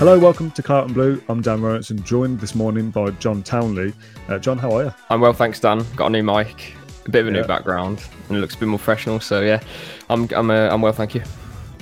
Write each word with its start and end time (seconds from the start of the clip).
Hello, 0.00 0.18
welcome 0.18 0.50
to 0.52 0.62
Claret 0.62 0.86
and 0.86 0.94
Blue. 0.94 1.22
I'm 1.28 1.42
Dan 1.42 1.60
Rolinson, 1.60 2.02
joined 2.02 2.40
this 2.40 2.54
morning 2.54 2.90
by 2.90 3.10
John 3.10 3.42
Townley. 3.42 3.92
Uh, 4.28 4.38
John, 4.38 4.56
how 4.56 4.72
are 4.72 4.84
you? 4.84 4.94
I'm 5.10 5.20
well, 5.20 5.34
thanks, 5.34 5.60
Dan. 5.60 5.84
Got 5.94 6.06
a 6.06 6.10
new 6.10 6.22
mic, 6.22 6.72
a 7.04 7.10
bit 7.10 7.20
of 7.20 7.28
a 7.28 7.30
Yeah. 7.36 7.42
new 7.42 7.46
background, 7.46 8.02
and 8.28 8.38
it 8.38 8.40
looks 8.40 8.54
a 8.54 8.58
bit 8.58 8.68
more 8.68 8.78
professional. 8.78 9.20
So 9.20 9.42
yeah, 9.42 9.60
I'm 10.08 10.26
I'm 10.34 10.50
uh, 10.50 10.68
I'm 10.70 10.80
well, 10.80 10.94
thank 10.94 11.14
you. 11.14 11.22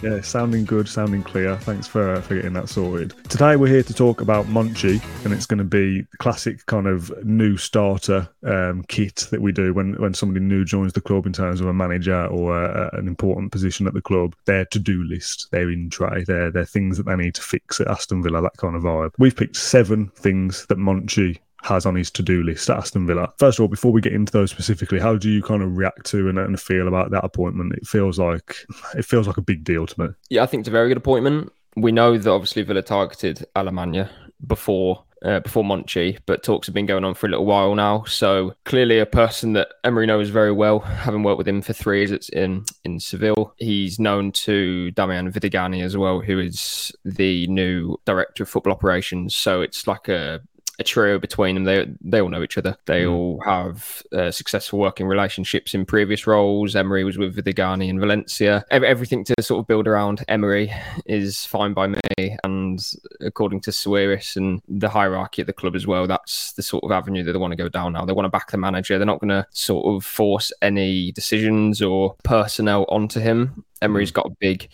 Yeah, 0.00 0.20
sounding 0.20 0.64
good, 0.64 0.88
sounding 0.88 1.24
clear. 1.24 1.56
Thanks 1.56 1.88
for, 1.88 2.14
uh, 2.14 2.20
for 2.20 2.36
getting 2.36 2.52
that 2.52 2.68
sorted. 2.68 3.14
Today 3.28 3.56
we're 3.56 3.66
here 3.66 3.82
to 3.82 3.92
talk 3.92 4.20
about 4.20 4.46
Monchi, 4.46 5.02
and 5.24 5.34
it's 5.34 5.44
going 5.44 5.58
to 5.58 5.64
be 5.64 6.02
the 6.02 6.16
classic 6.18 6.64
kind 6.66 6.86
of 6.86 7.12
new 7.24 7.56
starter 7.56 8.28
um, 8.44 8.84
kit 8.86 9.26
that 9.32 9.42
we 9.42 9.50
do 9.50 9.74
when, 9.74 9.94
when 9.94 10.14
somebody 10.14 10.44
new 10.44 10.64
joins 10.64 10.92
the 10.92 11.00
club 11.00 11.26
in 11.26 11.32
terms 11.32 11.60
of 11.60 11.66
a 11.66 11.74
manager 11.74 12.26
or 12.26 12.64
a, 12.64 12.96
an 12.96 13.08
important 13.08 13.50
position 13.50 13.88
at 13.88 13.94
the 13.94 14.00
club. 14.00 14.36
Their 14.44 14.66
to-do 14.66 15.02
list, 15.02 15.48
their 15.50 15.68
in 15.68 15.90
tray, 15.90 16.22
their, 16.24 16.52
their 16.52 16.64
things 16.64 16.96
that 16.96 17.06
they 17.06 17.16
need 17.16 17.34
to 17.34 17.42
fix 17.42 17.80
at 17.80 17.88
Aston 17.88 18.22
Villa, 18.22 18.40
that 18.40 18.56
kind 18.56 18.76
of 18.76 18.84
vibe. 18.84 19.10
We've 19.18 19.36
picked 19.36 19.56
seven 19.56 20.12
things 20.14 20.64
that 20.66 20.78
Monchi 20.78 21.38
has 21.62 21.86
on 21.86 21.94
his 21.94 22.10
to-do 22.10 22.42
list 22.42 22.70
at 22.70 22.78
Aston 22.78 23.06
Villa. 23.06 23.32
First 23.38 23.58
of 23.58 23.62
all, 23.62 23.68
before 23.68 23.92
we 23.92 24.00
get 24.00 24.12
into 24.12 24.32
those 24.32 24.50
specifically, 24.50 25.00
how 25.00 25.16
do 25.16 25.28
you 25.28 25.42
kind 25.42 25.62
of 25.62 25.76
react 25.76 26.06
to 26.06 26.28
and, 26.28 26.38
and 26.38 26.60
feel 26.60 26.88
about 26.88 27.10
that 27.10 27.24
appointment? 27.24 27.74
It 27.74 27.86
feels 27.86 28.18
like 28.18 28.56
it 28.96 29.04
feels 29.04 29.26
like 29.26 29.36
a 29.36 29.42
big 29.42 29.64
deal 29.64 29.86
to 29.86 30.00
me. 30.00 30.08
Yeah, 30.28 30.42
I 30.42 30.46
think 30.46 30.62
it's 30.62 30.68
a 30.68 30.72
very 30.72 30.88
good 30.88 30.96
appointment. 30.96 31.52
We 31.76 31.92
know 31.92 32.16
that 32.16 32.30
obviously 32.30 32.62
Villa 32.62 32.82
targeted 32.82 33.46
Alemany 33.54 34.08
before 34.46 35.04
uh, 35.24 35.40
before 35.40 35.64
Monchi, 35.64 36.18
but 36.26 36.42
talks 36.42 36.68
have 36.68 36.74
been 36.74 36.86
going 36.86 37.04
on 37.04 37.14
for 37.14 37.26
a 37.26 37.30
little 37.30 37.46
while 37.46 37.74
now. 37.74 38.04
So 38.04 38.54
clearly, 38.64 38.98
a 39.00 39.06
person 39.06 39.52
that 39.54 39.68
Emery 39.82 40.06
knows 40.06 40.28
very 40.28 40.52
well, 40.52 40.78
having 40.80 41.22
worked 41.22 41.38
with 41.38 41.48
him 41.48 41.62
for 41.62 41.72
three 41.72 41.98
years 41.98 42.12
it's 42.12 42.28
in 42.28 42.64
in 42.84 43.00
Seville. 43.00 43.52
He's 43.56 43.98
known 43.98 44.32
to 44.32 44.90
Damian 44.92 45.32
Vidagany 45.32 45.82
as 45.82 45.96
well, 45.96 46.20
who 46.20 46.38
is 46.38 46.92
the 47.04 47.46
new 47.48 47.96
director 48.04 48.44
of 48.44 48.48
football 48.48 48.72
operations. 48.72 49.34
So 49.34 49.60
it's 49.60 49.86
like 49.86 50.08
a 50.08 50.40
a 50.78 50.84
trio 50.84 51.18
between 51.18 51.54
them. 51.54 51.64
They 51.64 51.86
they 52.00 52.20
all 52.20 52.28
know 52.28 52.42
each 52.42 52.58
other. 52.58 52.76
They 52.86 53.06
all 53.06 53.40
have 53.44 54.02
uh, 54.12 54.30
successful 54.30 54.78
working 54.78 55.06
relationships 55.06 55.74
in 55.74 55.84
previous 55.84 56.26
roles. 56.26 56.76
Emery 56.76 57.04
was 57.04 57.18
with 57.18 57.36
Vidagany 57.36 57.88
in 57.88 57.98
Valencia. 57.98 58.64
Ev- 58.70 58.84
everything 58.84 59.24
to 59.24 59.34
sort 59.40 59.60
of 59.60 59.66
build 59.66 59.88
around 59.88 60.24
Emery 60.28 60.72
is 61.06 61.44
fine 61.44 61.74
by 61.74 61.88
me. 61.88 62.36
And 62.44 62.80
according 63.20 63.60
to 63.62 63.70
Sawiris 63.70 64.36
and 64.36 64.62
the 64.68 64.88
hierarchy 64.88 65.42
at 65.42 65.46
the 65.46 65.52
club 65.52 65.74
as 65.74 65.86
well, 65.86 66.06
that's 66.06 66.52
the 66.52 66.62
sort 66.62 66.84
of 66.84 66.92
avenue 66.92 67.24
that 67.24 67.32
they 67.32 67.38
want 67.38 67.52
to 67.52 67.56
go 67.56 67.68
down 67.68 67.92
now. 67.92 68.04
They 68.04 68.12
want 68.12 68.26
to 68.26 68.30
back 68.30 68.50
the 68.50 68.58
manager. 68.58 68.98
They're 68.98 69.06
not 69.06 69.20
going 69.20 69.30
to 69.30 69.46
sort 69.50 69.86
of 69.86 70.04
force 70.04 70.52
any 70.62 71.12
decisions 71.12 71.82
or 71.82 72.14
personnel 72.22 72.84
onto 72.88 73.20
him. 73.20 73.64
Emery's 73.82 74.10
got 74.10 74.26
a 74.26 74.36
big 74.40 74.68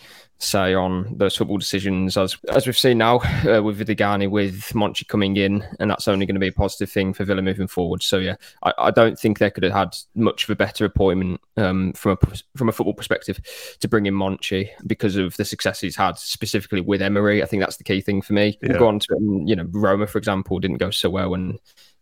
say 0.44 0.74
on 0.74 1.16
those 1.16 1.36
football 1.36 1.58
decisions, 1.58 2.16
as 2.16 2.36
as 2.50 2.66
we've 2.66 2.78
seen 2.78 2.98
now 2.98 3.16
uh, 3.46 3.62
with 3.62 3.78
Vidagany, 3.78 4.30
with 4.30 4.60
Monchi 4.74 5.06
coming 5.06 5.36
in, 5.36 5.64
and 5.80 5.90
that's 5.90 6.08
only 6.08 6.26
going 6.26 6.34
to 6.34 6.40
be 6.40 6.48
a 6.48 6.52
positive 6.52 6.90
thing 6.90 7.12
for 7.12 7.24
Villa 7.24 7.42
moving 7.42 7.66
forward. 7.66 8.02
So 8.02 8.18
yeah, 8.18 8.36
I, 8.62 8.72
I 8.78 8.90
don't 8.90 9.18
think 9.18 9.38
they 9.38 9.50
could 9.50 9.64
have 9.64 9.72
had 9.72 9.96
much 10.14 10.44
of 10.44 10.50
a 10.50 10.56
better 10.56 10.84
appointment 10.84 11.40
um, 11.56 11.92
from 11.94 12.12
a 12.12 12.36
from 12.56 12.68
a 12.68 12.72
football 12.72 12.94
perspective 12.94 13.40
to 13.80 13.88
bring 13.88 14.06
in 14.06 14.14
Monchi 14.14 14.70
because 14.86 15.16
of 15.16 15.36
the 15.36 15.44
success 15.44 15.80
he's 15.80 15.96
had 15.96 16.18
specifically 16.18 16.80
with 16.80 17.02
Emery. 17.02 17.42
I 17.42 17.46
think 17.46 17.62
that's 17.62 17.76
the 17.76 17.84
key 17.84 18.00
thing 18.00 18.22
for 18.22 18.32
me. 18.32 18.58
Yeah. 18.62 18.70
We'll 18.70 18.78
go 18.78 18.88
on 18.88 18.98
to 19.00 19.16
um, 19.16 19.46
you 19.46 19.56
know 19.56 19.66
Roma 19.70 20.06
for 20.06 20.18
example 20.18 20.58
didn't 20.58 20.78
go 20.78 20.90
so 20.90 21.10
well, 21.10 21.34
and 21.34 21.58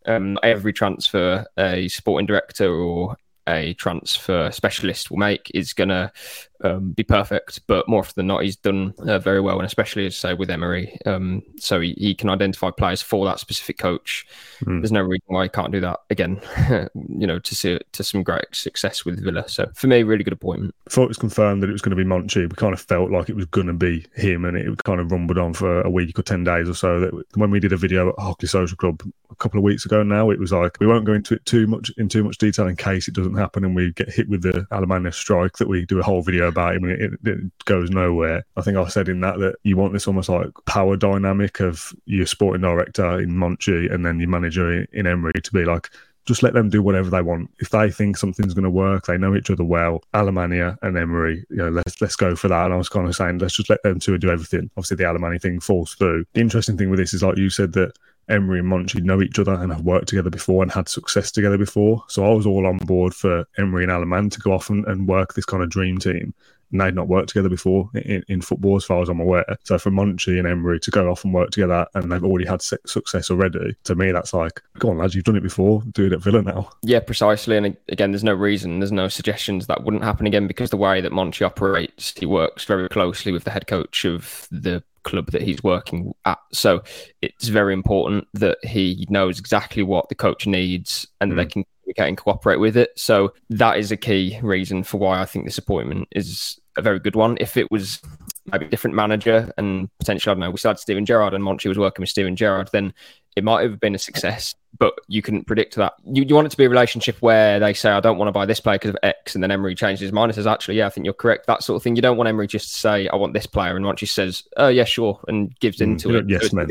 um, 0.07 0.39
every 0.43 0.73
transfer 0.73 1.47
a 1.59 1.89
sporting 1.89 2.27
director 2.27 2.73
or 2.73 3.17
a 3.49 3.75
transfer 3.75 4.51
specialist 4.51 5.11
will 5.11 5.19
make 5.19 5.51
is 5.55 5.73
going 5.73 5.89
to 5.89 6.13
um, 6.63 6.91
be 6.93 7.03
perfect, 7.03 7.67
but 7.67 7.89
more 7.89 8.01
often 8.01 8.15
than 8.17 8.27
not, 8.27 8.43
he's 8.43 8.57
done 8.57 8.95
uh, 8.99 9.19
very 9.19 9.41
well, 9.41 9.59
and 9.59 9.67
especially 9.67 10.07
as 10.07 10.17
say 10.17 10.35
with 10.35 10.51
Emery, 10.51 10.99
um, 11.07 11.43
so 11.59 11.81
he, 11.81 11.95
he 11.99 12.15
can 12.15 12.31
identify 12.31 12.71
players 12.71 13.03
for 13.03 13.25
that 13.27 13.41
specific 13.41 13.79
coach. 13.79 14.27
Mm. 14.65 14.81
There's 14.81 14.93
no 14.93 15.03
reason 15.03 15.27
why 15.27 15.45
he 15.45 15.49
can't 15.49 15.73
do 15.73 15.81
that 15.81 16.01
again. 16.11 16.41
you 16.95 17.27
know, 17.27 17.39
to 17.39 17.55
see 17.55 17.79
to 17.93 18.05
some 18.05 18.23
great 18.23 18.45
success 18.53 19.05
with 19.05 19.23
Villa. 19.23 19.49
So 19.49 19.71
for 19.75 19.87
me, 19.87 20.03
really 20.03 20.25
good 20.25 20.33
appointment. 20.33 20.75
Before 20.85 21.05
it 21.05 21.09
was 21.09 21.19
confirmed 21.19 21.63
that 21.63 21.69
it 21.69 21.73
was 21.73 21.83
going 21.83 21.97
to 21.97 22.03
be 22.03 22.09
Monchi, 22.09 22.49
we 22.49 22.57
kind 22.57 22.73
of 22.73 22.81
felt 22.81 23.11
like 23.11 23.29
it 23.29 23.37
was 23.37 23.47
going 23.47 23.67
to 23.67 23.73
be 23.73 24.07
him, 24.15 24.45
and 24.45 24.57
it 24.57 24.83
kind 24.85 25.01
of 25.01 25.11
rumbled 25.11 25.39
on 25.39 25.55
for 25.55 25.81
a 25.83 25.91
week 25.91 26.19
or 26.19 26.23
ten 26.23 26.45
days 26.45 26.69
or 26.69 26.75
so. 26.75 27.01
That 27.01 27.25
when 27.35 27.51
we 27.51 27.61
did 27.61 27.73
a 27.73 27.77
video 27.77 28.11
at 28.11 28.19
Hockley 28.19 28.49
Social 28.49 28.77
Club 28.77 29.03
a 29.31 29.35
couple 29.37 29.59
of 29.59 29.65
weeks 29.65 29.85
ago, 29.85 30.03
now 30.03 30.31
it 30.31 30.39
was 30.39 30.53
like 30.53 30.79
we 30.81 30.87
won't 30.87 31.05
go 31.05 31.15
into 31.15 31.35
it 31.35 31.45
too 31.45 31.67
much 31.67 31.91
in 31.97 32.09
too 32.09 32.23
much 32.23 32.39
detail 32.39 32.67
in 32.69 32.77
case 32.77 33.09
it 33.09 33.15
doesn't 33.15 33.37
happen 33.37 33.65
and 33.65 33.75
we 33.75 33.93
get 33.93 34.09
hit 34.13 34.29
with 34.29 34.43
the 34.43 34.67
Alemany 34.71 35.13
strike. 35.13 35.57
That 35.59 35.69
we 35.69 35.85
do 35.85 35.99
a 35.99 36.03
whole 36.03 36.23
video 36.23 36.52
about 36.53 36.77
him 36.77 36.85
it, 36.85 37.13
it 37.25 37.65
goes 37.65 37.91
nowhere. 37.91 38.45
I 38.57 38.63
think 38.63 38.77
I 38.77 38.87
said 38.89 39.09
in 39.09 39.21
that 39.21 39.39
that 39.39 39.57
you 39.63 39.77
want 39.77 39.93
this 39.93 40.07
almost 40.07 40.29
like 40.29 40.51
power 40.67 40.97
dynamic 40.97 41.61
of 41.61 41.93
your 42.07 42.27
sporting 42.27 42.63
director 42.63 43.21
in 43.21 43.31
Monchi 43.31 43.93
and 43.93 44.05
then 44.07 44.21
your 44.21 44.29
manager 44.29 44.73
in, 44.73 44.87
in 44.93 45.07
Emery 45.07 45.33
to 45.43 45.53
be 45.53 45.65
like 45.65 45.91
just 46.25 46.43
let 46.43 46.55
them 46.55 46.71
do 46.71 46.83
whatever 46.83 47.11
they 47.11 47.23
want. 47.23 47.51
If 47.59 47.71
they 47.71 47.91
think 47.91 48.17
something's 48.17 48.55
going 48.55 48.65
to 48.65 48.71
work, 48.71 49.07
they 49.07 49.19
know 49.19 49.35
each 49.35 49.51
other 49.51 49.65
well. 49.65 50.03
Alemany 50.15 50.77
and 50.83 50.97
Emery, 50.97 51.45
you 51.51 51.57
know, 51.57 51.69
let's 51.69 52.01
let's 52.01 52.17
go 52.17 52.37
for 52.37 52.49
that. 52.49 52.67
And 52.67 52.75
I 52.75 52.77
was 52.77 52.89
kind 52.89 53.09
of 53.09 53.17
saying, 53.17 53.39
let's 53.39 53.57
just 53.57 53.71
let 53.71 53.83
them 53.83 53.99
two 53.99 54.19
do 54.19 54.31
everything. 54.31 54.71
Obviously, 54.77 54.99
the 54.99 55.05
Alemany 55.05 55.41
thing 55.43 55.59
falls 55.59 55.95
through. 55.95 56.25
The 56.35 56.41
interesting 56.41 56.79
thing 56.79 56.91
with 56.91 57.01
this 57.01 57.13
is, 57.13 57.23
like 57.23 57.39
you 57.39 57.51
said, 57.51 57.73
that 57.73 57.99
Emery 58.29 58.61
and 58.61 58.69
Monchi 58.71 59.03
know 59.03 59.21
each 59.21 59.39
other 59.39 59.55
and 59.55 59.73
have 59.73 59.83
worked 59.83 60.09
together 60.09 60.31
before 60.31 60.63
and 60.63 60.73
had 60.73 60.89
success 60.89 61.31
together 61.31 61.59
before. 61.59 62.05
So 62.09 62.25
I 62.25 62.35
was 62.35 62.47
all 62.47 62.67
on 62.67 62.79
board 62.79 63.15
for 63.15 63.47
Emery 63.59 63.85
and 63.85 63.93
Alemany 63.93 64.31
to 64.33 64.41
go 64.41 64.53
off 64.53 64.71
and, 64.71 64.85
and 64.87 65.09
work 65.09 65.35
this 65.35 65.45
kind 65.45 65.63
of 65.63 65.71
dream 65.71 65.99
team. 65.99 66.35
And 66.71 66.81
they'd 66.81 66.95
not 66.95 67.09
worked 67.09 67.29
together 67.29 67.51
before 67.51 67.91
in, 67.95 68.25
in 68.29 68.41
football, 68.41 68.77
as 68.77 68.85
far 68.87 69.03
as 69.03 69.11
I'm 69.11 69.21
aware. 69.21 69.45
So 69.65 69.77
for 69.77 69.91
Monchi 69.91 70.39
and 70.39 70.49
Emery 70.49 70.81
to 70.81 70.91
go 70.91 71.11
off 71.11 71.23
and 71.23 71.35
work 71.35 71.51
together 71.51 71.87
and 71.95 72.11
they've 72.11 72.25
already 72.25 72.49
had 72.49 72.63
success 72.63 73.31
already, 73.31 73.77
to 73.85 73.95
me, 73.95 74.11
that's 74.11 74.33
like, 74.33 74.63
go 74.79 74.89
on, 74.89 74.97
lads, 74.97 75.15
you've 75.15 75.25
done 75.25 75.37
it 75.37 75.43
before, 75.43 75.83
do 75.93 76.07
it 76.07 76.15
at 76.15 76.23
Villa 76.23 76.41
now. 76.41 76.71
Yeah, 76.81 77.01
precisely. 77.01 77.59
And 77.59 77.77
again, 77.91 78.13
there's 78.13 78.25
no 78.25 78.33
reason, 78.33 78.81
there's 78.81 78.91
no 78.91 79.09
suggestions 79.09 79.67
that 79.67 79.85
wouldn't 79.85 80.03
happen 80.03 80.27
again 80.27 80.47
because 80.47 80.71
the 80.71 80.79
way 80.79 81.03
that 81.03 81.13
Monchi 81.13 81.45
operates, 81.45 82.15
he 82.19 82.25
works 82.25 82.65
very 82.65 82.89
closely 82.89 83.33
with 83.33 83.45
the 83.45 83.51
head 83.51 83.67
coach 83.67 84.07
of 84.07 84.49
the 84.51 84.83
club 85.03 85.31
that 85.33 85.43
he's 85.43 85.63
working 85.63 86.15
at. 86.25 86.39
So 86.53 86.83
it's 87.21 87.49
very 87.49 87.73
important 87.73 88.29
that 88.35 88.59
he 88.65 89.07
knows 89.11 89.39
exactly 89.39 89.83
what 89.83 90.09
the 90.09 90.15
coach 90.15 90.47
needs 90.47 91.07
and 91.21 91.31
that 91.31 91.37
they 91.37 91.45
hmm. 91.45 91.51
can 91.51 91.65
communicate 91.83 92.09
and 92.09 92.19
cooperate 92.19 92.61
with 92.61 92.77
it. 92.77 92.91
So 92.97 93.33
that 93.51 93.79
is 93.79 93.93
a 93.93 93.97
key 93.97 94.39
reason 94.43 94.83
for 94.83 94.99
why 94.99 95.21
I 95.21 95.25
think 95.25 95.45
this 95.45 95.59
appointment 95.59 96.09
is 96.13 96.59
a 96.77 96.83
very 96.83 96.99
good 96.99 97.17
one. 97.17 97.37
If 97.41 97.57
it 97.57 97.71
was 97.71 98.01
maybe 98.47 98.67
a 98.67 98.69
different 98.69 98.97
manager 98.97 99.53
and 99.57 99.89
potentially, 99.99 100.31
I 100.31 100.35
don't 100.35 100.41
know, 100.41 100.51
we 100.51 100.59
started 100.59 100.81
Steven 100.81 101.07
Gerrard 101.07 101.35
and 101.35 101.45
Monchi 101.45 101.69
was 101.69 101.79
working 101.79 102.03
with 102.03 102.11
Steven 102.11 102.35
Gerrard, 102.35 102.71
then 102.73 102.93
it 103.37 103.45
might 103.45 103.63
have 103.63 103.81
been 103.81 103.95
a 103.95 103.99
success, 103.99 104.55
but 104.79 104.93
you 105.09 105.23
couldn't 105.23 105.47
predict 105.47 105.77
that. 105.77 105.95
You, 106.05 106.23
you 106.25 106.35
want 106.35 106.47
it 106.47 106.51
to 106.51 106.57
be 106.57 106.65
a 106.65 106.69
relationship 106.69 107.17
where 107.23 107.59
they 107.59 107.73
say, 107.73 107.91
I 107.91 108.01
don't 108.01 108.19
want 108.19 108.29
to 108.29 108.33
buy 108.33 108.45
this 108.45 108.61
player 108.61 108.77
because 108.77 108.91
of 108.91 108.99
X, 109.03 109.35
and 109.35 109.43
then 109.43 109.51
Emery 109.51 109.75
changes 109.75 110.01
his 110.01 110.13
mind 110.13 110.31
and 110.31 110.35
says, 110.35 110.47
actually, 110.47 110.77
yeah, 110.77 110.87
I 110.87 110.91
think 110.91 111.07
you're 111.07 111.15
correct. 111.15 111.47
That 111.47 111.63
sort 111.63 111.77
of 111.77 111.83
thing. 111.83 111.97
You 111.97 112.03
don't 112.03 112.19
want 112.19 112.29
Emery 112.29 112.47
just 112.47 112.75
to 112.75 112.79
say, 112.79 113.09
I 113.09 113.17
want 113.17 113.33
this 113.33 113.47
player, 113.47 113.75
and 113.75 113.87
once 113.87 114.01
he 114.01 114.07
says, 114.07 114.43
oh, 114.59 114.69
yeah, 114.69 114.85
sure, 114.85 115.19
and 115.29 115.59
gives 115.61 115.79
Mm, 115.79 115.83
into 115.83 116.13
yeah, 116.13 116.19
it. 116.19 116.25
yes, 116.29 116.53
man. 116.53 116.69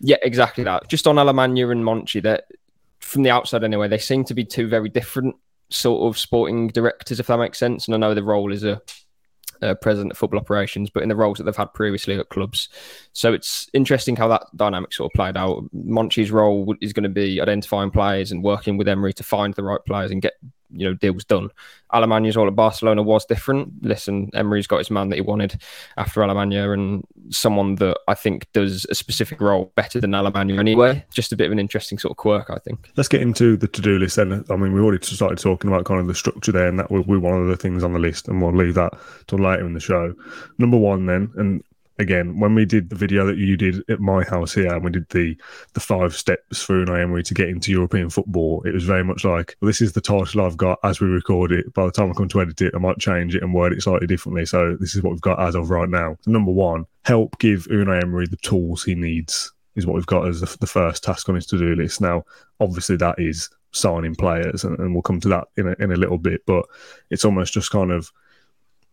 Yeah, 0.00 0.16
exactly 0.22 0.62
that. 0.62 0.88
Just 0.88 1.08
on 1.08 1.16
Alemany 1.16 1.68
and 1.70 1.84
Monchi, 1.84 2.22
that 2.22 2.44
from 3.00 3.24
the 3.24 3.30
outside 3.30 3.64
anyway, 3.64 3.88
they 3.88 3.98
seem 3.98 4.24
to 4.26 4.34
be 4.34 4.44
two 4.44 4.68
very 4.68 4.88
different 4.88 5.34
sort 5.70 6.08
of 6.08 6.18
sporting 6.18 6.68
directors, 6.68 7.18
if 7.18 7.26
that 7.26 7.38
makes 7.38 7.58
sense. 7.58 7.88
And 7.88 7.96
I 7.96 7.98
know 7.98 8.14
the 8.14 8.22
role 8.22 8.52
is 8.52 8.62
a 8.62 8.80
uh, 9.62 9.74
president 9.74 10.12
of 10.12 10.18
football 10.18 10.40
operations, 10.40 10.90
but 10.90 11.02
in 11.02 11.08
the 11.08 11.16
roles 11.16 11.38
that 11.38 11.44
they've 11.44 11.56
had 11.56 11.72
previously 11.74 12.18
at 12.18 12.28
clubs. 12.28 12.68
So 13.12 13.32
it's 13.32 13.68
interesting 13.72 14.16
how 14.16 14.28
that 14.28 14.46
dynamic 14.56 14.92
sort 14.92 15.10
of 15.10 15.14
played 15.14 15.36
out. 15.36 15.64
Monchi's 15.74 16.30
role 16.30 16.74
is 16.80 16.92
going 16.92 17.04
to 17.04 17.08
be 17.08 17.40
identifying 17.40 17.90
players 17.90 18.32
and 18.32 18.42
working 18.42 18.76
with 18.76 18.88
Emery 18.88 19.12
to 19.14 19.22
find 19.22 19.54
the 19.54 19.62
right 19.62 19.84
players 19.86 20.10
and 20.10 20.22
get 20.22 20.34
you 20.72 20.88
know 20.88 20.94
deal 20.94 21.12
was 21.12 21.24
done. 21.24 21.50
Alemany's 21.92 22.36
all 22.36 22.46
at 22.46 22.54
Barcelona 22.54 23.02
was 23.02 23.24
different. 23.24 23.72
Listen, 23.82 24.30
Emery's 24.34 24.66
got 24.66 24.78
his 24.78 24.90
man 24.90 25.08
that 25.08 25.16
he 25.16 25.22
wanted 25.22 25.60
after 25.96 26.20
Alemany, 26.20 26.72
and 26.72 27.04
someone 27.30 27.74
that 27.76 27.98
I 28.06 28.14
think 28.14 28.46
does 28.52 28.86
a 28.90 28.94
specific 28.94 29.40
role 29.40 29.72
better 29.74 30.00
than 30.00 30.12
Alemany 30.12 30.58
anyway. 30.58 31.04
Just 31.12 31.32
a 31.32 31.36
bit 31.36 31.46
of 31.46 31.52
an 31.52 31.58
interesting 31.58 31.98
sort 31.98 32.12
of 32.12 32.16
quirk, 32.16 32.50
I 32.50 32.58
think. 32.58 32.90
Let's 32.96 33.08
get 33.08 33.22
into 33.22 33.56
the 33.56 33.68
to-do 33.68 33.98
list 33.98 34.16
then. 34.16 34.44
I 34.50 34.56
mean, 34.56 34.72
we 34.72 34.80
already 34.80 35.04
started 35.04 35.38
talking 35.38 35.68
about 35.68 35.84
kind 35.84 36.00
of 36.00 36.06
the 36.06 36.14
structure 36.14 36.52
there, 36.52 36.68
and 36.68 36.78
that 36.78 36.90
will 36.90 37.02
be 37.02 37.16
one 37.16 37.40
of 37.40 37.48
the 37.48 37.56
things 37.56 37.82
on 37.82 37.92
the 37.92 37.98
list, 37.98 38.28
and 38.28 38.40
we'll 38.40 38.54
leave 38.54 38.74
that 38.74 38.92
till 39.26 39.38
later 39.38 39.66
in 39.66 39.74
the 39.74 39.80
show. 39.80 40.14
Number 40.58 40.76
one, 40.76 41.06
then, 41.06 41.30
and 41.36 41.64
again, 42.00 42.40
when 42.40 42.54
we 42.54 42.64
did 42.64 42.88
the 42.88 42.96
video 42.96 43.26
that 43.26 43.36
you 43.36 43.56
did 43.56 43.88
at 43.90 44.00
my 44.00 44.24
house 44.24 44.54
here, 44.54 44.72
and 44.72 44.82
we 44.82 44.90
did 44.90 45.08
the 45.10 45.36
the 45.74 45.80
five 45.80 46.16
steps 46.16 46.62
for 46.62 46.84
Unai 46.84 47.02
Emery 47.02 47.22
to 47.24 47.34
get 47.34 47.48
into 47.48 47.70
European 47.70 48.10
football, 48.10 48.62
it 48.64 48.72
was 48.72 48.84
very 48.84 49.04
much 49.04 49.24
like 49.24 49.56
well, 49.60 49.66
this 49.66 49.80
is 49.80 49.92
the 49.92 50.00
title 50.00 50.40
I've 50.40 50.56
got 50.56 50.78
as 50.82 51.00
we 51.00 51.06
record 51.06 51.52
it. 51.52 51.72
By 51.74 51.84
the 51.84 51.92
time 51.92 52.10
I 52.10 52.14
come 52.14 52.28
to 52.28 52.40
edit 52.40 52.60
it, 52.62 52.74
I 52.74 52.78
might 52.78 52.98
change 52.98 53.36
it 53.36 53.42
and 53.42 53.54
word 53.54 53.72
it 53.72 53.82
slightly 53.82 54.06
differently. 54.06 54.46
So 54.46 54.76
this 54.80 54.96
is 54.96 55.02
what 55.02 55.10
we've 55.10 55.20
got 55.20 55.40
as 55.40 55.54
of 55.54 55.70
right 55.70 55.88
now. 55.88 56.16
So 56.22 56.30
number 56.30 56.52
one, 56.52 56.86
help 57.04 57.38
give 57.38 57.66
Unai 57.66 58.02
Emery 58.02 58.26
the 58.26 58.36
tools 58.38 58.82
he 58.82 58.94
needs 58.94 59.52
is 59.76 59.86
what 59.86 59.94
we've 59.94 60.06
got 60.06 60.26
as 60.26 60.40
the, 60.40 60.66
first 60.66 61.04
task 61.04 61.28
on 61.28 61.36
his 61.36 61.46
to 61.46 61.58
do 61.58 61.74
list. 61.74 62.00
Now, 62.00 62.24
obviously, 62.58 62.96
that 62.96 63.18
is 63.18 63.48
signing 63.72 64.14
players, 64.14 64.64
and, 64.64 64.78
and 64.78 64.94
we'll 64.94 65.02
come 65.02 65.20
to 65.20 65.28
that 65.28 65.48
in 65.56 65.68
a, 65.68 65.76
in 65.78 65.92
a 65.92 65.96
little 65.96 66.18
bit. 66.18 66.42
But 66.46 66.64
it's 67.10 67.24
almost 67.24 67.52
just 67.52 67.70
kind 67.70 67.92
of 67.92 68.10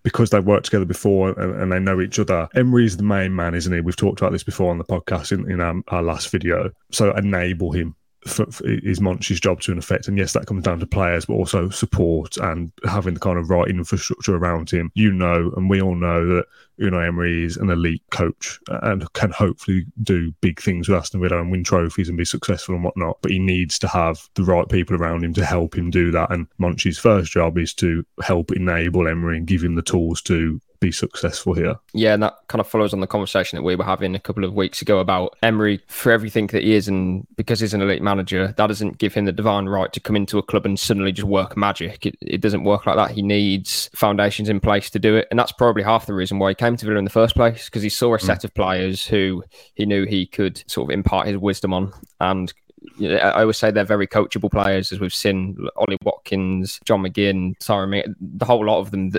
because 0.08 0.30
they've 0.30 0.46
worked 0.46 0.64
together 0.64 0.86
before 0.86 1.38
and, 1.38 1.62
and, 1.62 1.70
they 1.70 1.80
know 1.80 2.00
each 2.00 2.18
other. 2.18 2.48
Emery's 2.56 2.96
the 2.96 3.04
main 3.04 3.36
man, 3.36 3.54
isn't 3.54 3.74
he? 3.74 3.82
We've 3.82 3.94
talked 3.94 4.22
about 4.22 4.32
this 4.32 4.42
before 4.42 4.72
on 4.72 4.78
the 4.78 4.86
podcast 4.86 5.34
in, 5.34 5.52
in 5.52 5.60
our, 5.60 5.76
our 5.90 6.02
last 6.02 6.30
video. 6.30 6.72
So 6.94 7.14
enable 7.14 7.74
him 7.74 7.94
for, 8.26 8.46
for 8.48 8.68
is 8.68 9.00
Monchi's 9.00 9.40
job 9.40 9.62
to 9.62 9.72
an 9.72 9.78
effect. 9.78 10.08
And 10.08 10.18
yes, 10.18 10.34
that 10.34 10.46
comes 10.46 10.64
down 10.64 10.80
to 10.80 10.88
players, 10.88 11.26
but 11.26 11.34
also 11.34 11.70
support 11.70 12.38
and 12.38 12.72
having 12.86 13.14
the 13.14 13.20
kind 13.20 13.38
of 13.38 13.50
right 13.50 13.68
infrastructure 13.68 14.36
around 14.36 14.70
him. 14.70 14.92
You 14.96 15.12
know, 15.12 15.52
and 15.56 15.70
we 15.70 15.82
all 15.82 15.96
know 15.96 16.26
that 16.26 16.46
Unai 16.80 17.08
Emery 17.08 17.44
is 17.44 17.58
an 17.58 17.70
elite 17.70 18.04
coach 18.12 18.60
and 18.68 19.12
can 19.14 19.32
hopefully 19.32 19.86
do 20.04 20.32
big 20.42 20.62
things 20.62 20.88
with 20.88 20.98
Aston 20.98 21.22
Villa 21.22 21.42
and 21.42 21.52
win 21.52 21.64
trophies 21.64 22.10
and 22.10 22.18
be 22.18 22.26
successful 22.26 22.76
and 22.76 22.84
whatnot. 22.84 23.18
But 23.22 23.32
he 23.32 23.40
needs 23.40 23.80
to 23.80 23.88
have 23.88 24.28
the 24.36 24.44
right 24.44 24.68
people 24.70 24.96
around 24.96 25.24
him 25.24 25.34
to 25.34 25.46
help 25.46 25.76
him 25.76 25.90
do 25.90 26.12
that. 26.12 26.32
And 26.32 26.48
Monchi's 26.60 27.00
first 27.00 27.32
job 27.32 27.58
is 27.58 27.74
to 27.76 28.06
help 28.24 28.52
enable 28.52 29.08
Emery 29.08 29.38
and 29.38 29.48
give 29.48 29.64
him 29.64 29.76
the 29.76 29.82
tools 29.82 30.22
to 30.24 30.62
be 30.80 30.92
successful 30.92 31.54
here. 31.54 31.76
Yeah, 31.94 32.14
and 32.14 32.24
that 32.24 32.38
kind 32.48 32.60
of 32.60 32.68
follows 32.68 32.94
on 32.94 33.00
the 33.00 33.08
conversation 33.08 33.58
that 33.58 33.64
we 33.64 33.76
were 33.76 33.84
having 33.84 34.16
a 34.16 34.20
couple 34.20 34.44
of 34.44 34.54
weeks 34.54 34.82
ago 34.82 35.00
about 35.00 35.36
Emery 35.44 35.82
for 35.88 36.12
everything 36.12 36.48
that 36.48 36.64
he 36.64 36.74
is, 36.74 36.88
and 36.88 37.26
because 37.36 37.60
he's 37.60 37.74
an 37.74 37.82
elite 37.82 38.02
manager, 38.02 38.54
that 38.58 38.68
doesn't 38.68 38.98
give 38.98 39.14
him 39.14 39.26
the 39.26 39.32
divine 39.32 39.66
right 39.66 39.92
to 39.94 40.00
come 40.00 40.16
into 40.16 40.38
a 40.38 40.44
club 40.44 40.66
and 40.66 40.80
suddenly 40.80 41.12
just 41.12 41.28
work 41.28 41.58
magic. 41.58 42.06
It, 42.06 42.18
it 42.22 42.42
doesn't 42.42 42.64
work 42.64 42.86
like 42.86 42.96
that. 42.96 43.12
He 43.12 43.22
needs 43.22 43.90
foundations 43.96 44.50
in 44.50 44.60
place 44.60 44.90
to 44.92 45.00
do 45.00 45.16
it, 45.16 45.28
and 45.30 45.40
that's 45.40 45.52
probably 45.52 45.84
half 45.84 46.06
the 46.06 46.14
reason 46.14 46.40
why 46.40 46.50
he 46.50 46.56
came 46.56 46.78
to 46.78 46.86
Villa 46.86 46.98
in 46.98 47.06
the 47.06 47.10
first 47.10 47.36
place 47.36 47.66
because 47.66 47.84
he 47.84 47.90
saw 47.90 48.16
a 48.16 48.20
set 48.20 48.42
mm. 48.42 48.46
of 48.46 48.54
players 48.54 49.06
who 49.06 49.44
he 49.76 49.86
knew 49.86 50.06
he 50.06 50.26
could 50.26 50.64
sort 50.70 50.90
of 50.90 50.94
impart 50.94 51.28
his 51.28 51.38
wisdom 51.38 51.74
on 51.74 51.94
and 52.20 52.54
you 52.98 53.10
know, 53.10 53.18
I 53.18 53.42
always 53.42 53.58
say 53.58 53.72
they're 53.72 53.84
very 53.84 54.08
coachable 54.08 54.52
players, 54.52 54.92
as 54.92 55.00
we've 55.00 55.14
seen 55.14 55.68
Ollie 55.76 55.98
Watkins, 56.04 56.80
John 56.86 57.04
McGinn, 57.04 57.56
Sarah, 57.62 58.04
the 58.20 58.46
whole 58.46 58.66
lot 58.66 58.80
of 58.80 58.92
them, 58.92 59.12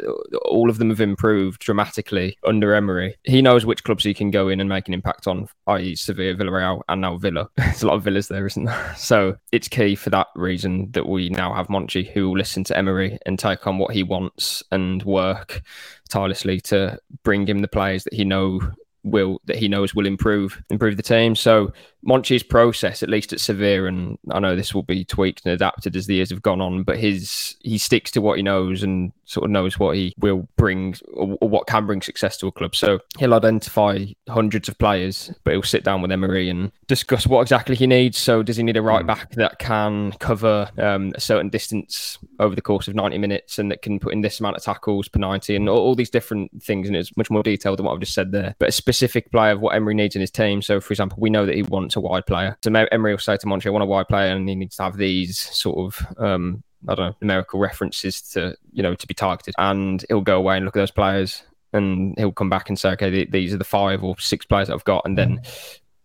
all 0.45 0.71
of 0.71 0.79
them 0.79 0.91
have 0.91 1.01
improved 1.01 1.61
dramatically 1.61 2.37
under 2.45 2.75
Emery. 2.75 3.17
He 3.25 3.43
knows 3.43 3.67
which 3.67 3.85
clubs 3.85 4.05
he 4.05 4.15
can 4.15 4.31
go 4.31 4.49
in 4.49 4.61
and 4.61 4.69
make 4.69 4.89
an 4.89 4.95
impact 4.95 5.27
on, 5.27 5.49
i.e., 5.69 5.95
Sevilla, 5.95 6.35
Villarreal, 6.35 6.83
and 6.89 7.01
now 7.01 7.17
Villa. 7.17 7.49
There's 7.57 7.83
a 7.83 7.87
lot 7.87 7.95
of 7.95 8.05
villas 8.05 8.29
there, 8.29 8.47
isn't 8.47 8.65
there? 8.65 8.95
So 9.09 9.37
it's 9.53 9.69
key 9.69 9.95
for 9.95 10.11
that 10.11 10.27
reason 10.35 10.91
that 10.93 11.09
we 11.09 11.31
now 11.31 11.55
have 11.55 11.69
Monchi 11.69 12.11
who 12.11 12.29
will 12.29 12.37
listen 12.37 12.63
to 12.65 12.77
Emery 12.77 13.19
and 13.27 13.39
take 13.39 13.67
on 13.67 13.79
what 13.79 13.95
he 13.95 14.03
wants 14.03 14.63
and 14.71 15.03
work 15.05 15.63
tirelessly 16.09 16.61
to 16.63 16.99
bring 17.23 17.47
him 17.47 17.61
the 17.61 17.69
players 17.69 18.05
that 18.05 18.13
he 18.13 18.25
know 18.25 18.61
will 19.05 19.41
that 19.45 19.57
he 19.57 19.69
knows 19.69 19.95
will 19.95 20.07
improve 20.07 20.63
improve 20.71 20.97
the 20.97 21.03
team. 21.03 21.35
So 21.35 21.73
Monchi's 22.03 22.43
process, 22.43 23.03
at 23.03 23.09
least 23.09 23.33
at 23.33 23.41
Sevilla, 23.41 23.89
and 23.89 24.19
I 24.31 24.39
know 24.39 24.55
this 24.55 24.75
will 24.75 24.83
be 24.83 25.05
tweaked 25.05 25.45
and 25.45 25.53
adapted 25.53 25.97
as 25.97 26.07
the 26.07 26.15
years 26.15 26.31
have 26.31 26.43
gone 26.43 26.61
on, 26.61 26.83
but 26.85 26.99
his 26.99 27.57
he 27.61 27.79
sticks 27.79 28.11
to 28.13 28.21
what 28.21 28.37
he 28.37 28.43
knows 28.43 28.83
and 28.83 29.13
sort 29.25 29.45
of 29.45 29.51
knows 29.51 29.79
what 29.79 29.95
he 29.95 30.15
will 30.19 30.49
bring 30.57 30.95
or, 31.13 31.37
or 31.41 31.49
what 31.49 31.67
can 31.67 31.87
bring 31.87 32.01
success 32.01 32.37
to 32.39 32.47
a 32.47 32.53
club. 32.53 32.75
So 32.75 33.01
he'll 33.19 33.35
identify 33.35 34.07
hundreds 34.29 34.69
of 34.69 34.79
players, 34.79 35.31
but 35.45 35.53
he'll 35.53 35.63
sit 35.63 35.85
down 35.85 36.01
with 36.01 36.11
Emery 36.11 36.49
and 36.49 36.73
discuss 36.87 37.27
what 37.27 37.43
exactly 37.43 37.77
he 37.77 37.87
needs. 37.87 38.17
So 38.17 38.43
does 38.43 38.57
he 38.57 38.63
need 38.63 38.77
a 38.77 38.83
right 38.83 39.03
hmm. 39.03 39.07
back 39.07 39.33
that 39.33 39.59
can 39.59 40.13
cover 40.13 40.71
um, 40.79 41.13
a 41.15 41.21
certain 41.21 41.51
distance 41.51 42.19
over 42.39 42.55
the 42.55 42.63
course 42.63 42.89
of 42.89 42.95
90 42.95 43.19
minutes 43.19 43.59
and 43.59 43.71
that 43.71 43.83
can 43.83 43.99
put 43.99 44.13
in 44.13 44.23
this 44.23 44.41
amount 44.41 44.57
of 44.57 44.63
tackles 44.63 45.09
per 45.09 45.19
90 45.19 45.57
and 45.57 45.69
all, 45.69 45.79
all 45.79 45.95
these 45.95 46.11
different 46.11 46.63
things? 46.63 46.89
And 46.89 46.97
it's 46.97 47.17
much 47.17 47.31
more 47.31 47.43
detailed 47.43 47.79
than 47.79 47.87
what 47.87 47.95
I've 47.95 48.01
just 48.01 48.15
said 48.15 48.33
there, 48.33 48.55
but 48.59 48.71
a 48.71 48.73
specific 48.73 49.31
player 49.31 49.53
of 49.53 49.61
what 49.61 49.75
Emery 49.75 49.95
needs 49.95 50.15
in 50.15 50.21
his 50.21 50.31
team. 50.31 50.63
So 50.63 50.81
for 50.81 50.93
example, 50.93 51.19
we 51.21 51.29
know 51.29 51.45
that 51.45 51.55
he 51.55 51.63
wants 51.63 51.88
a 51.97 52.01
wide 52.01 52.27
player. 52.27 52.57
So 52.63 52.73
Emery 52.73 53.13
will 53.13 53.19
say 53.19 53.37
to 53.37 53.47
Monchi, 53.47 53.67
I 53.67 53.71
want 53.71 53.83
a 53.83 53.87
wide 53.87 54.09
player 54.09 54.35
and 54.35 54.49
he 54.49 54.55
needs 54.55 54.77
to 54.77 54.85
have 54.85 54.97
these 54.97 55.39
sort 55.39 55.79
of 55.79 56.07
um, 56.19 56.63
I 56.87 56.95
don't 56.95 57.07
know, 57.09 57.17
numerical 57.21 57.59
references 57.59 58.21
to, 58.33 58.57
you 58.73 58.83
know, 58.83 58.95
to 58.95 59.07
be 59.07 59.15
targeted. 59.15 59.55
And 59.59 60.05
he'll 60.09 60.21
go 60.21 60.37
away 60.37 60.57
and 60.57 60.65
look 60.65 60.77
at 60.77 60.81
those 60.81 60.91
players 60.91 61.43
and 61.73 62.15
he'll 62.19 62.33
come 62.33 62.51
back 62.51 62.69
and 62.69 62.79
say, 62.79 62.91
okay, 62.91 63.25
these 63.25 63.53
are 63.53 63.59
the 63.59 63.65
five 63.65 64.05
or 64.05 64.19
six 64.19 64.47
players 64.47 64.69
that 64.69 64.75
I've 64.75 64.85
got. 64.85 65.03
And 65.05 65.19
then 65.19 65.41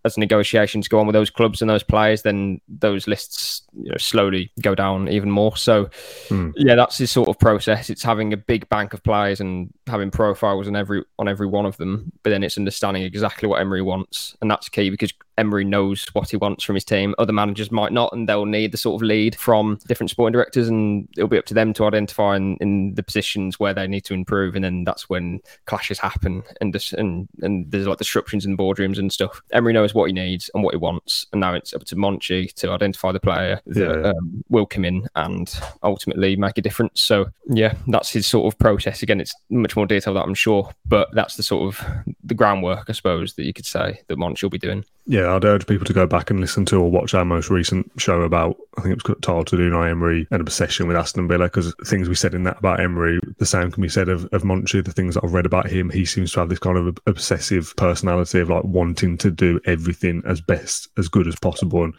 as 0.06 0.18
negotiations 0.18 0.88
go 0.88 1.00
on 1.00 1.08
with 1.08 1.14
those 1.14 1.30
clubs 1.30 1.62
and 1.62 1.70
those 1.70 1.84
players, 1.84 2.24
then 2.24 2.60
those 2.68 3.08
lists 3.08 3.62
you 3.74 3.90
know, 3.90 3.98
slowly 3.98 4.52
go 4.62 4.76
down 4.76 5.08
even 5.08 5.32
more. 5.32 5.56
So, 5.56 5.90
hmm. 6.28 6.52
yeah, 6.56 6.76
that's 6.76 6.98
his 6.98 7.12
sort 7.12 7.30
of 7.30 7.40
process. 7.40 7.90
It's 7.90 8.04
having 8.04 8.34
a 8.34 8.38
big 8.38 8.68
bank 8.68 8.94
of 8.94 9.02
players 9.04 9.40
and 9.40 9.74
having 9.88 10.12
profiles 10.12 10.68
on 10.68 10.76
every 10.76 11.04
on 11.20 11.30
every 11.30 11.48
one 11.48 11.66
of 11.66 11.78
them, 11.78 12.12
but 12.24 12.32
then 12.32 12.44
it's 12.44 12.58
understanding 12.58 13.04
exactly 13.04 13.48
what 13.48 13.62
Emery 13.62 13.82
wants, 13.82 14.36
and 14.42 14.52
that's 14.52 14.68
key 14.68 14.90
because 14.90 15.14
Emery 15.38 15.64
knows 15.64 16.06
what 16.14 16.30
he 16.30 16.38
wants 16.38 16.64
from 16.64 16.76
his 16.76 16.86
team. 16.86 17.16
Other 17.18 17.34
managers 17.34 17.72
might 17.72 17.92
not, 17.92 18.14
and 18.14 18.28
they'll 18.28 18.46
need 18.46 18.72
the 18.72 18.78
sort 18.78 19.02
of 19.02 19.06
lead 19.06 19.36
from 19.36 19.80
different 19.88 20.10
sporting 20.10 20.34
directors, 20.34 20.70
and 20.70 21.08
it'll 21.18 21.28
be 21.28 21.38
up 21.38 21.46
to 21.46 21.54
them 21.54 21.74
to 21.74 21.86
identify 21.86 22.36
in, 22.36 22.58
in 22.58 22.94
the 22.96 23.04
positions 23.04 23.60
where 23.60 23.74
they 23.74 23.88
need 23.88 24.06
to 24.06 24.14
improve. 24.14 24.56
And 24.56 24.64
then 24.64 24.84
that's 24.84 25.10
when 25.10 25.40
clashes 25.66 26.00
happen, 26.00 26.44
and 26.62 26.76
and 26.98 27.28
and 27.42 27.72
there's 27.72 27.88
like 27.88 27.98
disruptions 27.98 28.46
in 28.46 28.58
boardrooms 28.58 28.98
and 28.98 29.12
stuff. 29.12 29.42
Emery 29.52 29.74
knows 29.74 29.94
what 29.94 30.06
he 30.06 30.14
needs 30.14 30.50
and 30.54 30.64
what 30.64 30.74
he 30.74 30.78
wants, 30.78 31.26
and 31.32 31.42
now 31.42 31.54
it's 31.54 31.74
up 31.74 31.84
to 31.86 31.96
Monchi 31.96 32.54
to 32.54 32.72
identify 32.72 33.12
the 33.12 33.20
player 33.20 33.62
that 33.68 34.10
um, 34.10 34.44
will 34.50 34.66
come 34.66 34.86
in 34.86 35.08
and 35.16 35.60
ultimately 35.84 36.36
make 36.36 36.58
a 36.58 36.62
difference. 36.62 37.02
So 37.02 37.28
yeah, 37.48 37.76
that's 37.88 38.10
his 38.12 38.28
sort 38.28 38.52
of 38.52 38.58
process. 38.60 39.02
Again, 39.02 39.22
it's 39.22 39.34
much 39.50 39.76
more 39.76 39.86
detailed, 39.86 40.18
that 40.18 40.24
I'm 40.24 40.34
sure, 40.34 40.70
but 40.86 41.10
that's 41.14 41.36
the 41.36 41.44
sort 41.44 41.68
of 41.68 41.86
the 42.24 42.34
groundwork, 42.34 42.90
I 42.90 42.94
suppose, 42.94 43.34
that 43.36 43.46
you 43.46 43.54
could 43.54 43.66
say 43.66 44.02
that 44.08 44.18
Monchi 44.18 44.44
will 44.44 44.50
be 44.50 44.58
doing. 44.58 44.86
Yeah, 45.06 45.36
I'd 45.36 45.44
urge 45.44 45.68
people 45.68 45.86
to 45.86 45.92
go 45.92 46.08
back 46.08 46.30
and 46.30 46.40
listen 46.40 46.64
to 46.68 46.78
or 46.78 46.90
watch 46.90 47.14
our 47.14 47.26
most 47.26 47.50
recent 47.50 47.92
show 47.98 48.22
about, 48.22 48.56
I 48.78 48.82
think 48.82 48.94
it 48.94 49.06
was 49.06 49.18
titled 49.22 49.48
to 49.48 49.58
Do" 49.58 49.70
Unai 49.70 49.90
Emery 49.92 50.28
and 50.32 50.40
obsession 50.40 50.88
with 50.88 50.96
Aston 50.96 51.28
Villa, 51.28 51.48
because 51.48 51.76
things 51.86 52.08
we 52.08 52.16
said 52.16 52.34
in 52.34 52.44
that 52.44 52.60
about 52.60 52.80
Emery, 52.80 53.20
the 53.38 53.46
same 53.46 53.70
can 53.70 53.84
be 53.84 53.90
said 53.90 54.08
of, 54.08 54.24
of 54.32 54.44
Monchi, 54.44 54.84
the 54.84 54.94
things 54.94 55.16
that 55.16 55.26
I've 55.26 55.34
read 55.34 55.46
about 55.46 55.70
him. 55.70 55.90
He 55.90 56.06
seems 56.06 56.32
to 56.34 56.40
have 56.40 56.48
this 56.48 56.60
kind 56.60 56.78
of 56.78 56.98
obsessive 57.06 57.76
personality 57.76 58.40
of 58.40 58.50
like 58.50 58.64
wanting 58.64 59.18
to 59.18 59.30
do 59.30 59.60
everything 59.66 60.24
as 60.26 60.40
best, 60.40 60.88
as 60.98 61.10
good 61.10 61.28
as 61.28 61.36
possible. 61.36 61.84
And 61.84 61.94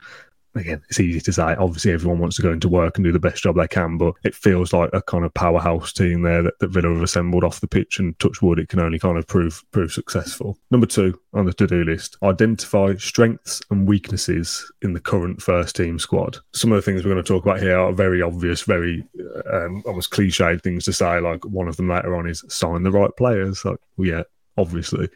again, 0.55 0.83
it's 0.89 1.01
easy 1.01 1.21
to 1.21 1.33
say. 1.33 1.55
Obviously, 1.55 1.93
everyone 1.93 2.19
wants 2.19 2.37
to 2.37 2.43
go 2.43 2.53
into 2.53 2.69
work 2.69 2.97
and 2.97 3.05
do 3.05 3.13
the 3.13 3.19
best 3.19 3.43
job 3.43 3.57
they 3.57 3.69
can, 3.69 3.99
but 3.99 4.15
it 4.25 4.35
feels 4.35 4.73
like 4.73 4.91
a 4.93 5.03
kind 5.03 5.25
of 5.25 5.35
powerhouse 5.35 5.93
team 5.93 6.23
there 6.23 6.43
that, 6.43 6.59
that 6.61 6.71
Villa 6.71 6.93
have 6.93 7.03
assembled 7.03 7.45
off 7.45 7.61
the 7.61 7.67
pitch. 7.67 7.99
And 7.99 8.19
touch 8.19 8.43
wood, 8.43 8.59
it 8.59 8.69
can 8.69 8.81
only 8.81 8.99
kind 8.99 9.19
of 9.19 9.27
prove 9.27 9.63
prove 9.73 9.93
successful. 9.93 10.57
Number 10.71 10.87
two 10.87 11.19
on 11.33 11.47
the 11.47 11.53
to 11.55 11.67
do 11.67 11.85
list: 11.85 12.17
identify 12.23 12.95
strengths 12.97 13.63
and 13.71 13.89
weaknesses 13.89 14.71
in 14.83 14.93
the 14.93 15.01
current 15.01 15.43
first 15.43 15.77
team 15.77 15.99
squad. 15.99 16.39
Some 16.55 16.73
of 16.73 16.77
the 16.77 16.83
things 16.83 17.05
we're 17.05 17.13
going 17.13 17.25
to 17.25 17.33
talk 17.33 17.45
about 17.45 17.61
here 17.61 17.79
are 17.79 17.93
very 17.93 18.23
obvious, 18.23 18.63
very 18.63 19.07
um, 19.53 19.83
almost 19.87 20.11
cliched 20.11 20.63
things 20.63 20.85
to 20.85 20.93
say. 20.93 21.21
Like 21.21 21.45
one 21.45 21.69
of 21.69 21.77
them 21.77 21.89
later 21.89 22.17
on 22.17 22.29
is 22.29 22.45
sign 22.49 22.83
the 22.83 22.93
right 22.93 23.11
players. 23.17 23.65
Like, 23.65 23.79
well, 23.97 24.09
yeah, 24.09 24.23
obviously. 24.57 25.09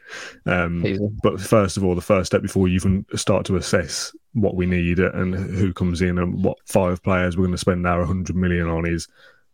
Um, 0.47 1.11
but 1.23 1.41
first 1.41 1.77
of 1.77 1.85
all, 1.85 1.95
the 1.95 2.01
first 2.01 2.29
step 2.29 2.43
before 2.43 2.69
you 2.69 2.75
even 2.75 3.07
start 3.15 3.47
to 3.47 3.57
assess 3.57 4.13
what 4.41 4.55
we 4.55 4.67
need 4.67 4.99
and 4.99 5.35
who 5.35 5.73
comes 5.73 6.03
in 6.03 6.19
and 6.19 6.45
what 6.45 6.59
five 6.67 7.03
players 7.03 7.37
we're 7.37 7.45
going 7.45 7.53
to 7.53 7.59
spend 7.59 7.87
our 7.87 8.01
100 8.01 8.35
million 8.37 8.69
on 8.69 8.87
is 8.87 9.09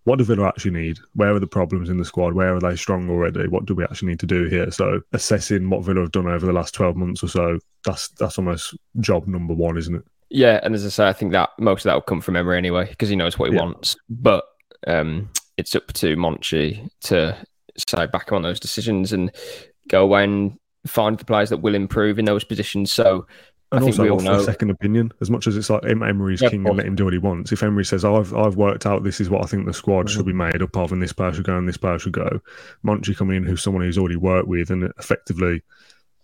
what 0.04 0.18
do 0.18 0.24
Villa 0.24 0.46
actually 0.46 0.72
need? 0.72 0.98
Where 1.14 1.34
are 1.34 1.40
the 1.40 1.46
problems 1.46 1.88
in 1.88 1.96
the 1.96 2.04
squad? 2.04 2.34
Where 2.34 2.54
are 2.54 2.60
they 2.60 2.76
strong 2.76 3.08
already? 3.08 3.48
What 3.48 3.64
do 3.64 3.74
we 3.74 3.84
actually 3.84 4.08
need 4.08 4.20
to 4.20 4.26
do 4.26 4.44
here? 4.44 4.70
So 4.70 5.00
assessing 5.12 5.70
what 5.70 5.82
Villa 5.82 6.02
have 6.02 6.12
done 6.12 6.26
over 6.26 6.44
the 6.44 6.52
last 6.52 6.74
12 6.74 6.96
months 6.96 7.22
or 7.22 7.28
so, 7.28 7.58
that's 7.84 8.08
that's 8.10 8.38
almost 8.38 8.76
job 9.00 9.26
number 9.26 9.54
one, 9.54 9.78
isn't 9.78 9.94
it? 9.94 10.04
Yeah, 10.28 10.60
and 10.62 10.74
as 10.74 10.84
I 10.84 10.88
say, 10.88 11.08
I 11.08 11.12
think 11.12 11.32
that 11.32 11.50
most 11.58 11.80
of 11.80 11.84
that 11.84 11.94
will 11.94 12.02
come 12.02 12.20
from 12.20 12.36
Emery 12.36 12.58
anyway, 12.58 12.88
because 12.88 13.08
he 13.08 13.16
knows 13.16 13.38
what 13.38 13.50
he 13.50 13.56
yeah. 13.56 13.62
wants. 13.62 13.96
But 14.08 14.44
um, 14.86 15.30
it's 15.56 15.74
up 15.74 15.92
to 15.94 16.16
Monchi 16.16 16.88
to 17.02 17.36
say 17.88 18.06
back 18.06 18.32
on 18.32 18.42
those 18.42 18.60
decisions 18.60 19.12
and 19.12 19.30
go 19.88 20.02
away 20.02 20.24
and 20.24 20.58
find 20.86 21.18
the 21.18 21.24
players 21.24 21.50
that 21.50 21.58
will 21.58 21.74
improve 21.74 22.18
in 22.18 22.24
those 22.24 22.44
positions. 22.44 22.92
So 22.92 23.26
and 23.76 23.84
I 23.84 23.86
think 23.86 23.98
also 23.98 24.02
we 24.04 24.10
all 24.10 24.16
offer 24.18 24.24
know. 24.24 24.40
a 24.40 24.44
second 24.44 24.70
opinion. 24.70 25.12
As 25.20 25.30
much 25.30 25.46
as 25.46 25.56
it's 25.56 25.70
like 25.70 25.84
Emery's 25.84 26.40
Yeah, 26.40 26.50
king 26.50 26.66
and 26.66 26.76
let 26.76 26.86
him 26.86 26.94
do 26.94 27.04
what 27.04 27.12
he 27.12 27.18
wants. 27.18 27.52
If 27.52 27.62
Emery 27.62 27.84
says, 27.84 28.04
"I've 28.04 28.34
I've 28.34 28.56
worked 28.56 28.86
out 28.86 29.04
this 29.04 29.20
is 29.20 29.30
what 29.30 29.42
I 29.42 29.46
think 29.46 29.66
the 29.66 29.74
squad 29.74 30.10
should 30.10 30.26
be 30.26 30.32
Mm-hmm. 30.32 30.38
made 30.38 30.62
up 30.62 30.76
of, 30.76 30.92
and 30.92 31.02
this 31.02 31.12
player 31.12 31.32
should 31.32 31.44
go 31.44 31.56
and 31.56 31.68
this 31.68 31.76
player 31.76 31.98
should 31.98 32.12
go," 32.12 32.40
Monchi 32.84 33.16
coming 33.16 33.36
in, 33.38 33.44
who's 33.44 33.62
someone 33.62 33.82
who's 33.84 33.98
already 33.98 34.16
worked 34.16 34.48
with 34.48 34.70
and 34.70 34.84
effectively 34.98 35.62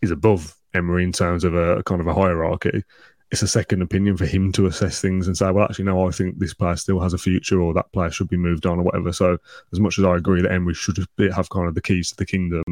is 0.02 0.10
above 0.10 0.56
Emery 0.74 1.04
in 1.04 1.12
terms 1.12 1.44
of 1.44 1.54
a, 1.54 1.82
kind 1.82 2.00
of 2.00 2.06
a 2.06 2.14
hierarchy. 2.14 2.84
It's 3.30 3.42
a 3.42 3.48
second 3.48 3.80
opinion 3.80 4.16
for 4.16 4.26
him 4.26 4.50
to 4.52 4.66
assess 4.66 5.00
things 5.00 5.28
and 5.28 5.36
say, 5.36 5.50
"Well, 5.52 5.64
actually, 5.64 5.84
no, 5.84 6.08
I 6.08 6.10
think 6.10 6.38
this 6.38 6.54
player 6.54 6.74
still 6.76 6.98
has 7.00 7.12
a 7.12 7.18
future, 7.18 7.60
or 7.60 7.72
that 7.74 7.92
player 7.92 8.10
should 8.10 8.28
be 8.28 8.36
moved 8.36 8.66
on, 8.66 8.78
or 8.78 8.82
whatever." 8.82 9.12
So, 9.12 9.38
as 9.72 9.78
much 9.78 9.98
as 9.98 10.04
I 10.04 10.16
agree 10.16 10.42
that 10.42 10.50
Emery 10.50 10.74
should 10.74 10.96
have 10.96 11.50
kind 11.50 11.68
of 11.68 11.74
the 11.74 11.82
keys 11.82 12.10
to 12.10 12.16
the 12.16 12.26
kingdom, 12.26 12.64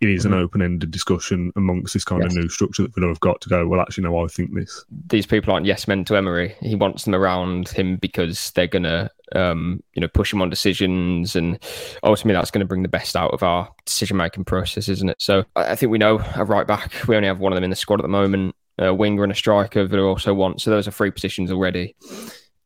it 0.00 0.08
is 0.08 0.24
an 0.24 0.32
Mhm. 0.32 0.42
open-ended 0.42 0.90
discussion 0.90 1.52
amongst 1.56 1.92
this 1.94 2.04
kind 2.04 2.22
Yes. 2.22 2.32
of 2.36 2.38
new 2.42 2.48
structure 2.48 2.82
that 2.82 2.94
Villa 2.94 3.08
have 3.08 3.20
got 3.20 3.40
to 3.42 3.48
go. 3.48 3.66
Well, 3.66 3.80
actually, 3.80 4.04
no, 4.04 4.18
I 4.24 4.28
think 4.28 4.54
this. 4.54 4.84
these 5.08 5.26
people 5.26 5.52
aren't 5.52 5.66
yes 5.66 5.88
men 5.88 6.04
to 6.04 6.16
Emery. 6.16 6.54
He 6.60 6.74
wants 6.74 7.04
them 7.04 7.14
around 7.14 7.68
him 7.68 7.96
because 7.96 8.50
they're 8.52 8.66
gonna, 8.66 9.10
um, 9.34 9.82
you 9.94 10.00
know, 10.00 10.08
push 10.08 10.32
him 10.32 10.40
on 10.42 10.50
decisions, 10.50 11.34
and 11.36 11.58
ultimately 12.02 12.34
that's 12.38 12.50
going 12.50 12.60
to 12.60 12.66
bring 12.68 12.82
the 12.82 12.88
best 12.88 13.16
out 13.16 13.32
of 13.32 13.42
our 13.42 13.68
decision 13.86 14.16
making 14.16 14.44
process, 14.44 14.88
isn't 14.88 15.08
it? 15.08 15.16
So 15.18 15.44
I 15.56 15.72
I 15.72 15.74
think 15.74 15.90
we 15.90 15.98
know 15.98 16.20
a 16.36 16.44
right 16.44 16.66
back. 16.66 16.92
We 17.08 17.16
only 17.16 17.28
have 17.28 17.40
one 17.40 17.52
of 17.52 17.56
them 17.56 17.64
in 17.64 17.70
the 17.70 17.76
squad 17.76 18.00
at 18.00 18.02
the 18.02 18.08
moment. 18.08 18.54
A 18.80 18.94
winger 18.94 19.24
and 19.24 19.32
a 19.32 19.34
striker. 19.34 19.84
Villa 19.86 20.04
also 20.06 20.32
want. 20.32 20.60
So 20.60 20.70
those 20.70 20.86
are 20.86 20.92
three 20.92 21.10
positions 21.10 21.50
already. 21.50 21.96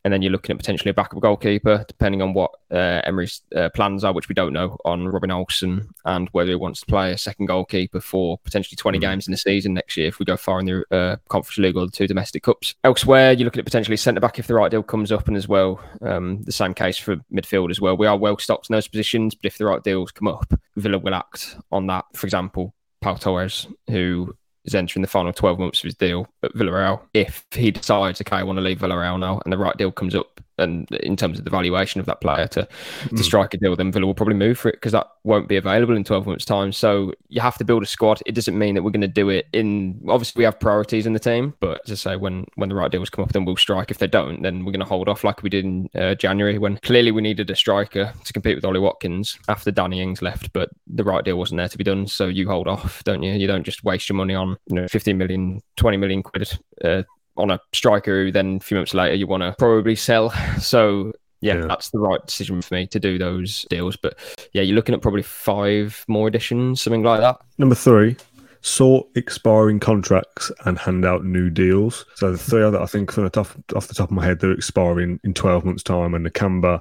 And 0.04 0.12
then 0.12 0.22
you're 0.22 0.32
looking 0.32 0.54
at 0.54 0.58
potentially 0.58 0.90
a 0.90 0.94
backup 0.94 1.20
goalkeeper, 1.20 1.84
depending 1.86 2.22
on 2.22 2.34
what 2.34 2.50
uh, 2.72 3.02
Emery's 3.04 3.42
uh, 3.54 3.68
plans 3.70 4.02
are, 4.02 4.12
which 4.12 4.28
we 4.28 4.34
don't 4.34 4.52
know 4.52 4.76
on 4.84 5.06
Robin 5.06 5.30
Olsen 5.30 5.88
and 6.04 6.28
whether 6.32 6.50
he 6.50 6.56
wants 6.56 6.80
to 6.80 6.86
play 6.86 7.12
a 7.12 7.18
second 7.18 7.46
goalkeeper 7.46 8.00
for 8.00 8.38
potentially 8.38 8.76
20 8.76 8.98
games 8.98 9.28
in 9.28 9.30
the 9.30 9.36
season 9.36 9.74
next 9.74 9.96
year 9.96 10.08
if 10.08 10.18
we 10.18 10.24
go 10.24 10.36
far 10.36 10.58
in 10.58 10.66
the 10.66 10.84
uh, 10.90 11.16
Conference 11.28 11.58
League 11.58 11.76
or 11.76 11.86
the 11.86 11.92
two 11.92 12.06
domestic 12.06 12.42
cups. 12.42 12.74
Elsewhere, 12.82 13.32
you're 13.32 13.44
looking 13.44 13.60
at 13.60 13.64
potentially 13.64 13.96
centre 13.96 14.20
back 14.20 14.38
if 14.38 14.46
the 14.46 14.54
right 14.54 14.70
deal 14.70 14.82
comes 14.82 15.12
up, 15.12 15.28
and 15.28 15.36
as 15.36 15.46
well, 15.46 15.80
um, 16.02 16.42
the 16.42 16.52
same 16.52 16.74
case 16.74 16.98
for 16.98 17.16
midfield 17.32 17.70
as 17.70 17.80
well. 17.80 17.96
We 17.96 18.06
are 18.06 18.16
well 18.16 18.38
stocked 18.38 18.70
in 18.70 18.74
those 18.74 18.88
positions, 18.88 19.34
but 19.34 19.46
if 19.46 19.58
the 19.58 19.66
right 19.66 19.82
deals 19.82 20.10
come 20.10 20.28
up, 20.28 20.52
Villa 20.76 20.98
will 20.98 21.14
act 21.14 21.56
on 21.70 21.86
that. 21.86 22.04
For 22.14 22.26
example, 22.26 22.74
Pau 23.00 23.14
Torres, 23.14 23.66
who 23.90 24.34
is 24.64 24.74
entering 24.74 25.02
the 25.02 25.08
final 25.08 25.32
12 25.32 25.58
months 25.58 25.80
of 25.80 25.84
his 25.84 25.94
deal 25.94 26.28
at 26.42 26.54
Villarreal. 26.54 27.00
If 27.14 27.46
he 27.52 27.70
decides, 27.70 28.20
okay, 28.20 28.36
I 28.36 28.42
want 28.42 28.58
to 28.58 28.62
leave 28.62 28.78
Villarreal 28.78 29.18
now, 29.18 29.40
and 29.44 29.52
the 29.52 29.58
right 29.58 29.76
deal 29.76 29.92
comes 29.92 30.14
up, 30.14 30.40
and 30.62 30.90
in 30.90 31.16
terms 31.16 31.38
of 31.38 31.44
the 31.44 31.50
valuation 31.50 32.00
of 32.00 32.06
that 32.06 32.20
player 32.20 32.46
to, 32.48 32.66
to 33.10 33.22
strike 33.22 33.54
a 33.54 33.58
deal, 33.58 33.76
then 33.76 33.92
Villa 33.92 34.06
will 34.06 34.14
probably 34.14 34.34
move 34.34 34.58
for 34.58 34.68
it 34.68 34.76
because 34.76 34.92
that 34.92 35.08
won't 35.24 35.48
be 35.48 35.56
available 35.56 35.96
in 35.96 36.04
12 36.04 36.26
months' 36.26 36.44
time. 36.44 36.72
So 36.72 37.12
you 37.28 37.40
have 37.40 37.58
to 37.58 37.64
build 37.64 37.82
a 37.82 37.86
squad. 37.86 38.22
It 38.26 38.34
doesn't 38.34 38.58
mean 38.58 38.74
that 38.74 38.82
we're 38.82 38.90
going 38.90 39.02
to 39.02 39.08
do 39.08 39.28
it 39.28 39.48
in, 39.52 40.00
obviously, 40.08 40.40
we 40.40 40.44
have 40.44 40.58
priorities 40.58 41.06
in 41.06 41.12
the 41.12 41.18
team, 41.18 41.54
but 41.60 41.80
as 41.84 41.92
I 41.92 42.12
say, 42.12 42.16
when, 42.16 42.46
when 42.54 42.68
the 42.68 42.74
right 42.74 42.90
deals 42.90 43.10
come 43.10 43.24
up, 43.24 43.32
then 43.32 43.44
we'll 43.44 43.56
strike. 43.56 43.90
If 43.90 43.98
they 43.98 44.06
don't, 44.06 44.42
then 44.42 44.64
we're 44.64 44.72
going 44.72 44.80
to 44.80 44.86
hold 44.86 45.08
off 45.08 45.24
like 45.24 45.42
we 45.42 45.50
did 45.50 45.64
in 45.64 45.88
uh, 45.94 46.14
January 46.14 46.58
when 46.58 46.78
clearly 46.78 47.10
we 47.10 47.22
needed 47.22 47.50
a 47.50 47.56
striker 47.56 48.12
to 48.24 48.32
compete 48.32 48.56
with 48.56 48.64
Ollie 48.64 48.80
Watkins 48.80 49.38
after 49.48 49.70
Danny 49.70 50.00
Ings 50.00 50.22
left, 50.22 50.52
but 50.52 50.70
the 50.86 51.04
right 51.04 51.24
deal 51.24 51.38
wasn't 51.38 51.58
there 51.58 51.68
to 51.68 51.78
be 51.78 51.84
done. 51.84 52.06
So 52.06 52.26
you 52.26 52.48
hold 52.48 52.68
off, 52.68 53.04
don't 53.04 53.22
you? 53.22 53.32
You 53.32 53.46
don't 53.46 53.64
just 53.64 53.84
waste 53.84 54.08
your 54.08 54.16
money 54.16 54.34
on 54.34 54.56
you 54.66 54.76
know 54.76 54.88
15 54.88 55.16
million, 55.16 55.62
20 55.76 55.96
million 55.96 56.22
quid 56.22 56.58
uh, 56.84 57.02
on 57.36 57.50
a 57.50 57.60
striker 57.72 58.24
who 58.24 58.32
then 58.32 58.56
a 58.56 58.60
few 58.60 58.76
months 58.76 58.94
later 58.94 59.14
you 59.14 59.26
want 59.26 59.42
to 59.42 59.54
probably 59.58 59.96
sell. 59.96 60.32
So 60.60 61.12
yeah, 61.40 61.54
Yeah. 61.54 61.66
that's 61.66 61.90
the 61.90 61.98
right 61.98 62.24
decision 62.24 62.62
for 62.62 62.74
me 62.74 62.86
to 62.88 63.00
do 63.00 63.18
those 63.18 63.66
deals. 63.70 63.96
But 63.96 64.18
yeah, 64.52 64.62
you're 64.62 64.76
looking 64.76 64.94
at 64.94 65.02
probably 65.02 65.22
five 65.22 66.04
more 66.08 66.28
editions, 66.28 66.80
something 66.82 67.02
like 67.02 67.20
that. 67.20 67.38
Number 67.58 67.74
three, 67.74 68.16
sort 68.60 69.08
expiring 69.16 69.80
contracts 69.80 70.52
and 70.66 70.78
hand 70.78 71.04
out 71.04 71.24
new 71.24 71.50
deals. 71.50 72.04
So 72.14 72.30
the 72.30 72.38
three 72.38 72.60
that 72.70 72.80
I 72.80 72.86
think 72.86 73.10
from 73.10 73.24
the 73.24 73.30
top, 73.30 73.48
off 73.74 73.88
the 73.88 73.94
top 73.94 74.10
of 74.10 74.14
my 74.14 74.24
head, 74.24 74.38
they're 74.38 74.52
expiring 74.52 75.18
in 75.24 75.34
12 75.34 75.64
months' 75.64 75.82
time, 75.82 76.14
and 76.14 76.24
Nakamba, 76.24 76.80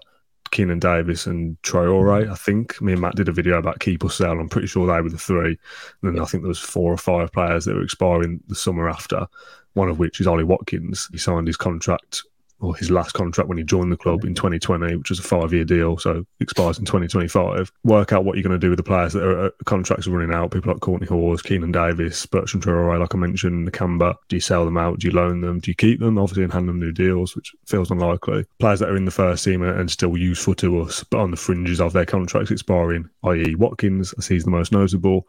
Keenan 0.52 0.80
Davis, 0.80 1.26
and 1.26 1.62
Troy 1.64 1.86
Traore. 1.86 2.30
I 2.30 2.36
think 2.36 2.80
me 2.82 2.94
and 2.94 3.02
Matt 3.02 3.16
did 3.16 3.30
a 3.30 3.34
video 3.34 3.58
about 3.58 3.80
keep 3.80 4.04
or 4.04 4.12
sell. 4.12 4.40
I'm 4.40 4.50
pretty 4.50 4.68
sure 4.68 4.86
they 4.86 5.02
were 5.02 5.10
the 5.10 5.18
three. 5.18 5.58
And 6.02 6.16
then 6.16 6.20
I 6.22 6.26
think 6.26 6.44
there 6.44 6.50
was 6.50 6.60
four 6.60 6.92
or 6.92 6.98
five 6.98 7.32
players 7.32 7.66
that 7.66 7.76
were 7.76 7.84
expiring 7.84 8.42
the 8.48 8.56
summer 8.56 8.90
after. 8.90 9.28
One 9.74 9.90
of 9.90 10.00
which 10.00 10.20
is 10.20 10.28
Ollie 10.28 10.44
Watkins. 10.44 11.08
He 11.12 11.18
signed 11.18 11.48
his 11.48 11.58
contract 11.58 12.24
or 12.62 12.76
his 12.76 12.92
last 12.92 13.14
contract 13.14 13.50
when 13.50 13.58
he 13.58 13.64
joined 13.64 13.92
the 13.92 13.98
club 13.98 14.24
in 14.24 14.36
2020, 14.36 14.96
which 14.96 15.10
was 15.10 15.20
a 15.20 15.24
five 15.24 15.52
year 15.52 15.66
deal, 15.66 15.98
so 15.98 16.26
expires 16.40 16.78
in 16.78 16.86
2025. 16.86 17.72
Work 17.84 18.14
out 18.14 18.24
what 18.24 18.36
you're 18.36 18.44
going 18.44 18.60
to 18.60 18.60
do 18.60 18.70
with 18.70 18.78
the 18.78 18.84
players 18.84 19.14
that 19.14 19.24
are 19.24 19.48
uh, 19.48 19.50
contracts 19.66 20.08
are 20.08 20.12
running 20.12 20.34
out. 20.34 20.52
People 20.52 20.72
like 20.72 20.82
Kortney 20.82 21.08
Hause, 21.08 21.42
Keenan 21.42 21.72
Davis, 21.72 22.26
Bertrand 22.26 22.64
Traore, 22.64 23.00
like 23.00 23.16
I 23.16 23.18
mentioned, 23.18 23.68
the 23.68 23.72
Nakamba. 23.72 24.16
Do 24.30 24.36
you 24.36 24.42
sell 24.42 24.64
them 24.64 24.78
out? 24.78 25.00
Do 25.00 25.08
you 25.08 25.14
loan 25.14 25.42
them? 25.42 25.60
Do 25.60 25.72
you 25.72 25.76
keep 25.76 26.00
them? 26.00 26.18
Obviously, 26.18 26.44
and 26.44 26.54
hand 26.54 26.70
them 26.70 26.80
new 26.80 26.92
deals, 26.92 27.36
which 27.36 27.52
feels 27.66 27.92
unlikely. 27.92 28.46
Players 28.60 28.80
that 28.80 28.90
are 28.90 28.98
in 28.98 29.06
the 29.06 29.12
first 29.12 29.44
team 29.44 29.64
and 29.64 29.90
still 29.90 30.16
useful 30.16 30.54
to 30.56 30.82
us, 30.82 31.04
but 31.04 31.20
on 31.20 31.32
the 31.32 31.38
fringes 31.38 31.82
of 31.82 31.94
their 31.94 32.06
contracts 32.06 32.52
expiring, 32.52 33.10
i.e., 33.24 33.56
Watkins, 33.56 34.14
I 34.18 34.22
see 34.22 34.36
he's 34.36 34.44
the 34.44 34.52
most 34.52 34.72
notable 34.72 35.28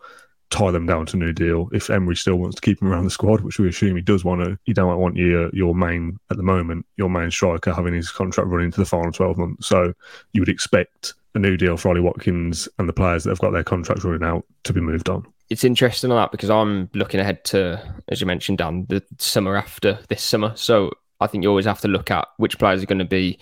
tie 0.53 0.71
them 0.71 0.87
down 0.87 1.07
to 1.07 1.17
a 1.17 1.21
new 1.21 1.33
deal. 1.33 1.69
If 1.73 1.91
Emery 1.91 2.15
still 2.15 2.37
wants 2.37 2.57
to 2.57 2.63
keep 2.63 2.81
him 2.81 2.93
around 2.93 3.05
the 3.05 3.11
squad, 3.11 3.41
which 3.41 3.59
we 3.59 3.69
assume 3.69 3.97
he 3.97 4.03
does 4.03 4.25
want 4.25 4.45
to, 4.45 4.59
you 4.67 4.75
don't 4.75 4.99
want 4.99 5.17
your 5.17 5.51
your 5.55 5.75
main 5.75 6.19
at 6.31 6.37
the 6.37 6.43
moment, 6.43 6.87
your 6.97 7.11
main 7.11 7.31
striker 7.31 7.73
having 7.73 7.95
his 7.95 8.11
contract 8.11 8.49
running 8.49 8.71
to 8.71 8.81
the 8.81 8.87
final 8.87 9.11
twelve 9.11 9.39
months. 9.39 9.67
So 9.67 9.93
you 10.33 10.41
would 10.41 10.49
expect 10.49 11.15
a 11.35 11.39
new 11.39 11.57
deal 11.57 11.77
for 11.77 11.89
Ollie 11.89 12.01
Watkins 12.01 12.69
and 12.79 12.89
the 12.89 12.93
players 12.93 13.25
that 13.25 13.31
have 13.31 13.41
got 13.41 13.53
their 13.53 13.65
contracts 13.65 14.05
running 14.05 14.23
out 14.23 14.45
to 14.65 14.73
be 14.73 14.81
moved 14.81 15.09
on. 15.09 15.27
It's 15.49 15.65
interesting 15.65 16.11
on 16.11 16.17
that 16.17 16.31
because 16.31 16.51
I'm 16.51 16.89
looking 16.95 17.21
ahead 17.21 17.45
to, 17.47 17.83
as 18.09 18.21
you 18.21 18.27
mentioned, 18.27 18.59
Dan, 18.59 18.87
the 18.89 19.03
summer 19.19 19.57
after 19.57 19.99
this 20.09 20.23
summer. 20.23 20.53
So 20.57 20.93
I 21.21 21.27
think 21.27 21.43
you 21.43 21.49
always 21.49 21.67
have 21.67 21.81
to 21.81 21.89
look 21.89 22.11
at 22.11 22.29
which 22.37 22.59
players 22.59 22.83
are 22.83 22.87
going 22.87 22.99
to 22.99 23.05
be 23.05 23.39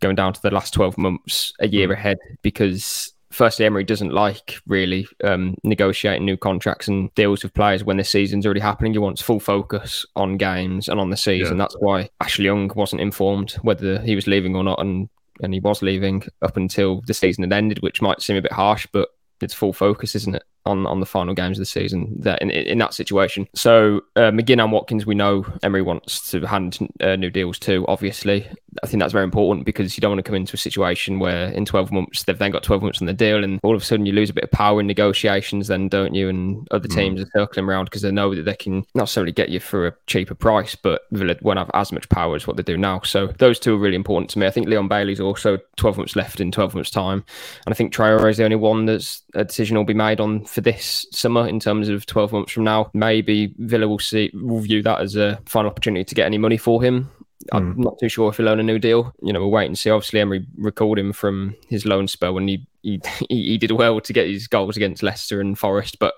going 0.00 0.16
down 0.16 0.32
to 0.32 0.42
the 0.42 0.50
last 0.50 0.72
12 0.74 0.98
months, 0.98 1.52
a 1.60 1.68
year 1.68 1.86
hmm. 1.86 1.92
ahead, 1.92 2.18
because 2.42 3.12
firstly, 3.38 3.64
Emery 3.64 3.84
doesn't 3.84 4.12
like 4.12 4.60
really 4.66 5.06
um, 5.22 5.54
negotiating 5.62 6.24
new 6.24 6.36
contracts 6.36 6.88
and 6.88 7.14
deals 7.14 7.44
with 7.44 7.54
players 7.54 7.84
when 7.84 7.96
the 7.96 8.02
season's 8.04 8.44
already 8.44 8.60
happening. 8.60 8.92
He 8.92 8.98
wants 8.98 9.22
full 9.22 9.38
focus 9.38 10.04
on 10.16 10.36
games 10.36 10.88
and 10.88 10.98
on 10.98 11.10
the 11.10 11.16
season. 11.16 11.56
Yeah. 11.56 11.62
That's 11.62 11.76
why 11.78 12.10
Ashley 12.20 12.46
Young 12.46 12.68
wasn't 12.74 13.00
informed 13.00 13.52
whether 13.62 14.00
he 14.00 14.16
was 14.16 14.26
leaving 14.26 14.56
or 14.56 14.64
not, 14.64 14.80
and 14.80 15.08
and 15.40 15.54
he 15.54 15.60
was 15.60 15.82
leaving 15.82 16.24
up 16.42 16.56
until 16.56 17.00
the 17.02 17.14
season 17.14 17.44
had 17.44 17.52
ended, 17.52 17.80
which 17.80 18.02
might 18.02 18.20
seem 18.20 18.36
a 18.36 18.42
bit 18.42 18.52
harsh, 18.52 18.88
but 18.90 19.08
it's 19.40 19.54
full 19.54 19.72
focus, 19.72 20.16
isn't 20.16 20.34
it, 20.34 20.42
on 20.66 20.86
on 20.86 21.00
the 21.00 21.06
final 21.06 21.34
games 21.34 21.58
of 21.58 21.62
the 21.62 21.66
season 21.66 22.14
that 22.20 22.40
in, 22.42 22.50
in 22.50 22.78
that 22.78 22.94
situation. 22.94 23.48
So 23.54 24.02
uh, 24.16 24.30
McGinn 24.30 24.62
and 24.62 24.72
Watkins, 24.72 25.06
we 25.06 25.14
know 25.14 25.46
Emery 25.62 25.82
wants 25.82 26.30
to 26.30 26.46
hand 26.46 26.78
uh, 27.00 27.16
new 27.16 27.30
deals 27.30 27.58
to. 27.60 27.84
Obviously, 27.88 28.46
I 28.82 28.86
think 28.86 29.00
that's 29.00 29.12
very 29.12 29.24
important 29.24 29.66
because 29.66 29.96
you 29.96 30.00
don't 30.00 30.12
want 30.12 30.18
to 30.18 30.28
come 30.28 30.34
into 30.34 30.54
a 30.54 30.58
situation 30.58 31.18
where 31.18 31.48
in 31.48 31.64
12 31.64 31.92
months 31.92 32.24
they've 32.24 32.38
then 32.38 32.50
got 32.50 32.62
12 32.62 32.82
months 32.82 33.00
on 33.00 33.06
the 33.06 33.12
deal, 33.12 33.42
and 33.42 33.60
all 33.62 33.74
of 33.74 33.82
a 33.82 33.84
sudden 33.84 34.06
you 34.06 34.12
lose 34.12 34.30
a 34.30 34.34
bit 34.34 34.44
of 34.44 34.50
power 34.50 34.80
in 34.80 34.86
negotiations, 34.86 35.68
then 35.68 35.88
don't 35.88 36.14
you? 36.14 36.28
And 36.28 36.68
other 36.70 36.88
teams 36.88 37.20
are 37.20 37.28
circling 37.34 37.66
around 37.66 37.86
because 37.86 38.02
they 38.02 38.12
know 38.12 38.34
that 38.34 38.42
they 38.42 38.56
can 38.56 38.78
not 38.94 39.04
necessarily 39.04 39.32
get 39.32 39.48
you 39.48 39.60
for 39.60 39.86
a 39.86 39.94
cheaper 40.06 40.34
price, 40.34 40.74
but 40.74 41.02
won't 41.10 41.58
have 41.58 41.70
as 41.74 41.92
much 41.92 42.08
power 42.08 42.36
as 42.36 42.46
what 42.46 42.56
they 42.56 42.62
do 42.62 42.76
now. 42.76 43.00
So 43.00 43.28
those 43.38 43.58
two 43.58 43.74
are 43.74 43.78
really 43.78 43.96
important 43.96 44.30
to 44.30 44.38
me. 44.38 44.46
I 44.46 44.50
think 44.50 44.68
Leon 44.68 44.88
Bailey's 44.88 45.20
also 45.20 45.58
12 45.76 45.98
months 45.98 46.16
left 46.16 46.40
in 46.40 46.52
12 46.52 46.74
months' 46.74 46.90
time, 46.90 47.24
and 47.66 47.72
I 47.72 47.74
think 47.74 47.92
Traore 47.92 48.30
is 48.30 48.36
the 48.36 48.44
only 48.44 48.56
one 48.56 48.86
that's 48.86 49.22
a 49.34 49.44
decision 49.44 49.76
will 49.76 49.84
be 49.84 49.94
made 49.94 50.20
on 50.20 50.44
for 50.48 50.60
this 50.60 51.06
summer 51.12 51.46
in 51.46 51.60
terms 51.60 51.88
of 51.88 52.06
12 52.06 52.32
months 52.32 52.52
from 52.52 52.64
now. 52.64 52.90
Maybe 52.94 53.54
Villa 53.58 53.86
will 53.86 53.98
see 53.98 54.30
will 54.34 54.60
view 54.60 54.82
that 54.82 55.00
as 55.00 55.16
a 55.16 55.40
final 55.46 55.70
opportunity 55.70 56.04
to 56.04 56.14
get 56.14 56.26
any 56.26 56.38
money 56.38 56.56
for 56.56 56.82
him. 56.82 57.10
I'm 57.52 57.80
not 57.80 57.98
too 57.98 58.08
sure 58.08 58.28
if 58.28 58.36
he'll 58.36 58.48
own 58.48 58.60
a 58.60 58.64
new 58.64 58.78
deal. 58.78 59.14
You 59.22 59.32
know, 59.32 59.40
we'll 59.40 59.50
wait 59.50 59.66
and 59.66 59.78
see. 59.78 59.90
Obviously, 59.90 60.20
Emery 60.20 60.46
recalled 60.56 60.98
him 60.98 61.12
from 61.12 61.54
his 61.68 61.86
loan 61.86 62.08
spell 62.08 62.34
when 62.34 62.48
he 62.48 62.66
he, 62.82 63.00
he 63.28 63.58
did 63.58 63.72
well 63.72 64.00
to 64.00 64.12
get 64.12 64.28
his 64.28 64.46
goals 64.46 64.76
against 64.76 65.02
Leicester 65.02 65.40
and 65.40 65.58
Forest, 65.58 65.98
but 65.98 66.14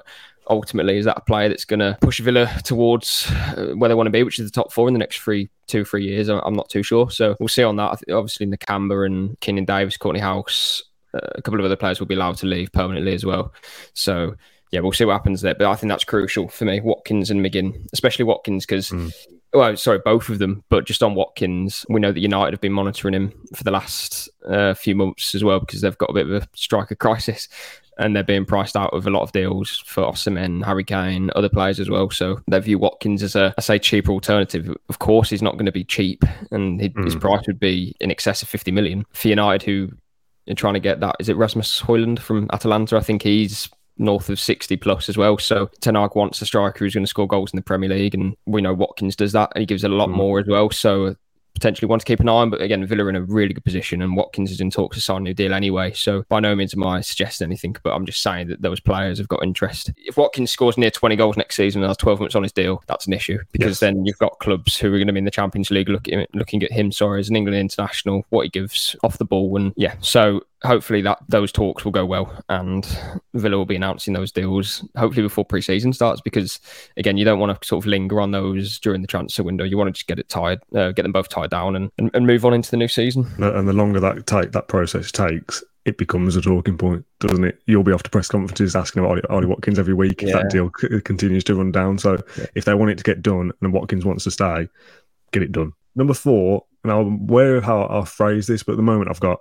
ultimately, 0.49 0.99
is 0.99 1.05
that 1.05 1.19
a 1.19 1.23
player 1.23 1.49
that's 1.49 1.65
going 1.65 1.81
to 1.81 1.97
push 2.01 2.21
Villa 2.21 2.51
towards 2.65 3.31
uh, 3.31 3.73
where 3.77 3.89
they 3.89 3.95
want 3.95 4.09
to 4.09 4.13
be, 4.13 4.23
which 4.23 4.39
is 4.39 4.51
the 4.51 4.55
top 4.55 4.73
four 4.73 4.89
in 4.89 4.95
the 4.95 4.99
next 4.99 5.19
three, 5.19 5.49
two, 5.67 5.85
three 5.85 6.05
years? 6.05 6.29
I'm 6.29 6.55
not 6.55 6.69
too 6.69 6.83
sure. 6.83 7.11
So 7.11 7.37
we'll 7.39 7.49
see 7.49 7.63
on 7.63 7.77
that. 7.77 8.03
Obviously, 8.11 8.47
Nakamba 8.47 9.07
and 9.07 9.39
Keenan 9.41 9.65
Davis, 9.65 9.97
Kortney 9.97 10.21
Hause, 10.21 10.83
a 11.15 11.43
couple 11.43 11.59
of 11.59 11.67
other 11.67 11.77
players 11.77 12.01
will 12.01 12.07
be 12.07 12.15
allowed 12.15 12.37
to 12.39 12.47
leave 12.47 12.73
permanently 12.73 13.15
as 13.15 13.25
well. 13.25 13.53
So 13.95 14.35
yeah, 14.71 14.81
we'll 14.81 14.93
see 14.93 15.05
what 15.05 15.15
happens 15.15 15.41
there. 15.41 15.55
But 15.55 15.67
I 15.67 15.75
think 15.75 15.91
that's 15.91 16.05
crucial 16.05 16.49
for 16.49 16.65
me, 16.65 16.81
Watkins 16.81 17.31
and 17.31 17.45
McGinn, 17.45 17.89
especially 17.93 18.25
Watkins, 18.25 18.67
because. 18.67 18.93
Well, 19.53 19.77
sorry, 19.77 19.99
both 20.05 20.29
of 20.29 20.39
them, 20.39 20.63
but 20.69 20.87
just 20.87 21.03
on 21.03 21.17
Watkins, 21.17 21.85
we 21.89 21.99
know 22.01 22.13
that 22.13 22.21
United 22.21 22.53
have 22.53 22.61
been 22.61 22.73
monitoring 22.73 23.15
him 23.15 23.33
for 23.53 23.65
the 23.65 23.73
last 23.73 24.29
uh, 24.49 24.75
few 24.75 24.95
months 24.95 25.35
as 25.35 25.43
well 25.43 25.59
because 25.59 25.81
they've 25.81 25.99
got 25.99 26.11
a 26.11 26.13
bit 26.13 26.31
of 26.31 26.45
a 26.45 26.49
striker 26.55 26.95
crisis 26.95 27.49
and 28.01 28.17
they're 28.17 28.25
being 28.25 28.47
priced 28.47 28.77
out 28.77 28.95
of 28.95 29.07
a 29.07 29.11
lot 29.11 29.23
of 29.23 29.33
deals 29.33 29.83
for 29.87 30.05
Osimhen, 30.05 30.65
Harry 30.65 30.85
Kane, 30.85 31.31
other 31.37 31.51
players 31.51 31.79
as 31.79 31.91
well. 31.91 32.11
So 32.11 32.41
they 32.49 32.59
view 32.61 32.79
Watkins 32.79 33.23
as 33.23 33.37
a, 33.37 33.55
I 33.59 33.61
say, 33.61 33.79
cheaper 33.79 34.11
alternative. 34.13 34.75
Of 34.89 34.99
course, 35.01 35.31
he's 35.31 35.43
not 35.43 35.55
going 35.55 35.67
to 35.67 35.73
be 35.73 35.85
cheap, 35.85 36.25
and 36.51 36.81
his, 36.81 36.91
his 37.05 37.17
price 37.17 37.47
would 37.47 37.61
be 37.61 37.95
in 38.01 38.11
excess 38.11 38.43
of 38.43 38.49
50 38.49 38.71
million 38.71 39.05
for 39.13 39.29
United, 39.29 39.63
who 39.63 39.91
trying 40.57 40.75
to 40.75 40.81
get 40.81 41.01
that. 41.01 41.17
Is 41.21 41.29
it 41.29 41.37
Rasmus 41.37 41.81
Højlund 41.83 42.19
from 42.19 42.49
Atalanta? 42.53 42.97
I 42.97 43.01
think 43.01 43.23
he's 43.23 43.69
north 43.99 44.31
of 44.31 44.41
60 44.41 44.77
plus 44.79 45.09
as 45.09 45.17
well. 45.17 45.39
So 45.39 45.71
Ten 45.81 45.95
Hag 45.95 46.15
wants 46.15 46.41
a 46.43 46.47
striker 46.47 46.79
who's 46.85 46.95
going 46.95 47.05
to 47.05 47.09
score 47.09 47.29
goals 47.29 47.53
in 47.53 47.57
the 47.57 47.63
Premier 47.63 47.91
League, 47.91 48.15
and 48.15 48.37
we 48.47 48.63
know 48.63 48.75
Watkins 48.75 49.17
does 49.17 49.33
that, 49.33 49.53
and 49.55 49.61
he 49.61 49.67
gives 49.67 49.85
it 49.85 49.91
a 49.91 49.95
lot 49.95 50.09
mm. 50.09 50.15
more 50.17 50.41
as 50.41 50.47
well. 50.47 50.71
So 50.71 51.17
potentially 51.55 51.89
want 51.89 52.01
to 52.01 52.07
keep 52.07 52.21
an 52.21 52.29
eye 52.29 52.33
on. 52.33 52.51
But 52.51 52.63
again, 52.63 52.85
Villa 52.87 53.05
are 53.05 53.11
in 53.11 53.17
a 53.17 53.23
really 53.23 53.55
good 53.55 53.65
position, 53.65 54.03
and 54.03 54.17
Watkins 54.17 54.51
is 54.51 54.61
in 54.61 54.71
talks 54.71 54.97
to 54.97 55.03
sign 55.03 55.19
a 55.19 55.21
new 55.21 55.35
deal 55.35 55.53
anyway. 55.53 55.93
So 55.93 56.25
by 56.29 56.41
no 56.41 56.55
means 56.55 56.75
am 56.75 56.85
I 56.85 57.01
suggesting 57.01 57.47
anything, 57.47 57.77
but 57.83 57.95
I'm 57.95 58.07
just 58.07 58.23
saying 58.23 58.49
that 58.49 58.63
those 58.63 58.81
players 58.81 59.19
have 59.19 59.29
got 59.29 59.43
interest. 59.43 59.93
If 59.97 60.17
Watkins 60.17 60.51
scores 60.51 60.79
near 60.79 60.91
20 60.91 61.17
goals 61.17 61.37
next 61.37 61.57
season 61.57 61.83
and 61.83 61.91
has 61.91 61.97
12 61.99 62.21
months 62.21 62.35
on 62.35 62.43
his 62.43 62.53
deal, 62.53 62.83
that's 62.87 63.07
an 63.07 63.13
issue 63.13 63.39
because 63.53 63.71
yes. 63.71 63.81
then 63.81 64.05
you've 64.05 64.19
got 64.19 64.39
clubs 64.39 64.77
who 64.77 64.89
are 64.89 64.99
going 64.99 65.07
to 65.07 65.13
be 65.13 65.19
in 65.19 65.25
the 65.25 65.31
Champions 65.31 65.71
League 65.71 65.89
looking 65.89 66.27
looking 66.35 66.63
at 66.63 66.73
him. 66.73 66.93
Sorry, 66.93 67.21
as 67.21 67.29
an 67.29 67.37
England 67.37 67.59
international, 67.59 68.25
what 68.31 68.43
he 68.43 68.49
gives 68.49 68.97
off 69.03 69.19
the 69.19 69.25
ball, 69.25 69.57
and 69.57 69.73
yeah, 69.77 69.95
so 70.01 70.43
hopefully 70.63 71.01
that 71.01 71.19
those 71.29 71.51
talks 71.51 71.85
will 71.85 71.93
go 71.93 72.05
well 72.05 72.43
and 72.51 72.87
Villa 73.35 73.57
will 73.57 73.67
be 73.67 73.77
announcing 73.77 74.13
those 74.13 74.31
deals 74.31 74.87
hopefully 74.97 75.23
before 75.23 75.45
pre-season 75.45 75.93
starts 75.93 76.21
because 76.21 76.61
again 76.97 77.17
you 77.17 77.25
don't 77.25 77.39
want 77.39 77.59
to 77.59 77.67
sort 77.67 77.83
of 77.83 77.87
linger 77.87 78.21
on 78.21 78.31
those 78.31 78.79
during 78.79 79.01
the 79.01 79.09
transfer 79.09 79.43
window. 79.43 79.65
You 79.65 79.79
want 79.79 79.89
to 79.89 79.93
just 79.93 80.07
get 80.07 80.19
it 80.19 80.29
tied 80.29 80.61
uh, 80.75 80.93
get 80.93 81.03
them 81.03 81.13
both 81.13 81.29
tied 81.29 81.51
down 81.51 81.77
and, 81.77 81.91
and, 81.99 82.11
and, 82.15 82.27
move 82.27 82.45
on 82.45 82.53
into 82.53 82.71
the 82.71 82.77
new 82.77 82.89
season. 82.89 83.27
And 83.39 83.67
the 83.67 83.73
longer 83.73 84.01
that 84.01 84.27
take 84.27 84.53
that 84.53 84.69
process 84.69 85.11
takes 85.11 85.65
it 85.87 85.97
becomes 85.97 86.37
a 86.37 86.43
talking 86.43 86.77
point 86.77 87.05
doesn't 87.21 87.45
it? 87.45 87.61
You'll 87.67 87.83
be 87.83 87.93
off 87.93 88.03
to 88.03 88.11
press 88.11 88.29
conferences 88.29 88.77
asking 88.77 89.03
about 89.03 89.25
Ollie, 89.31 89.47
Watkins 89.47 89.79
every 89.79 89.95
week 89.95 90.23
if 90.23 90.29
yeah. 90.29 90.37
that 90.37 90.51
deal 90.51 90.71
c- 90.79 91.01
continues 91.01 91.45
to 91.45 91.55
run 91.55 91.73
down. 91.73 91.99
So 91.99 92.19
yeah. 92.37 92.47
if 92.55 92.67
they 92.67 92.75
want 92.75 92.91
it 92.91 92.99
to 92.99 93.05
get 93.05 93.23
done 93.23 93.53
and 93.61 93.73
Watkins 93.73 94.05
wants 94.05 94.25
to 94.25 94.31
stay 94.31 94.69
get 95.33 95.43
it 95.43 95.53
done. 95.53 95.73
Number 95.95 96.15
four 96.15 96.65
and 96.85 96.93
I'm 96.93 97.29
aware 97.29 97.57
of 97.57 97.65
how 97.65 97.83
I'll 97.83 98.05
phrase 98.05 98.47
this 98.47 98.63
but 98.63 98.73
at 98.73 98.77
the 98.77 98.83
moment 98.83 99.11
I've 99.11 99.21
got 99.21 99.41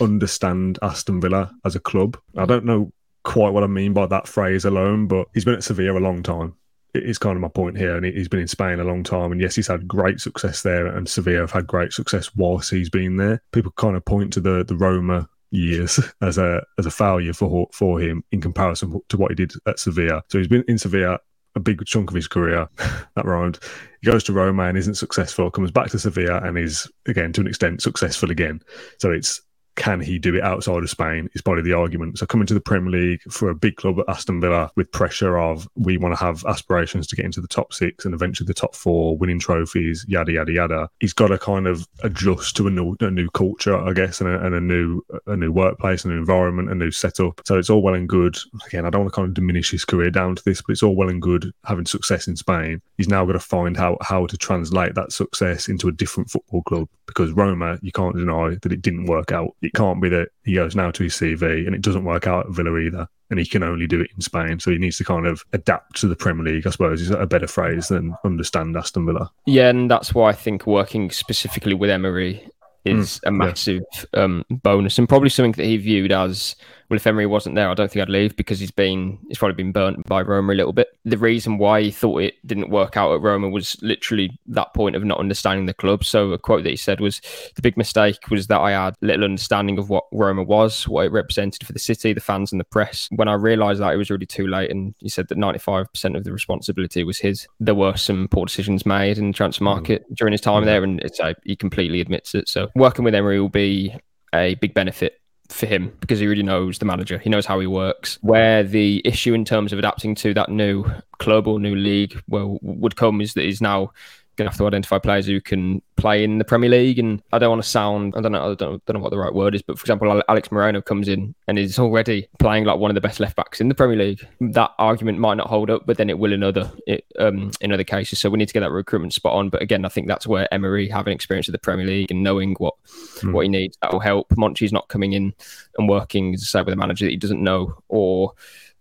understand 0.00 0.78
Aston 0.82 1.20
Villa 1.20 1.52
as 1.64 1.76
a 1.76 1.80
club. 1.80 2.18
I 2.36 2.46
don't 2.46 2.64
know 2.64 2.92
quite 3.24 3.50
what 3.50 3.64
I 3.64 3.68
mean 3.68 3.92
by 3.92 4.06
that 4.06 4.26
phrase 4.26 4.64
alone, 4.64 5.06
but 5.06 5.28
he's 5.34 5.44
been 5.44 5.54
at 5.54 5.64
Sevilla 5.64 5.98
a 5.98 6.00
long 6.00 6.22
time. 6.22 6.54
It's 6.92 7.18
kind 7.18 7.36
of 7.36 7.40
my 7.40 7.48
point 7.48 7.78
here, 7.78 7.96
and 7.96 8.04
he's 8.04 8.28
been 8.28 8.40
in 8.40 8.48
Spain 8.48 8.80
a 8.80 8.84
long 8.84 9.04
time. 9.04 9.30
And 9.30 9.40
yes, 9.40 9.54
he's 9.54 9.68
had 9.68 9.86
great 9.86 10.20
success 10.20 10.62
there, 10.62 10.86
and 10.86 11.08
Sevilla 11.08 11.40
have 11.40 11.52
had 11.52 11.66
great 11.66 11.92
success 11.92 12.34
whilst 12.34 12.70
he's 12.70 12.90
been 12.90 13.16
there. 13.16 13.40
People 13.52 13.72
kind 13.72 13.96
of 13.96 14.04
point 14.04 14.32
to 14.32 14.40
the 14.40 14.64
the 14.64 14.76
Roma 14.76 15.28
years 15.52 16.00
as 16.20 16.38
a 16.38 16.64
as 16.78 16.86
a 16.86 16.90
failure 16.90 17.32
for 17.32 17.68
for 17.72 18.00
him 18.00 18.24
in 18.32 18.40
comparison 18.40 19.00
to 19.08 19.16
what 19.16 19.30
he 19.30 19.36
did 19.36 19.52
at 19.66 19.78
Sevilla. 19.78 20.22
So 20.28 20.38
he's 20.38 20.48
been 20.48 20.64
in 20.66 20.78
Sevilla 20.78 21.20
a 21.56 21.60
big 21.60 21.84
chunk 21.84 22.10
of 22.10 22.14
his 22.14 22.28
career. 22.28 22.68
that 22.76 23.24
rhymed. 23.24 23.58
He 24.00 24.10
goes 24.10 24.24
to 24.24 24.32
Roma 24.32 24.64
and 24.64 24.78
isn't 24.78 24.94
successful. 24.94 25.50
Comes 25.50 25.70
back 25.70 25.90
to 25.90 25.98
Sevilla 25.98 26.40
and 26.42 26.58
is 26.58 26.90
again 27.06 27.32
to 27.34 27.40
an 27.40 27.46
extent 27.46 27.82
successful 27.82 28.30
again. 28.30 28.60
So 28.98 29.10
it's 29.10 29.40
can 29.76 30.00
he 30.00 30.18
do 30.18 30.34
it 30.34 30.42
outside 30.42 30.82
of 30.82 30.90
Spain? 30.90 31.28
Is 31.34 31.42
probably 31.42 31.62
the 31.62 31.72
argument. 31.72 32.18
So 32.18 32.26
coming 32.26 32.46
to 32.46 32.54
the 32.54 32.60
Premier 32.60 32.90
League 32.90 33.22
for 33.30 33.50
a 33.50 33.54
big 33.54 33.76
club 33.76 33.98
at 34.00 34.08
Aston 34.08 34.40
Villa 34.40 34.70
with 34.76 34.92
pressure 34.92 35.38
of 35.38 35.68
we 35.74 35.96
want 35.96 36.14
to 36.14 36.24
have 36.24 36.44
aspirations 36.46 37.06
to 37.08 37.16
get 37.16 37.24
into 37.24 37.40
the 37.40 37.48
top 37.48 37.72
six 37.72 38.04
and 38.04 38.14
eventually 38.14 38.46
the 38.46 38.54
top 38.54 38.74
four, 38.74 39.16
winning 39.16 39.38
trophies, 39.38 40.04
yada 40.08 40.32
yada 40.32 40.52
yada. 40.52 40.88
He's 41.00 41.12
got 41.12 41.28
to 41.28 41.38
kind 41.38 41.66
of 41.66 41.86
adjust 42.02 42.56
to 42.56 42.66
a 42.66 42.70
new 42.70 42.96
a 43.00 43.10
new 43.10 43.30
culture, 43.30 43.76
I 43.76 43.92
guess, 43.92 44.20
and 44.20 44.28
a, 44.28 44.44
and 44.44 44.54
a 44.54 44.60
new 44.60 45.02
a 45.26 45.36
new 45.36 45.52
workplace, 45.52 46.04
a 46.04 46.08
new 46.08 46.18
environment, 46.18 46.70
a 46.70 46.74
new 46.74 46.90
setup. 46.90 47.40
So 47.44 47.58
it's 47.58 47.70
all 47.70 47.82
well 47.82 47.94
and 47.94 48.08
good. 48.08 48.36
Again, 48.66 48.86
I 48.86 48.90
don't 48.90 49.02
want 49.02 49.12
to 49.12 49.16
kind 49.16 49.28
of 49.28 49.34
diminish 49.34 49.70
his 49.70 49.84
career 49.84 50.10
down 50.10 50.36
to 50.36 50.44
this, 50.44 50.62
but 50.62 50.72
it's 50.72 50.82
all 50.82 50.96
well 50.96 51.08
and 51.08 51.22
good 51.22 51.52
having 51.64 51.86
success 51.86 52.28
in 52.28 52.36
Spain. 52.36 52.82
He's 52.96 53.08
now 53.08 53.24
got 53.24 53.32
to 53.32 53.40
find 53.40 53.76
how 53.76 53.96
how 54.02 54.26
to 54.26 54.36
translate 54.36 54.94
that 54.94 55.12
success 55.12 55.68
into 55.68 55.88
a 55.88 55.92
different 55.92 56.30
football 56.30 56.62
club 56.62 56.88
because 57.06 57.32
Roma, 57.32 57.78
you 57.82 57.90
can't 57.90 58.16
deny 58.16 58.56
that 58.62 58.72
it 58.72 58.82
didn't 58.82 59.06
work 59.06 59.32
out. 59.32 59.56
It 59.62 59.74
can't 59.74 60.00
be 60.00 60.08
that 60.08 60.28
he 60.44 60.54
goes 60.54 60.74
now 60.74 60.90
to 60.90 61.02
his 61.02 61.14
CV 61.14 61.66
and 61.66 61.74
it 61.74 61.82
doesn't 61.82 62.04
work 62.04 62.26
out 62.26 62.46
at 62.46 62.52
Villa 62.52 62.76
either, 62.78 63.08
and 63.30 63.38
he 63.38 63.46
can 63.46 63.62
only 63.62 63.86
do 63.86 64.00
it 64.00 64.10
in 64.14 64.20
Spain. 64.20 64.58
So 64.58 64.70
he 64.70 64.78
needs 64.78 64.96
to 64.98 65.04
kind 65.04 65.26
of 65.26 65.44
adapt 65.52 65.96
to 66.00 66.08
the 66.08 66.16
Premier 66.16 66.44
League, 66.44 66.66
I 66.66 66.70
suppose, 66.70 67.00
is 67.02 67.10
a 67.10 67.26
better 67.26 67.46
phrase 67.46 67.88
than 67.88 68.14
understand 68.24 68.76
Aston 68.76 69.06
Villa. 69.06 69.30
Yeah, 69.46 69.68
and 69.68 69.90
that's 69.90 70.14
why 70.14 70.30
I 70.30 70.34
think 70.34 70.66
working 70.66 71.10
specifically 71.10 71.74
with 71.74 71.90
Emery 71.90 72.48
is 72.84 73.20
mm, 73.20 73.28
a 73.28 73.30
massive 73.30 73.82
yeah. 74.14 74.24
um, 74.24 74.44
bonus 74.50 74.98
and 74.98 75.08
probably 75.08 75.28
something 75.28 75.52
that 75.52 75.66
he 75.66 75.76
viewed 75.76 76.12
as 76.12 76.56
well, 76.90 76.96
if 76.96 77.06
Emery 77.06 77.26
wasn't 77.26 77.54
there, 77.54 77.70
I 77.70 77.74
don't 77.74 77.90
think 77.90 78.02
I'd 78.02 78.08
leave 78.08 78.34
because 78.34 78.58
he's 78.58 78.72
been 78.72 79.16
he's 79.28 79.38
probably 79.38 79.54
been 79.54 79.70
burnt 79.70 80.04
by 80.06 80.22
Roma 80.22 80.52
a 80.52 80.54
little 80.54 80.72
bit. 80.72 80.88
The 81.04 81.16
reason 81.16 81.56
why 81.56 81.82
he 81.82 81.90
thought 81.92 82.22
it 82.22 82.34
didn't 82.44 82.70
work 82.70 82.96
out 82.96 83.14
at 83.14 83.20
Roma 83.20 83.48
was 83.48 83.76
literally 83.80 84.36
that 84.48 84.74
point 84.74 84.96
of 84.96 85.04
not 85.04 85.20
understanding 85.20 85.66
the 85.66 85.74
club. 85.74 86.04
So 86.04 86.32
a 86.32 86.38
quote 86.38 86.64
that 86.64 86.70
he 86.70 86.76
said 86.76 87.00
was 87.00 87.20
the 87.54 87.62
big 87.62 87.76
mistake 87.76 88.28
was 88.28 88.48
that 88.48 88.58
I 88.58 88.72
had 88.72 88.96
little 89.02 89.24
understanding 89.24 89.78
of 89.78 89.88
what 89.88 90.04
Roma 90.10 90.42
was, 90.42 90.88
what 90.88 91.06
it 91.06 91.12
represented 91.12 91.64
for 91.64 91.72
the 91.72 91.78
city, 91.78 92.12
the 92.12 92.20
fans 92.20 92.50
and 92.50 92.60
the 92.60 92.64
press. 92.64 93.08
When 93.14 93.28
I 93.28 93.34
realised 93.34 93.80
that 93.80 93.94
it 93.94 93.96
was 93.96 94.10
really 94.10 94.26
too 94.26 94.48
late 94.48 94.72
and 94.72 94.92
he 94.98 95.08
said 95.08 95.28
that 95.28 95.38
ninety 95.38 95.60
five 95.60 95.92
percent 95.92 96.16
of 96.16 96.24
the 96.24 96.32
responsibility 96.32 97.04
was 97.04 97.20
his. 97.20 97.46
There 97.60 97.76
were 97.76 97.96
some 97.96 98.26
poor 98.26 98.46
decisions 98.46 98.84
made 98.84 99.16
in 99.16 99.28
the 99.28 99.32
transfer 99.32 99.62
mm. 99.62 99.66
market 99.66 100.10
mm. 100.10 100.16
during 100.16 100.32
his 100.32 100.40
time 100.40 100.64
yeah. 100.64 100.72
there 100.72 100.84
and 100.84 100.98
it's 101.02 101.20
uh, 101.20 101.34
he 101.44 101.54
completely 101.54 102.00
admits 102.00 102.34
it. 102.34 102.48
So 102.48 102.68
working 102.74 103.04
with 103.04 103.14
Emery 103.14 103.40
will 103.40 103.48
be 103.48 103.94
a 104.34 104.54
big 104.56 104.74
benefit 104.74 105.19
for 105.50 105.66
him 105.66 105.92
because 106.00 106.18
he 106.18 106.26
really 106.26 106.42
knows 106.42 106.78
the 106.78 106.84
manager. 106.84 107.18
He 107.18 107.30
knows 107.30 107.46
how 107.46 107.60
he 107.60 107.66
works. 107.66 108.18
Where 108.22 108.62
the 108.62 109.02
issue 109.04 109.34
in 109.34 109.44
terms 109.44 109.72
of 109.72 109.78
adapting 109.78 110.14
to 110.16 110.34
that 110.34 110.48
new 110.48 110.84
club 111.18 111.46
or 111.46 111.58
new 111.60 111.74
league 111.74 112.20
well 112.28 112.58
would 112.62 112.96
come 112.96 113.20
is 113.20 113.34
that 113.34 113.44
he's 113.44 113.60
now 113.60 113.92
going 114.36 114.46
to 114.46 114.50
have 114.50 114.58
to 114.58 114.66
identify 114.66 114.98
players 114.98 115.26
who 115.26 115.40
can 115.40 115.82
play 115.96 116.24
in 116.24 116.38
the 116.38 116.44
Premier 116.44 116.70
League. 116.70 116.98
And 116.98 117.22
I 117.32 117.38
don't 117.38 117.50
want 117.50 117.62
to 117.62 117.68
sound, 117.68 118.14
I 118.16 118.20
don't 118.20 118.32
know, 118.32 118.52
I 118.52 118.54
don't, 118.54 118.84
don't 118.84 118.94
know 118.94 119.00
what 119.00 119.10
the 119.10 119.18
right 119.18 119.34
word 119.34 119.54
is, 119.54 119.62
but 119.62 119.78
for 119.78 119.82
example, 119.82 120.22
Alex 120.28 120.50
Moreno 120.50 120.80
comes 120.80 121.08
in 121.08 121.34
and 121.46 121.58
is 121.58 121.78
already 121.78 122.28
playing 122.38 122.64
like 122.64 122.78
one 122.78 122.90
of 122.90 122.94
the 122.94 123.00
best 123.00 123.20
left 123.20 123.36
backs 123.36 123.60
in 123.60 123.68
the 123.68 123.74
Premier 123.74 123.96
League. 123.96 124.26
That 124.40 124.72
argument 124.78 125.18
might 125.18 125.36
not 125.36 125.48
hold 125.48 125.70
up, 125.70 125.86
but 125.86 125.96
then 125.96 126.08
it 126.08 126.18
will 126.18 126.32
in 126.32 126.42
other 126.42 126.70
um, 127.18 127.50
in 127.60 127.72
other 127.72 127.84
cases. 127.84 128.18
So 128.18 128.30
we 128.30 128.38
need 128.38 128.48
to 128.48 128.54
get 128.54 128.60
that 128.60 128.72
recruitment 128.72 129.12
spot 129.12 129.34
on. 129.34 129.50
But 129.50 129.62
again, 129.62 129.84
I 129.84 129.88
think 129.88 130.08
that's 130.08 130.26
where 130.26 130.52
Emery 130.52 130.88
having 130.88 131.14
experience 131.14 131.48
of 131.48 131.52
the 131.52 131.58
Premier 131.58 131.86
League 131.86 132.10
and 132.10 132.22
knowing 132.22 132.54
what 132.54 132.74
mm. 133.18 133.32
what 133.32 133.42
he 133.42 133.48
needs 133.48 133.76
that 133.82 133.92
will 133.92 134.00
help. 134.00 134.28
Monchi's 134.36 134.72
not 134.72 134.88
coming 134.88 135.12
in 135.12 135.34
and 135.76 135.88
working, 135.88 136.34
as 136.34 136.42
I 136.42 136.46
say, 136.46 136.62
with 136.62 136.74
a 136.74 136.76
manager 136.76 137.04
that 137.04 137.10
he 137.10 137.16
doesn't 137.16 137.42
know 137.42 137.76
or 137.88 138.32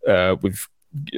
uh, 0.07 0.35
with 0.41 0.67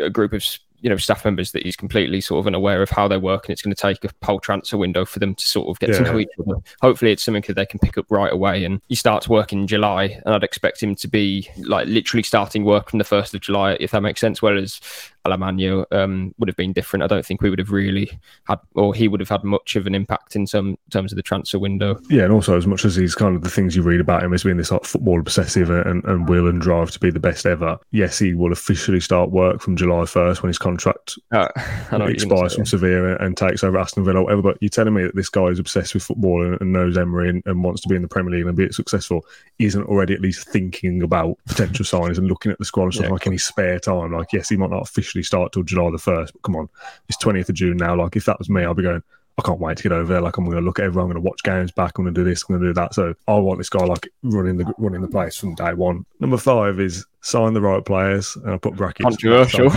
a 0.01 0.09
group 0.09 0.33
of 0.33 0.43
you 0.81 0.89
know 0.89 0.97
staff 0.97 1.23
members 1.23 1.51
that 1.51 1.63
he's 1.63 1.75
completely 1.75 2.21
sort 2.21 2.39
of 2.39 2.47
unaware 2.47 2.81
of 2.81 2.89
how 2.89 3.07
they 3.07 3.17
work, 3.17 3.45
and 3.45 3.53
it's 3.53 3.61
going 3.61 3.73
to 3.73 3.81
take 3.81 4.03
a 4.03 4.25
whole 4.25 4.39
transfer 4.39 4.77
window 4.77 5.05
for 5.05 5.19
them 5.19 5.35
to 5.35 5.47
sort 5.47 5.69
of 5.69 5.79
get 5.79 5.89
yeah. 5.91 5.97
to 5.97 6.03
know 6.03 6.19
each 6.19 6.29
other. 6.39 6.59
Hopefully, 6.81 7.11
it's 7.11 7.23
something 7.23 7.43
that 7.47 7.53
they 7.53 7.65
can 7.65 7.79
pick 7.79 7.97
up 7.97 8.05
right 8.09 8.33
away. 8.33 8.65
And 8.65 8.81
he 8.89 8.95
starts 8.95 9.29
work 9.29 9.53
in 9.53 9.67
July, 9.67 10.19
and 10.25 10.33
I'd 10.33 10.43
expect 10.43 10.81
him 10.81 10.95
to 10.95 11.07
be 11.07 11.49
like 11.57 11.87
literally 11.87 12.23
starting 12.23 12.65
work 12.65 12.89
from 12.89 12.99
the 12.99 13.05
first 13.05 13.33
of 13.33 13.41
July, 13.41 13.77
if 13.79 13.91
that 13.91 14.01
makes 14.01 14.19
sense. 14.19 14.41
Whereas 14.41 14.81
Alemany 15.25 15.85
um, 15.91 16.33
would 16.37 16.49
have 16.49 16.55
been 16.55 16.73
different. 16.73 17.03
I 17.03 17.07
don't 17.07 17.25
think 17.25 17.41
we 17.41 17.49
would 17.49 17.59
have 17.59 17.71
really 17.71 18.11
had, 18.45 18.59
or 18.75 18.93
he 18.93 19.07
would 19.07 19.19
have 19.19 19.29
had 19.29 19.43
much 19.43 19.75
of 19.75 19.87
an 19.87 19.95
impact 19.95 20.35
in 20.35 20.47
some 20.47 20.77
terms 20.89 21.11
of 21.11 21.15
the 21.15 21.23
transfer 21.23 21.59
window. 21.59 21.99
Yeah, 22.09 22.23
and 22.23 22.33
also 22.33 22.57
as 22.57 22.67
much 22.67 22.85
as 22.85 22.95
he's 22.95 23.15
kind 23.15 23.35
of 23.35 23.43
the 23.43 23.49
things 23.49 23.75
you 23.75 23.83
read 23.83 24.01
about 24.01 24.23
him 24.23 24.33
as 24.33 24.43
being 24.43 24.57
this 24.57 24.71
like 24.71 24.83
football 24.83 25.19
obsessive 25.19 25.69
and, 25.69 26.03
and 26.05 26.27
will 26.27 26.47
and 26.47 26.61
drive 26.61 26.91
to 26.91 26.99
be 26.99 27.11
the 27.11 27.19
best 27.19 27.45
ever. 27.45 27.77
Yes, 27.91 28.19
he 28.19 28.33
will 28.33 28.51
officially 28.51 28.99
start 28.99 29.31
work 29.31 29.61
from 29.61 29.75
July 29.75 30.05
first 30.05 30.41
when 30.41 30.49
his 30.49 30.57
contract 30.57 31.17
uh, 31.31 31.49
expires 32.07 32.55
from 32.55 32.65
Sevilla 32.65 33.15
and 33.17 33.37
takes 33.37 33.63
over 33.63 33.77
Aston 33.77 34.03
Villa. 34.03 34.19
Or 34.19 34.23
whatever, 34.25 34.41
but 34.41 34.57
you're 34.61 34.69
telling 34.69 34.93
me 34.93 35.03
that 35.03 35.15
this 35.15 35.29
guy 35.29 35.45
is 35.45 35.59
obsessed 35.59 35.93
with 35.93 36.03
football 36.03 36.43
and, 36.43 36.59
and 36.59 36.73
knows 36.73 36.97
Emery 36.97 37.29
and, 37.29 37.43
and, 37.45 37.63
wants 37.63 37.81
to 37.81 37.87
be 37.87 37.95
in 37.95 38.01
the 38.01 38.07
Premier 38.07 38.33
League 38.33 38.45
and 38.45 38.57
be 38.57 38.71
successful, 38.71 39.25
isn't 39.59 39.83
already 39.85 40.13
at 40.13 40.21
least 40.21 40.47
thinking 40.49 41.01
about 41.01 41.37
potential 41.47 41.85
signings 41.85 42.17
and 42.17 42.27
looking 42.27 42.51
at 42.51 42.57
the 42.57 42.65
squad 42.65 42.85
and 42.85 42.93
stuff 42.95 43.05
yeah, 43.05 43.11
like 43.11 43.25
in 43.25 43.33
his 43.33 43.43
spare 43.43 43.79
time. 43.79 44.13
Like, 44.13 44.33
yes, 44.33 44.49
he 44.49 44.57
might 44.57 44.69
not 44.69 44.81
officially 44.81 45.10
officially 45.11 45.23
start 45.23 45.51
till 45.51 45.63
July 45.63 45.91
the 45.91 45.97
1st. 45.97 46.33
But 46.33 46.41
come 46.43 46.55
on, 46.55 46.69
it's 47.07 47.17
20th 47.17 47.49
of 47.49 47.55
June 47.55 47.77
now. 47.77 47.95
Like, 47.95 48.15
if 48.15 48.25
that 48.25 48.39
was 48.39 48.49
me, 48.49 48.63
I'd 48.63 48.75
be 48.75 48.83
going, 48.83 49.03
I 49.37 49.41
can't 49.43 49.59
wait 49.59 49.77
to 49.77 49.83
get 49.83 49.91
over 49.91 50.11
there. 50.11 50.21
Like 50.21 50.37
I'm 50.37 50.45
going 50.45 50.57
to 50.57 50.61
look 50.61 50.79
at 50.79 50.85
everyone. 50.85 51.09
I'm 51.09 51.13
going 51.13 51.23
to 51.23 51.29
watch 51.29 51.43
games 51.43 51.71
back. 51.71 51.97
I'm 51.97 52.05
going 52.05 52.13
to 52.13 52.21
do 52.21 52.29
this. 52.29 52.43
I'm 52.43 52.53
going 52.53 52.61
to 52.61 52.69
do 52.69 52.73
that. 52.73 52.93
So 52.93 53.15
I 53.27 53.33
want 53.35 53.59
this 53.59 53.69
guy 53.69 53.83
like 53.85 54.09
running 54.23 54.57
the 54.57 54.71
running 54.77 55.01
the 55.01 55.07
place 55.07 55.37
from 55.37 55.55
day 55.55 55.73
one. 55.73 56.05
Number 56.19 56.37
five 56.37 56.79
is 56.79 57.05
sign 57.21 57.53
the 57.53 57.61
right 57.61 57.83
players, 57.83 58.35
and 58.35 58.51
I 58.51 58.57
put 58.57 58.75
brackets. 58.75 59.03
Controversial. 59.03 59.69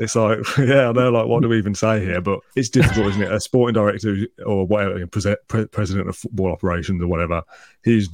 it's 0.00 0.16
like 0.16 0.38
yeah, 0.58 0.88
I 0.88 0.92
know. 0.92 1.10
Like 1.10 1.26
what 1.26 1.42
do 1.42 1.48
we 1.48 1.58
even 1.58 1.74
say 1.74 2.04
here? 2.04 2.20
But 2.20 2.40
it's 2.56 2.68
difficult, 2.68 3.08
isn't 3.08 3.22
it? 3.22 3.32
A 3.32 3.40
sporting 3.40 3.74
director 3.74 4.16
or 4.44 4.66
whatever, 4.66 5.06
president 5.06 6.08
of 6.08 6.16
football 6.16 6.52
operations 6.52 7.02
or 7.02 7.06
whatever, 7.06 7.42
he's 7.84 8.08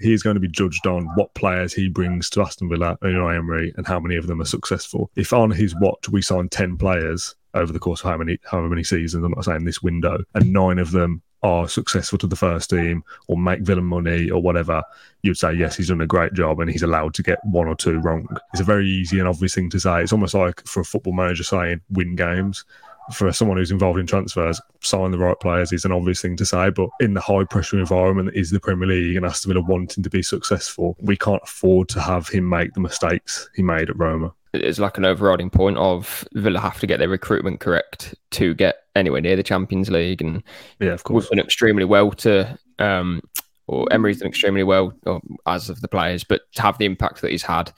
he's 0.00 0.22
going 0.22 0.34
to 0.34 0.40
be 0.40 0.48
judged 0.48 0.86
on 0.86 1.06
what 1.16 1.34
players 1.34 1.72
he 1.72 1.88
brings 1.88 2.30
to 2.30 2.42
Aston 2.42 2.68
Villa 2.68 2.98
and 3.02 3.14
Unai 3.14 3.36
Emery 3.36 3.72
and 3.76 3.86
how 3.86 3.98
many 3.98 4.16
of 4.16 4.26
them 4.26 4.40
are 4.40 4.46
successful. 4.46 5.10
If 5.16 5.32
on 5.32 5.50
his 5.50 5.74
watch 5.80 6.08
we 6.08 6.22
sign 6.22 6.48
ten 6.48 6.76
players 6.76 7.34
over 7.54 7.72
the 7.72 7.78
course 7.78 8.00
of 8.00 8.10
how 8.10 8.16
many 8.16 8.38
however 8.44 8.68
many 8.68 8.84
seasons. 8.84 9.24
I'm 9.24 9.32
not 9.32 9.44
saying 9.44 9.64
this 9.64 9.82
window, 9.82 10.18
and 10.34 10.52
nine 10.52 10.78
of 10.78 10.90
them 10.90 11.22
are 11.42 11.68
successful 11.68 12.18
to 12.18 12.26
the 12.26 12.36
first 12.36 12.70
team 12.70 13.04
or 13.26 13.36
make 13.36 13.60
villain 13.60 13.84
money 13.84 14.30
or 14.30 14.42
whatever, 14.42 14.82
you'd 15.22 15.38
say 15.38 15.52
yes, 15.52 15.76
he's 15.76 15.88
done 15.88 16.00
a 16.00 16.06
great 16.06 16.32
job 16.32 16.60
and 16.60 16.70
he's 16.70 16.82
allowed 16.82 17.14
to 17.14 17.22
get 17.22 17.38
one 17.44 17.68
or 17.68 17.76
two 17.76 17.98
wrong. 18.00 18.26
It's 18.52 18.60
a 18.60 18.64
very 18.64 18.88
easy 18.88 19.18
and 19.18 19.28
obvious 19.28 19.54
thing 19.54 19.70
to 19.70 19.80
say. 19.80 20.02
It's 20.02 20.12
almost 20.12 20.34
like 20.34 20.66
for 20.66 20.80
a 20.80 20.84
football 20.84 21.12
manager 21.12 21.44
saying 21.44 21.80
win 21.90 22.16
games. 22.16 22.64
for 23.12 23.32
someone 23.32 23.56
who's 23.56 23.70
involved 23.70 23.98
in 23.98 24.06
transfers, 24.06 24.60
sign 24.80 25.10
the 25.10 25.18
right 25.18 25.38
players 25.40 25.72
is 25.72 25.84
an 25.84 25.92
obvious 25.92 26.20
thing 26.20 26.36
to 26.36 26.44
say. 26.44 26.70
But 26.70 26.90
in 27.00 27.14
the 27.14 27.20
high 27.20 27.44
pressure 27.44 27.78
environment 27.78 28.28
that 28.28 28.38
is 28.38 28.50
the 28.50 28.60
Premier 28.60 28.88
League 28.88 29.16
and 29.16 29.24
Aston 29.24 29.52
Villa 29.52 29.64
wanting 29.64 30.02
to 30.04 30.10
be 30.10 30.22
successful, 30.22 30.96
we 31.00 31.16
can't 31.16 31.42
afford 31.42 31.88
to 31.90 32.00
have 32.00 32.28
him 32.28 32.48
make 32.48 32.74
the 32.74 32.80
mistakes 32.80 33.48
he 33.54 33.62
made 33.62 33.90
at 33.90 33.98
Roma. 33.98 34.32
It's 34.52 34.78
like 34.78 34.98
an 34.98 35.04
overriding 35.04 35.50
point 35.50 35.76
of 35.76 36.26
Villa 36.32 36.60
have 36.60 36.80
to 36.80 36.86
get 36.86 36.98
their 36.98 37.08
recruitment 37.08 37.60
correct 37.60 38.14
to 38.32 38.54
get 38.54 38.76
anywhere 38.94 39.20
near 39.20 39.36
the 39.36 39.42
Champions 39.42 39.90
League. 39.90 40.22
And 40.22 40.42
yeah, 40.80 40.92
of 40.92 41.04
course, 41.04 41.24
we've 41.24 41.38
done 41.38 41.44
extremely 41.44 41.84
well 41.84 42.10
to 42.12 42.58
um, 42.78 43.20
or 43.68 43.86
Emery's 43.92 44.18
done 44.18 44.28
extremely 44.28 44.64
well, 44.64 44.92
or, 45.04 45.20
as 45.46 45.68
of 45.68 45.80
the 45.82 45.88
players, 45.88 46.24
but 46.24 46.50
to 46.54 46.62
have 46.62 46.78
the 46.78 46.86
impact 46.86 47.20
that 47.20 47.30
he's 47.30 47.42
had 47.42 47.70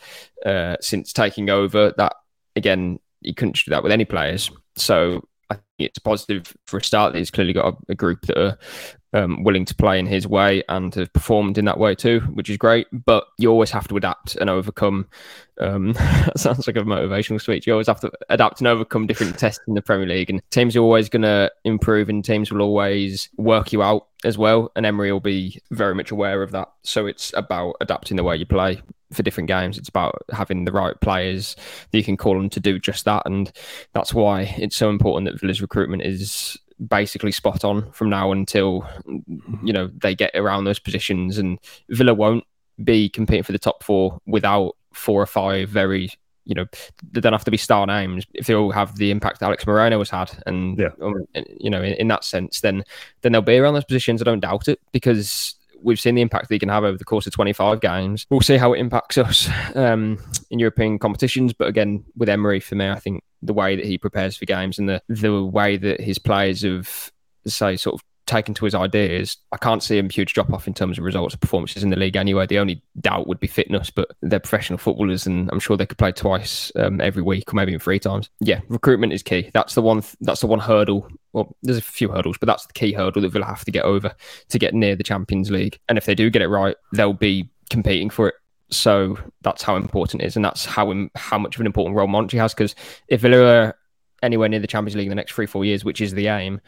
uh, 0.46 0.76
since 0.80 1.12
taking 1.12 1.50
over, 1.50 1.92
that 1.98 2.14
again, 2.56 2.98
he 3.20 3.35
couldn't 3.35 3.56
do 3.64 3.70
that 3.70 3.83
with 3.83 3.92
any 3.92 4.04
players. 4.04 4.50
So 4.76 5.26
I 5.50 5.54
think 5.54 5.64
it's 5.78 5.98
positive 5.98 6.56
for 6.66 6.78
a 6.78 6.85
start 6.85 7.12
that 7.12 7.18
he's 7.18 7.30
clearly 7.30 7.52
got 7.52 7.74
a, 7.74 7.76
a 7.90 7.94
group 7.94 8.22
that 8.22 8.38
are 8.38 8.59
um, 9.12 9.42
willing 9.42 9.64
to 9.64 9.75
play 9.75 9.99
in 9.99 10.07
his 10.07 10.27
way 10.27 10.62
and 10.68 10.94
have 10.94 11.12
performed 11.12 11.59
in 11.59 11.64
that 11.64 11.79
way 11.79 11.94
too, 11.94 12.20
which 12.35 12.49
is 12.49 12.57
great. 12.57 12.87
But 12.92 13.27
you 13.38 13.51
always 13.51 13.70
have 13.70 13.88
to 13.88 13.96
adapt 13.96 14.37
and 14.37 14.49
overcome. 14.49 15.09
Um, 15.59 15.92
that 15.92 16.38
sounds 16.38 16.66
like 16.66 16.77
a 16.77 16.81
motivational 16.81 17.40
speech. 17.40 17.66
You 17.66 17.73
always 17.73 17.88
have 17.88 18.01
to 18.01 18.12
adapt 18.29 18.61
and 18.61 18.68
overcome 18.68 19.07
different 19.07 19.38
tests 19.38 19.62
in 19.66 19.75
the 19.75 19.83
Premier 19.83 20.07
League, 20.07 20.31
and 20.31 20.42
teams 20.51 20.77
are 20.77 20.81
always 20.81 21.09
going 21.09 21.23
to 21.23 21.51
improve, 21.64 22.09
and 22.09 22.25
teams 22.25 22.53
will 22.53 22.62
always 22.62 23.29
work 23.37 23.73
you 23.73 23.83
out 23.83 24.07
as 24.25 24.38
well. 24.38 24.70
And 24.77 24.87
Emery 24.87 25.12
will 25.12 25.20
be 25.20 25.61
very 25.70 25.94
much 25.94 26.11
aware 26.11 26.42
of 26.42 26.53
that. 26.53 26.70
So 26.83 27.07
it's 27.07 27.33
about 27.35 27.77
adapting 27.81 28.16
the 28.16 28.25
way 28.25 28.37
you 28.37 28.46
play 28.46 28.81
for 29.12 29.25
different 29.25 29.49
games. 29.49 29.77
It's 29.77 29.88
about 29.88 30.23
having 30.31 30.64
the 30.64 30.73
right 30.73 30.99
players 31.01 31.57
that 31.90 31.99
you 31.99 32.05
can 32.05 32.16
call 32.16 32.38
on 32.38 32.49
to 32.51 32.61
do 32.61 32.79
just 32.79 33.05
that, 33.07 33.23
and 33.27 33.51
that's 33.92 34.14
why 34.14 34.42
it's 34.57 34.77
so 34.77 34.88
important 34.88 35.31
that 35.31 35.40
Villa's 35.40 35.61
recruitment 35.61 36.03
is 36.03 36.57
basically 36.88 37.33
spot 37.33 37.64
on 37.64 37.90
from 37.93 38.09
now 38.09 38.33
until 38.33 38.88
you 39.62 39.73
know 39.73 39.90
they 40.01 40.14
get 40.14 40.31
around 40.35 40.64
those 40.64 40.79
positions. 40.79 41.38
And 41.38 41.59
Villa 41.88 42.14
won't 42.14 42.45
be 42.83 43.09
competing 43.09 43.43
for 43.43 43.53
the 43.53 43.59
top 43.59 43.83
four 43.83 44.21
without 44.27 44.77
four 44.93 45.23
or 45.23 45.27
five 45.27 45.69
very 45.69 46.11
you 46.45 46.55
know 46.55 46.66
they 47.12 47.21
don't 47.21 47.33
have 47.33 47.45
to 47.45 47.51
be 47.51 47.57
star 47.57 47.87
names 47.87 48.27
if 48.35 48.47
they 48.47 48.55
all 48.55 48.73
have 48.73 48.97
the 48.97 49.11
impact 49.11 49.43
Alex 49.43 49.66
Moreno 49.66 49.99
has 49.99 50.11
had 50.11 50.31
and 50.47 50.79
yeah. 50.79 50.88
um, 51.03 51.27
you 51.59 51.71
know 51.71 51.83
in, 51.83 51.93
in, 51.95 52.09
that 52.09 52.25
sense 52.25 52.61
then 52.61 52.83
then 53.21 53.33
they'll 53.33 53.43
be 53.43 53.59
around 53.59 53.75
those 53.75 53.85
positions 53.85 54.21
I 54.21 54.25
don't 54.25 54.40
doubt 54.40 54.66
it 54.66 54.81
because 54.90 55.55
we've 55.83 56.01
seen 56.01 56.14
the 56.14 56.23
impact 56.23 56.49
that 56.49 56.55
he 56.55 56.59
can 56.59 56.69
have 56.69 56.85
over 56.85 56.99
the 56.99 57.05
course 57.05 57.27
of 57.27 57.33
25 57.35 57.81
games 57.81 58.27
we'll 58.31 58.40
see 58.40 58.57
how 58.57 58.73
it 58.73 58.79
impacts 58.79 59.19
us 59.19 59.49
um, 59.77 60.19
in 60.51 60.59
European 60.59 60.99
competitions 60.99 61.53
but 61.53 61.69
again 61.69 62.05
with 62.16 62.29
Emery 62.29 62.59
for 62.59 62.75
me 62.75 62.88
I 62.88 62.99
think 62.99 63.23
the 63.42 63.55
way 63.55 63.76
that 63.76 63.85
he 63.85 63.98
prepares 63.98 64.37
for 64.37 64.44
games 64.44 64.79
and 64.79 64.88
the 64.88 65.03
the 65.09 65.44
way 65.44 65.76
that 65.76 66.00
his 66.00 66.18
players 66.18 66.62
have 66.62 67.11
say 67.46 67.76
sort 67.76 67.94
of 67.94 68.03
taken 68.31 68.55
to 68.55 68.64
his 68.64 68.76
ideas, 68.76 69.37
I 69.50 69.57
can't 69.57 69.83
see 69.83 69.98
a 69.98 70.07
huge 70.07 70.35
drop 70.35 70.53
off 70.53 70.68
in 70.68 70.74
terms 70.74 70.98
of 70.98 71.05
results 71.05 71.35
of 71.35 71.40
performances 71.40 71.83
in 71.83 71.90
the 71.90 71.96
league 71.96 72.14
anyway. 72.14 72.46
The 72.46 72.61
only 72.61 72.81
doubt 73.00 73.26
would 73.26 73.40
be 73.40 73.48
fitness, 73.48 73.90
but 73.90 74.09
they're 74.22 74.38
professional 74.38 74.79
footballers 74.79 75.26
and 75.26 75.50
I'm 75.50 75.59
sure 75.59 75.76
they 75.76 75.85
could 75.85 75.98
play 75.98 76.12
twice 76.12 76.70
um, 76.76 77.00
every 77.00 77.22
week 77.22 77.53
or 77.53 77.57
maybe 77.57 77.72
even 77.72 77.81
three 77.81 77.98
times. 77.98 78.31
Yeah, 78.38 78.61
recruitment 78.68 79.12
is 79.12 79.24
key. 79.24 79.50
That's 79.53 79.74
the 79.74 79.83
one. 79.83 80.05
That's 80.20 80.40
the 80.40 80.46
one 80.46 80.61
hurdle. 80.61 81.09
Well, 81.33 81.57
there's 81.62 81.79
a 81.79 81.83
few 81.83 82.09
hurdles, 82.09 82.38
but 82.38 82.46
that's 82.46 82.66
the 82.66 82.72
key 82.72 82.92
hurdle 82.92 83.22
that 83.22 83.31
Villa 83.31 83.46
have 83.46 83.64
to 83.64 83.72
get 83.72 83.85
over 83.85 84.14
to 84.48 84.59
get 84.59 84.74
near 84.74 84.94
the 84.94 85.05
Champions 85.05 85.50
League. 85.50 85.79
And 85.88 85.98
if 85.98 86.07
they 86.07 86.14
do 86.14 86.31
get 86.31 86.42
it 86.42 86.48
right, 86.48 86.76
they'll 86.92 87.12
be 87.12 87.50
competing 87.68 88.11
for 88.11 88.29
it. 88.29 88.35
So 88.70 89.18
that's 89.42 89.62
how 89.62 89.76
important 89.76 90.22
it 90.22 90.26
is, 90.26 90.37
and 90.37 90.44
that's 90.44 90.64
how 90.64 91.09
how 91.14 91.38
much 91.38 91.56
of 91.56 91.61
an 91.61 91.66
important 91.66 91.96
role 91.96 92.09
Monchi 92.09 92.38
has. 92.38 92.54
Because 92.54 92.74
if 93.09 93.20
Villa 93.20 93.44
are 93.44 93.76
anywhere 94.22 94.48
near 94.48 94.61
the 94.61 94.66
Champions 94.66 94.96
League 94.96 95.06
in 95.06 95.11
the 95.11 95.16
next 95.16 95.33
three 95.33 95.46
four 95.46 95.64
years, 95.64 95.85
which 95.85 96.00
is 96.00 96.14
the 96.14 96.28
aim, 96.28 96.61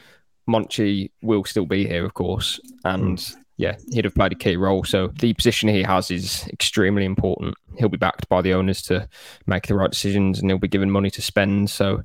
Monchi 0.49 1.11
will 1.23 1.45
still 1.45 1.67
be 1.67 1.87
here, 1.87 2.05
of 2.05 2.15
course, 2.15 2.61
and 2.85 3.19
mm. 3.19 3.37
yeah, 3.57 3.77
he'd 3.93 4.05
have 4.05 4.15
played 4.15 4.33
a 4.33 4.37
key 4.37 4.57
role. 4.57 4.85
So 4.85 5.09
the 5.09 5.33
position 5.35 5.69
he 5.69 5.83
has 5.83 6.11
is 6.11 6.49
extremely 6.49 7.05
important. 7.05 7.55
He'll 7.79 7.89
be 7.89 7.97
backed 7.97 8.29
by 8.29 8.43
the 8.43 8.55
owners 8.55 8.83
to 8.83 9.09
make 9.47 9.67
the 9.67 9.75
right 9.75 9.91
decisions, 9.91 10.41
and 10.41 10.51
he'll 10.51 10.59
be 10.59 10.69
given 10.69 10.91
money 10.91 11.11
to 11.11 11.23
spend. 11.23 11.71
So 11.71 12.03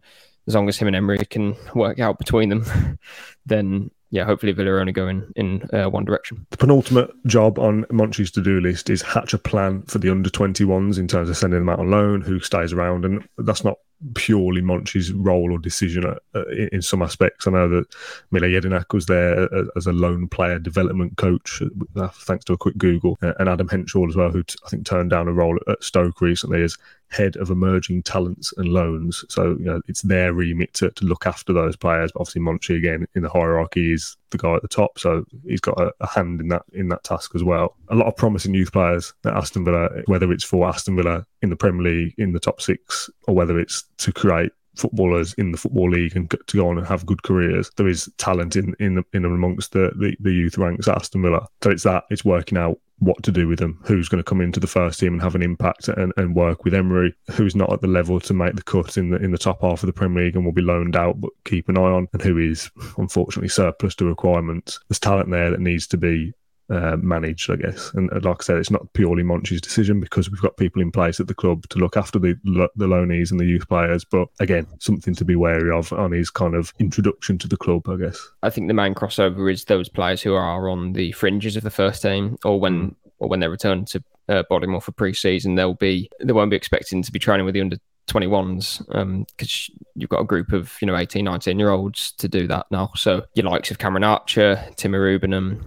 as 0.48 0.56
long 0.56 0.70
as 0.70 0.78
him 0.78 0.88
and 0.88 0.96
Emery 0.96 1.18
can 1.26 1.56
work 1.76 2.00
out 2.00 2.20
between 2.20 2.50
them, 2.50 3.00
then 3.46 3.92
yeah, 4.10 4.24
hopefully 4.24 4.54
Villa 4.54 4.72
are 4.72 4.80
only 4.80 4.94
going 4.94 5.32
in 5.36 5.68
uh, 5.74 5.90
one 5.90 6.06
direction. 6.06 6.46
The 6.52 6.58
penultimate 6.58 7.10
job 7.26 7.60
on 7.60 7.84
Monchi's 7.86 8.32
to-do 8.32 8.62
list 8.62 8.90
is 8.90 9.02
hatch 9.02 9.34
a 9.34 9.38
plan 9.38 9.82
for 9.84 10.00
the 10.00 10.10
under 10.10 10.30
21s 10.30 10.98
in 10.98 11.08
terms 11.08 11.30
of 11.30 11.38
sending 11.38 11.60
them 11.60 11.70
out 11.70 11.80
on 11.80 11.92
loan, 11.92 12.22
who 12.22 12.40
stays 12.40 12.72
around, 12.72 13.04
and 13.04 13.28
that's 13.40 13.64
not 13.64 13.78
purely 14.14 14.62
Monchi's 14.62 15.12
role 15.12 15.52
or 15.52 15.58
decision 15.58 16.06
uh, 16.06 16.46
in, 16.50 16.70
in, 16.74 16.82
some 16.82 17.02
aspects. 17.02 17.48
I 17.48 17.52
know 17.52 17.68
that 17.68 17.86
Mile 18.30 18.44
Jedinak 18.44 18.94
was 18.94 19.08
there 19.08 19.54
uh, 19.54 19.66
as 19.76 19.88
a 19.88 19.92
lone 19.92 20.28
player 20.28 20.60
development 20.60 21.18
coach, 21.18 21.62
uh, 21.96 22.08
thanks 22.10 22.46
to 22.46 22.54
a 22.54 22.58
quick 22.58 22.78
Google, 22.78 23.18
uh, 23.22 23.34
and 23.40 23.50
Adam 23.50 23.68
Henshall 23.68 24.08
as 24.08 24.16
well, 24.16 24.30
who 24.30 24.44
t- 24.44 24.58
I 24.66 24.70
think 24.70 24.86
turned 24.86 25.10
down 25.10 25.28
a 25.28 25.34
role 25.34 25.58
at 25.68 25.84
Stoke 25.84 26.22
recently 26.22 26.62
as 26.62 26.78
head 27.10 27.36
of 27.38 27.50
emerging 27.50 28.04
talents 28.04 28.54
and 28.58 28.68
loans. 28.70 29.24
So 29.30 29.56
you 29.60 29.66
know 29.66 29.82
it's 29.88 30.02
their 30.02 30.34
remit 30.34 30.74
to, 30.76 30.92
to 30.92 31.06
look 31.06 31.26
after 31.26 31.54
those 31.54 31.76
players. 31.76 32.12
But 32.12 32.22
obviously 32.22 32.42
Monchi 32.42 32.78
again 32.78 33.08
in 33.16 33.24
the 33.24 33.30
hierarchy 33.30 33.94
is 33.94 34.18
the 34.30 34.38
guy 34.38 34.56
at 34.56 34.62
the 34.62 34.68
top, 34.68 35.00
so 35.00 35.26
he's 35.46 35.62
got 35.62 35.80
a, 35.80 35.94
a, 36.02 36.08
hand 36.08 36.42
in 36.42 36.50
that 36.50 36.64
in 36.74 36.90
that 36.90 37.04
task 37.04 37.34
as 37.36 37.44
well. 37.44 37.76
A 37.90 37.96
lot 37.96 38.08
of 38.08 38.16
promising 38.16 38.54
youth 38.54 38.72
players 38.72 39.14
at 39.26 39.36
Aston 39.36 39.64
Villa, 39.64 39.90
whether 40.06 40.32
it's 40.32 40.44
for 40.44 40.68
Aston 40.68 40.96
Villa 40.96 41.26
in 41.42 41.50
the 41.50 41.56
Premier 41.56 41.84
League 41.84 42.16
in 42.18 42.34
the 42.34 42.40
top 42.40 42.62
six, 42.62 43.10
or 43.28 43.36
whether 43.36 43.60
it's 43.60 43.84
to 44.00 44.12
create 44.12 44.52
footballers 44.78 45.34
in 45.34 45.52
the 45.52 45.58
football 45.58 45.90
league 45.90 46.16
and 46.16 46.30
to 46.30 46.58
go 46.58 46.70
on 46.70 46.78
and 46.78 46.88
have 46.88 47.06
good 47.06 47.24
careers. 47.24 47.72
There 47.78 47.88
is 47.88 48.10
talent 48.18 48.56
in 48.56 48.76
in 48.80 49.04
in 49.14 49.26
amongst 49.26 49.72
the, 49.72 49.92
the, 49.98 50.16
the 50.20 50.32
youth 50.32 50.58
ranks 50.58 50.88
at 50.88 50.98
Aston 50.98 51.22
Villa. 51.22 51.48
So 51.64 51.72
it's 51.72 51.84
that 51.84 52.04
it's 52.10 52.26
working 52.26 52.58
out 52.58 52.80
what 53.00 53.22
to 53.24 53.32
do 53.32 53.48
with 53.48 53.60
them, 53.60 53.80
who's 53.86 54.10
going 54.10 54.24
to 54.24 54.28
come 54.28 54.42
into 54.42 54.60
the 54.60 54.68
first 54.68 55.00
team 55.00 55.14
and 55.14 55.22
have 55.22 55.36
an 55.36 55.44
impact 55.44 55.88
and, 55.88 56.14
and 56.18 56.36
work 56.36 56.64
with 56.64 56.74
Emery, 56.74 57.16
who's 57.32 57.56
not 57.56 57.72
at 57.72 57.82
the 57.82 57.88
level 57.88 58.20
to 58.20 58.34
make 58.34 58.56
the 58.56 58.64
cut 58.64 58.98
in 58.98 59.10
the 59.10 59.18
in 59.18 59.32
the 59.32 59.38
top 59.38 59.62
half 59.62 59.84
of 59.84 59.88
the 59.88 59.94
Premier 59.94 60.26
League 60.26 60.36
and 60.36 60.44
will 60.44 60.52
be 60.52 60.62
loaned 60.62 60.96
out, 60.96 61.20
but 61.22 61.30
keep 61.46 61.70
an 61.70 61.78
eye 61.78 61.82
on, 61.82 62.08
and 62.14 62.22
who 62.22 62.38
is 62.38 62.72
unfortunately 62.98 63.50
surplus 63.50 63.96
to 63.96 64.06
requirements. 64.06 64.80
There's 64.88 65.00
talent 65.00 65.30
there 65.30 65.52
that 65.52 65.60
needs 65.60 65.88
to 65.88 65.98
be 65.98 66.34
uh, 66.70 66.98
managed, 66.98 67.50
I 67.50 67.56
guess. 67.56 67.94
And 67.94 68.12
uh, 68.12 68.20
like 68.24 68.42
I 68.42 68.44
said, 68.44 68.58
it's 68.58 68.72
not 68.72 68.92
purely 68.94 69.24
Monchi's 69.24 69.62
decision 69.62 70.00
because 70.00 70.30
we've 70.30 70.42
got 70.42 70.58
people 70.58 70.82
in 70.82 70.92
place 70.92 71.20
at 71.20 71.28
the 71.28 71.34
club 71.34 71.68
to 71.70 71.80
look 71.80 71.98
after 71.98 72.20
the 72.20 72.38
the 72.76 72.88
loanees 72.88 73.32
and 73.32 73.40
the 73.40 73.46
youth 73.46 73.68
players. 73.68 74.04
But 74.04 74.28
again, 74.40 74.68
something 74.80 75.16
to 75.16 75.26
be 75.26 75.36
wary 75.36 75.72
of 75.72 75.94
on 75.94 76.12
his 76.12 76.30
kind 76.30 76.56
of 76.56 76.74
introduction 76.80 77.38
to 77.40 77.48
the 77.48 77.58
club, 77.58 77.88
I 77.90 77.98
guess. 77.98 78.20
I 78.44 78.50
think 78.50 78.68
the 78.68 78.74
main 78.74 78.96
crossover 78.96 79.52
is 79.52 79.66
those 79.66 79.90
players 79.90 80.22
who 80.22 80.34
are 80.34 80.70
on 80.70 80.94
the 80.94 81.12
fringes 81.14 81.56
of 81.56 81.64
the 81.64 81.72
first 81.72 82.02
team, 82.02 82.38
or 82.44 82.60
when 82.60 82.92
mm. 82.92 82.96
or 83.20 83.30
when 83.30 83.40
they 83.40 83.48
return 83.48 83.86
to 83.86 84.04
uh, 84.30 84.44
Bodymoor 84.50 84.84
for 84.84 84.92
pre-season, 84.92 85.56
they'll 85.56 85.74
be 85.74 86.10
they 86.22 86.34
won't 86.34 86.52
be 86.52 86.58
expecting 86.58 87.02
to 87.02 87.12
be 87.12 87.20
training 87.20 87.46
with 87.46 87.54
the 87.54 87.62
under 87.62 87.78
21s 88.08 88.80
because 89.28 89.70
um, 89.72 89.86
you've 89.96 90.10
got 90.10 90.22
a 90.22 90.26
group 90.26 90.54
of 90.54 90.74
you 90.80 90.86
know 90.86 90.96
18 90.96 91.26
19 91.26 91.60
year 91.60 91.72
olds 91.72 92.14
to 92.14 92.30
do 92.30 92.48
that 92.48 92.66
now 92.72 92.90
so 92.96 93.22
your 93.34 93.46
likes 93.46 93.70
of 93.70 93.80
cameron 93.80 94.06
archer 94.06 94.64
Tim 94.78 94.94
Iroegbunam 94.94 95.62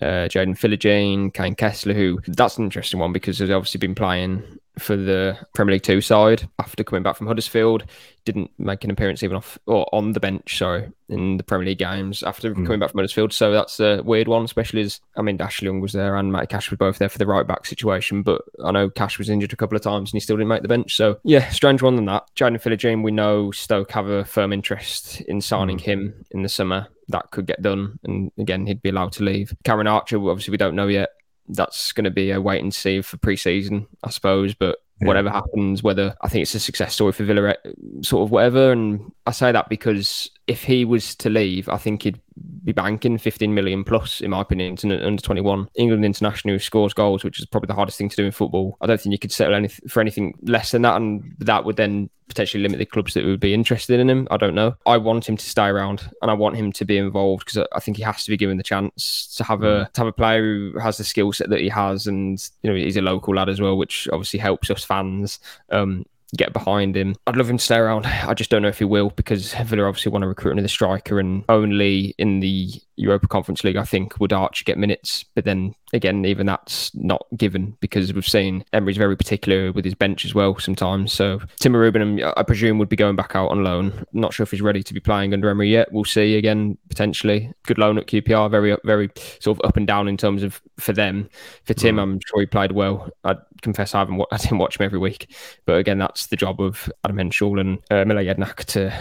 uh, 0.00 0.28
Jaden 0.28 0.58
Philogene, 0.58 1.32
Kaine 1.32 1.56
Kesler, 1.56 1.94
who 1.94 2.20
that's 2.26 2.58
an 2.58 2.64
interesting 2.64 3.00
one 3.00 3.12
because 3.12 3.38
he's 3.38 3.50
obviously 3.50 3.78
been 3.78 3.94
playing 3.94 4.42
for 4.78 4.94
the 4.94 5.38
Premier 5.54 5.74
League 5.74 5.82
Two 5.82 6.02
side 6.02 6.48
after 6.58 6.84
coming 6.84 7.02
back 7.02 7.16
from 7.16 7.26
Huddersfield. 7.26 7.84
Didn't 8.26 8.50
make 8.58 8.84
an 8.84 8.90
appearance 8.90 9.22
even 9.22 9.36
off 9.36 9.58
or 9.66 9.88
on 9.94 10.12
the 10.12 10.20
bench, 10.20 10.58
sorry, 10.58 10.92
in 11.08 11.38
the 11.38 11.42
Premier 11.42 11.68
League 11.68 11.78
games 11.78 12.22
after 12.22 12.52
mm. 12.52 12.66
coming 12.66 12.80
back 12.80 12.90
from 12.90 12.98
Huddersfield. 12.98 13.32
So 13.32 13.52
that's 13.52 13.80
a 13.80 14.02
weird 14.02 14.28
one, 14.28 14.44
especially 14.44 14.82
as 14.82 15.00
I 15.16 15.22
mean 15.22 15.40
Ashley 15.40 15.66
Young 15.66 15.80
was 15.80 15.92
there 15.92 16.16
and 16.16 16.30
Matt 16.30 16.50
Cash 16.50 16.70
was 16.70 16.78
both 16.78 16.98
there 16.98 17.08
for 17.08 17.18
the 17.18 17.26
right 17.26 17.46
back 17.46 17.64
situation. 17.64 18.22
But 18.22 18.42
I 18.62 18.72
know 18.72 18.90
Cash 18.90 19.18
was 19.18 19.30
injured 19.30 19.54
a 19.54 19.56
couple 19.56 19.76
of 19.76 19.82
times 19.82 20.10
and 20.10 20.16
he 20.16 20.20
still 20.20 20.36
didn't 20.36 20.48
make 20.48 20.62
the 20.62 20.68
bench. 20.68 20.94
So 20.94 21.20
yeah, 21.24 21.48
strange 21.48 21.80
one 21.80 21.96
than 21.96 22.04
that. 22.06 22.26
Jaden 22.36 22.60
Philogene, 22.60 23.02
we 23.02 23.12
know 23.12 23.50
Stoke 23.52 23.92
have 23.92 24.08
a 24.08 24.26
firm 24.26 24.52
interest 24.52 25.22
in 25.22 25.40
signing 25.40 25.78
mm. 25.78 25.82
him 25.82 26.26
in 26.32 26.42
the 26.42 26.50
summer. 26.50 26.88
That 27.08 27.30
could 27.30 27.46
get 27.46 27.62
done, 27.62 27.98
and 28.04 28.32
again 28.38 28.66
he'd 28.66 28.82
be 28.82 28.88
allowed 28.90 29.12
to 29.12 29.24
leave. 29.24 29.54
Cameron 29.64 29.86
Archer, 29.86 30.16
obviously 30.16 30.52
we 30.52 30.56
don't 30.56 30.74
know 30.74 30.88
yet 30.88 31.10
that's 31.48 31.92
going 31.92 32.04
to 32.04 32.10
be 32.10 32.30
a 32.30 32.40
wait 32.40 32.62
and 32.62 32.74
see 32.74 33.00
for 33.02 33.16
pre-season, 33.18 33.86
I 34.02 34.10
suppose. 34.10 34.54
But 34.54 34.78
yeah. 35.00 35.06
whatever 35.06 35.30
happens, 35.30 35.82
whether 35.82 36.14
I 36.20 36.28
think 36.28 36.42
it's 36.42 36.54
a 36.54 36.60
success 36.60 36.94
story 36.94 37.12
for 37.12 37.24
Villa, 37.24 37.50
eh, 37.50 37.70
sort 38.02 38.24
of 38.24 38.30
whatever. 38.30 38.72
And 38.72 39.12
I 39.26 39.30
say 39.32 39.52
that 39.52 39.68
because 39.68 40.30
if 40.46 40.62
he 40.62 40.84
was 40.84 41.14
to 41.16 41.30
leave, 41.30 41.68
I 41.68 41.76
think 41.76 42.02
he'd 42.02 42.20
be 42.64 42.72
banking 42.72 43.18
15 43.18 43.54
million 43.54 43.82
plus, 43.84 44.20
in 44.20 44.30
my 44.30 44.40
opinion, 44.40 44.70
into 44.70 45.06
under 45.06 45.22
21. 45.22 45.68
England 45.74 46.04
international 46.04 46.54
who 46.54 46.58
scores 46.58 46.94
goals, 46.94 47.24
which 47.24 47.40
is 47.40 47.46
probably 47.46 47.66
the 47.66 47.74
hardest 47.74 47.98
thing 47.98 48.08
to 48.08 48.16
do 48.16 48.24
in 48.24 48.32
football. 48.32 48.76
I 48.80 48.86
don't 48.86 49.00
think 49.00 49.12
you 49.12 49.18
could 49.18 49.32
settle 49.32 49.54
anything 49.54 49.88
for 49.88 50.00
anything 50.00 50.38
less 50.42 50.70
than 50.70 50.82
that, 50.82 50.96
and 50.96 51.34
that 51.38 51.64
would 51.64 51.76
then 51.76 52.10
potentially 52.28 52.62
limit 52.62 52.78
the 52.78 52.86
clubs 52.86 53.14
that 53.14 53.24
would 53.24 53.40
be 53.40 53.54
interested 53.54 53.98
in 53.98 54.10
him. 54.10 54.28
I 54.30 54.36
don't 54.36 54.54
know. 54.54 54.76
I 54.84 54.96
want 54.98 55.28
him 55.28 55.36
to 55.36 55.44
stay 55.44 55.66
around, 55.66 56.08
and 56.22 56.30
I 56.30 56.34
want 56.34 56.56
him 56.56 56.70
to 56.72 56.84
be 56.84 56.98
involved 56.98 57.44
because 57.46 57.66
I 57.74 57.80
think 57.80 57.96
he 57.96 58.02
has 58.04 58.24
to 58.24 58.30
be 58.30 58.36
given 58.36 58.56
the 58.56 58.62
chance 58.62 59.34
to 59.36 59.44
have 59.44 59.62
a 59.62 59.86
mm. 59.86 59.92
to 59.92 60.00
have 60.00 60.08
a 60.08 60.12
player 60.12 60.42
who 60.42 60.78
has 60.78 60.98
the 60.98 61.04
skill 61.04 61.32
set 61.32 61.50
that 61.50 61.60
he 61.60 61.68
has, 61.68 62.06
and 62.06 62.38
you 62.62 62.70
know 62.70 62.76
he's 62.76 62.96
a 62.96 63.02
local 63.02 63.34
lad 63.34 63.48
as 63.48 63.60
well, 63.60 63.76
which 63.76 64.08
obviously 64.12 64.38
helps 64.38 64.70
us 64.70 64.84
fans. 64.84 65.40
Um, 65.70 66.04
get 66.36 66.52
behind 66.52 66.96
him. 66.96 67.16
I'd 67.26 67.36
love 67.36 67.50
him 67.50 67.58
to 67.58 67.64
stay 67.64 67.76
around. 67.76 68.06
I 68.06 68.34
just 68.34 68.50
don't 68.50 68.62
know 68.62 68.68
if 68.68 68.78
he 68.78 68.84
will 68.84 69.10
because 69.10 69.54
Villa 69.54 69.84
obviously 69.84 70.12
want 70.12 70.22
to 70.22 70.28
recruit 70.28 70.52
another 70.52 70.68
striker, 70.68 71.18
and 71.18 71.44
only 71.48 72.14
in 72.18 72.40
the 72.40 72.70
Europa 72.96 73.28
Conference 73.28 73.62
League, 73.64 73.76
I 73.76 73.84
think, 73.84 74.18
would 74.20 74.32
Archer 74.32 74.64
get 74.64 74.78
minutes. 74.78 75.24
But 75.34 75.44
then 75.44 75.74
again, 75.92 76.24
even 76.24 76.46
that's 76.46 76.94
not 76.94 77.26
given 77.36 77.76
because 77.80 78.12
we've 78.12 78.26
seen 78.26 78.64
Emery's 78.72 78.96
very 78.96 79.16
particular 79.16 79.72
with 79.72 79.84
his 79.84 79.94
bench 79.94 80.24
as 80.24 80.34
well 80.34 80.58
sometimes. 80.58 81.12
So 81.12 81.40
Tim 81.60 81.72
Iroegbunam, 81.72 82.32
I 82.36 82.42
presume, 82.42 82.78
would 82.78 82.88
be 82.88 82.96
going 82.96 83.16
back 83.16 83.36
out 83.36 83.50
on 83.50 83.64
loan. 83.64 84.04
Not 84.12 84.32
sure 84.32 84.44
if 84.44 84.50
he's 84.50 84.62
ready 84.62 84.82
to 84.82 84.94
be 84.94 85.00
playing 85.00 85.32
under 85.32 85.48
Emery 85.48 85.70
yet. 85.70 85.92
We'll 85.92 86.04
see 86.04 86.36
again, 86.36 86.78
potentially. 86.88 87.52
Good 87.64 87.78
loan 87.78 87.98
at 87.98 88.06
QPR, 88.06 88.50
very, 88.50 88.76
very 88.84 89.10
sort 89.40 89.58
of 89.58 89.68
up 89.68 89.76
and 89.76 89.86
down 89.86 90.08
in 90.08 90.16
terms 90.16 90.42
of 90.42 90.60
for 90.78 90.92
them. 90.92 91.28
For 91.64 91.74
Tim, 91.74 91.96
mm. 91.96 92.02
I'm 92.02 92.20
sure 92.26 92.40
he 92.40 92.46
played 92.46 92.72
well. 92.72 93.10
I 93.24 93.36
confess 93.62 93.94
I 93.94 93.98
haven't, 94.00 94.22
I 94.32 94.36
didn't 94.38 94.58
watch 94.58 94.78
him 94.78 94.84
every 94.84 94.98
week. 94.98 95.34
But 95.66 95.78
again, 95.78 95.98
that's 95.98 96.25
the 96.28 96.36
job 96.36 96.60
of 96.60 96.90
Adam 97.04 97.16
Henshall 97.16 97.60
and 97.60 97.78
uh, 97.90 98.04
Mile 98.04 98.24
Jedinak 98.24 98.64
to 98.66 98.92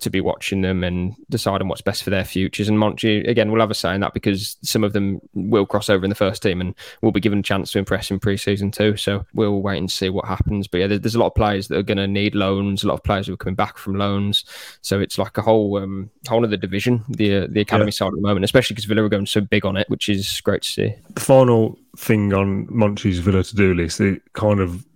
to 0.00 0.10
be 0.10 0.20
watching 0.20 0.62
them 0.62 0.82
and 0.82 1.14
deciding 1.28 1.68
what's 1.68 1.82
best 1.82 2.02
for 2.02 2.10
their 2.10 2.24
futures. 2.24 2.68
And 2.68 2.78
Monchi, 2.78 3.26
again, 3.28 3.50
we'll 3.50 3.60
have 3.60 3.70
a 3.70 3.74
say 3.74 3.94
in 3.94 4.00
that 4.00 4.14
because 4.14 4.56
some 4.62 4.82
of 4.82 4.92
them 4.92 5.20
will 5.34 5.66
cross 5.66 5.90
over 5.90 6.04
in 6.04 6.08
the 6.08 6.14
first 6.14 6.42
team 6.42 6.60
and 6.60 6.74
will 7.02 7.12
be 7.12 7.20
given 7.20 7.40
a 7.40 7.42
chance 7.42 7.72
to 7.72 7.78
impress 7.78 8.10
in 8.10 8.18
pre-season 8.18 8.70
too. 8.70 8.96
So 8.96 9.26
we'll 9.34 9.60
wait 9.60 9.78
and 9.78 9.90
see 9.90 10.08
what 10.08 10.24
happens. 10.24 10.66
But 10.66 10.78
yeah, 10.78 10.86
there's 10.86 11.14
a 11.14 11.18
lot 11.18 11.26
of 11.26 11.34
players 11.34 11.68
that 11.68 11.76
are 11.76 11.82
going 11.82 11.98
to 11.98 12.08
need 12.08 12.34
loans, 12.34 12.82
a 12.82 12.88
lot 12.88 12.94
of 12.94 13.04
players 13.04 13.26
who 13.26 13.34
are 13.34 13.38
coming 13.38 13.54
back 13.54 13.76
from 13.78 13.96
loans. 13.96 14.44
So 14.80 15.00
it's 15.00 15.18
like 15.18 15.36
a 15.38 15.42
whole 15.42 15.76
um, 15.76 16.10
whole 16.28 16.44
other 16.44 16.56
division, 16.56 17.04
the 17.08 17.36
uh, 17.36 17.46
the 17.50 17.60
academy 17.60 17.88
yeah. 17.88 17.90
side 17.90 18.08
at 18.08 18.14
the 18.14 18.22
moment, 18.22 18.44
especially 18.44 18.74
because 18.74 18.86
Villa 18.86 19.04
are 19.04 19.08
going 19.08 19.26
so 19.26 19.40
big 19.40 19.66
on 19.66 19.76
it, 19.76 19.88
which 19.90 20.08
is 20.08 20.40
great 20.40 20.62
to 20.62 20.68
see. 20.68 20.94
The 21.10 21.20
final 21.20 21.78
thing 21.96 22.32
on 22.32 22.66
Monchi's 22.68 23.18
Villa 23.18 23.42
to-do 23.42 23.74
list, 23.74 24.00
it 24.00 24.22
kind 24.32 24.60
of 24.60 24.86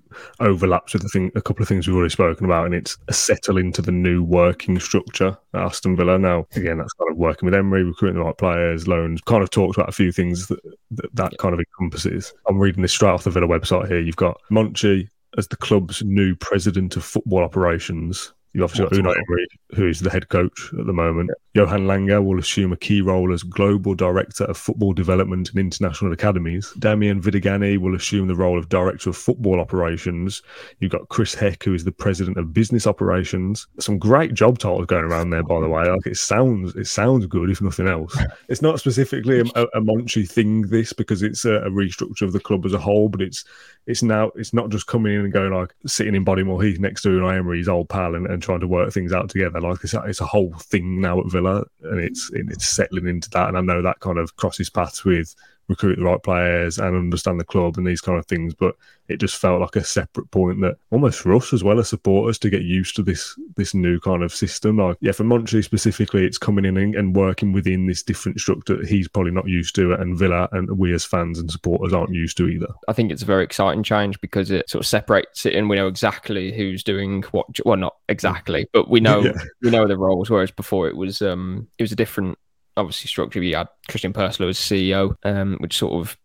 overlaps 0.40 0.92
with 0.92 1.02
the 1.02 1.08
thing, 1.08 1.30
a 1.34 1.42
couple 1.42 1.62
of 1.62 1.68
things 1.68 1.86
we've 1.86 1.96
already 1.96 2.10
spoken 2.10 2.44
about, 2.44 2.66
and 2.66 2.74
it's 2.74 2.96
a 3.08 3.12
settle 3.12 3.58
into 3.58 3.82
the 3.82 3.92
new 3.92 4.22
working 4.22 4.78
structure 4.78 5.36
at 5.54 5.60
Aston 5.60 5.96
Villa. 5.96 6.18
Now, 6.18 6.46
again, 6.54 6.78
that's 6.78 6.92
kind 6.94 7.10
of 7.10 7.16
working 7.16 7.46
with 7.46 7.54
Emery, 7.54 7.84
recruiting 7.84 8.18
the 8.18 8.24
right 8.24 8.38
players, 8.38 8.88
loans. 8.88 9.20
Kind 9.22 9.42
of 9.42 9.50
talked 9.50 9.76
about 9.76 9.88
a 9.88 9.92
few 9.92 10.12
things 10.12 10.46
that 10.48 10.60
that, 10.92 11.14
that 11.14 11.38
kind 11.38 11.54
of 11.54 11.60
encompasses. 11.60 12.32
I'm 12.46 12.58
reading 12.58 12.82
this 12.82 12.92
straight 12.92 13.10
off 13.10 13.24
the 13.24 13.30
Villa 13.30 13.46
website 13.46 13.88
here. 13.88 14.00
You've 14.00 14.16
got 14.16 14.40
Monchi 14.50 15.08
as 15.36 15.48
the 15.48 15.56
club's 15.56 16.02
new 16.02 16.36
president 16.36 16.96
of 16.96 17.04
football 17.04 17.42
operations. 17.42 18.32
You've 18.54 18.64
obviously 18.64 19.02
got 19.02 19.16
Unai 19.16 19.16
Emery, 19.16 19.46
who 19.74 19.88
is 19.88 19.98
the 19.98 20.10
head 20.10 20.28
coach 20.28 20.70
at 20.78 20.86
the 20.86 20.92
moment. 20.92 21.30
Johan 21.54 21.88
Lange 21.88 22.24
will 22.24 22.38
assume 22.38 22.72
a 22.72 22.76
key 22.76 23.00
role 23.00 23.32
as 23.32 23.42
Global 23.42 23.96
Director 23.96 24.44
of 24.44 24.56
Football 24.56 24.92
Development 24.92 25.50
and 25.50 25.58
International 25.58 26.12
Academies. 26.12 26.72
Damian 26.78 27.20
Vidagany 27.20 27.78
will 27.78 27.96
assume 27.96 28.28
the 28.28 28.34
role 28.36 28.56
of 28.56 28.68
Director 28.68 29.10
of 29.10 29.16
Football 29.16 29.58
Operations. 29.58 30.40
You've 30.78 30.92
got 30.92 31.08
Chris 31.08 31.34
Heck, 31.34 31.64
who 31.64 31.74
is 31.74 31.82
the 31.82 31.90
President 31.90 32.36
of 32.36 32.54
Business 32.54 32.86
Operations. 32.86 33.66
Some 33.80 33.98
great 33.98 34.34
job 34.34 34.58
titles 34.58 34.86
going 34.86 35.04
around 35.04 35.30
there, 35.30 35.42
by 35.42 35.60
the 35.60 35.68
way. 35.68 35.88
Like 35.88 36.06
it 36.06 36.16
sounds, 36.16 36.76
it 36.76 36.86
sounds 36.86 37.26
good, 37.26 37.50
if 37.50 37.60
nothing 37.60 37.88
else. 37.88 38.16
It's 38.48 38.62
not 38.62 38.78
specifically 38.78 39.40
a, 39.40 39.44
a, 39.54 39.62
a 39.74 39.80
Monchi 39.80 40.28
thing, 40.28 40.62
this, 40.62 40.92
because 40.92 41.22
it's 41.22 41.44
a, 41.44 41.54
a 41.62 41.70
restructure 41.70 42.22
of 42.22 42.32
the 42.32 42.40
club 42.40 42.66
as 42.66 42.72
a 42.72 42.78
whole, 42.78 43.08
but 43.08 43.22
it's 43.22 43.44
it's 43.86 44.02
now 44.02 44.30
it's 44.34 44.54
not 44.54 44.70
just 44.70 44.86
coming 44.86 45.14
in 45.14 45.20
and 45.20 45.32
going 45.32 45.52
like 45.52 45.74
sitting 45.86 46.14
in 46.14 46.24
Bodymoor 46.24 46.64
Heath 46.64 46.80
next 46.80 47.02
to 47.02 47.08
Unai 47.08 47.38
Emery's 47.38 47.68
old 47.68 47.88
pal 47.88 48.14
and, 48.14 48.26
and 48.26 48.42
trying 48.42 48.60
to 48.60 48.68
work 48.68 48.92
things 48.92 49.12
out 49.12 49.28
together. 49.28 49.60
Like 49.60 49.84
it's 49.84 49.92
a, 49.94 50.02
it's 50.02 50.20
a 50.20 50.26
whole 50.26 50.54
thing 50.54 51.00
now 51.00 51.20
at 51.20 51.30
Villa, 51.30 51.64
and 51.82 52.00
it's 52.00 52.30
it's 52.32 52.66
settling 52.66 53.06
into 53.06 53.28
that. 53.30 53.48
And 53.48 53.58
I 53.58 53.60
know 53.60 53.82
that 53.82 54.00
kind 54.00 54.18
of 54.18 54.36
crosses 54.36 54.70
paths 54.70 55.04
with 55.04 55.34
recruit 55.68 55.96
the 55.96 56.04
right 56.04 56.22
players 56.22 56.78
and 56.78 56.96
understand 56.96 57.40
the 57.40 57.44
club 57.44 57.76
and 57.76 57.86
these 57.86 58.00
kind 58.00 58.18
of 58.18 58.26
things. 58.26 58.54
But 58.54 58.74
it 59.08 59.18
just 59.18 59.36
felt 59.36 59.60
like 59.60 59.76
a 59.76 59.84
separate 59.84 60.30
point 60.30 60.60
that 60.62 60.76
almost 60.90 61.20
for 61.20 61.34
us 61.34 61.52
as 61.52 61.62
well 61.62 61.78
as 61.78 61.88
supporters 61.88 62.38
to 62.38 62.48
get 62.48 62.62
used 62.62 62.96
to 62.96 63.02
this 63.02 63.38
this 63.56 63.74
new 63.74 64.00
kind 64.00 64.22
of 64.22 64.34
system. 64.34 64.78
Like 64.78 64.96
yeah, 65.00 65.12
for 65.12 65.24
Monchi 65.24 65.62
specifically, 65.62 66.24
it's 66.24 66.38
coming 66.38 66.64
in 66.64 66.76
and, 66.76 66.94
and 66.94 67.16
working 67.16 67.52
within 67.52 67.86
this 67.86 68.02
different 68.02 68.40
structure 68.40 68.76
that 68.76 68.88
he's 68.88 69.08
probably 69.08 69.32
not 69.32 69.48
used 69.48 69.74
to, 69.76 69.92
and 69.92 70.18
Villa 70.18 70.48
and 70.52 70.78
we 70.78 70.94
as 70.94 71.04
fans 71.04 71.38
and 71.38 71.50
supporters 71.50 71.92
aren't 71.92 72.14
used 72.14 72.36
to 72.38 72.48
either. 72.48 72.68
I 72.88 72.92
think 72.92 73.10
it's 73.10 73.22
a 73.22 73.26
very 73.26 73.44
exciting 73.44 73.82
change 73.82 74.20
because 74.20 74.50
it 74.50 74.68
sort 74.70 74.82
of 74.82 74.86
separates 74.86 75.44
it, 75.46 75.54
and 75.54 75.68
we 75.68 75.76
know 75.76 75.88
exactly 75.88 76.52
who's 76.52 76.82
doing 76.82 77.22
what. 77.32 77.46
Well, 77.64 77.76
not 77.76 77.96
exactly, 78.08 78.68
but 78.72 78.88
we 78.88 79.00
know 79.00 79.20
yeah. 79.24 79.32
we 79.62 79.70
know 79.70 79.86
the 79.86 79.98
roles. 79.98 80.30
Whereas 80.30 80.50
before 80.50 80.88
it 80.88 80.96
was 80.96 81.20
um 81.20 81.68
it 81.78 81.82
was 81.82 81.92
a 81.92 81.96
different 81.96 82.38
obviously 82.76 83.08
structure. 83.08 83.42
You 83.42 83.56
had 83.56 83.68
Christian 83.88 84.12
Purslow 84.12 84.48
as 84.48 84.58
CEO, 84.58 85.16
um, 85.24 85.56
which 85.60 85.76
sort 85.76 85.94
of 85.94 86.16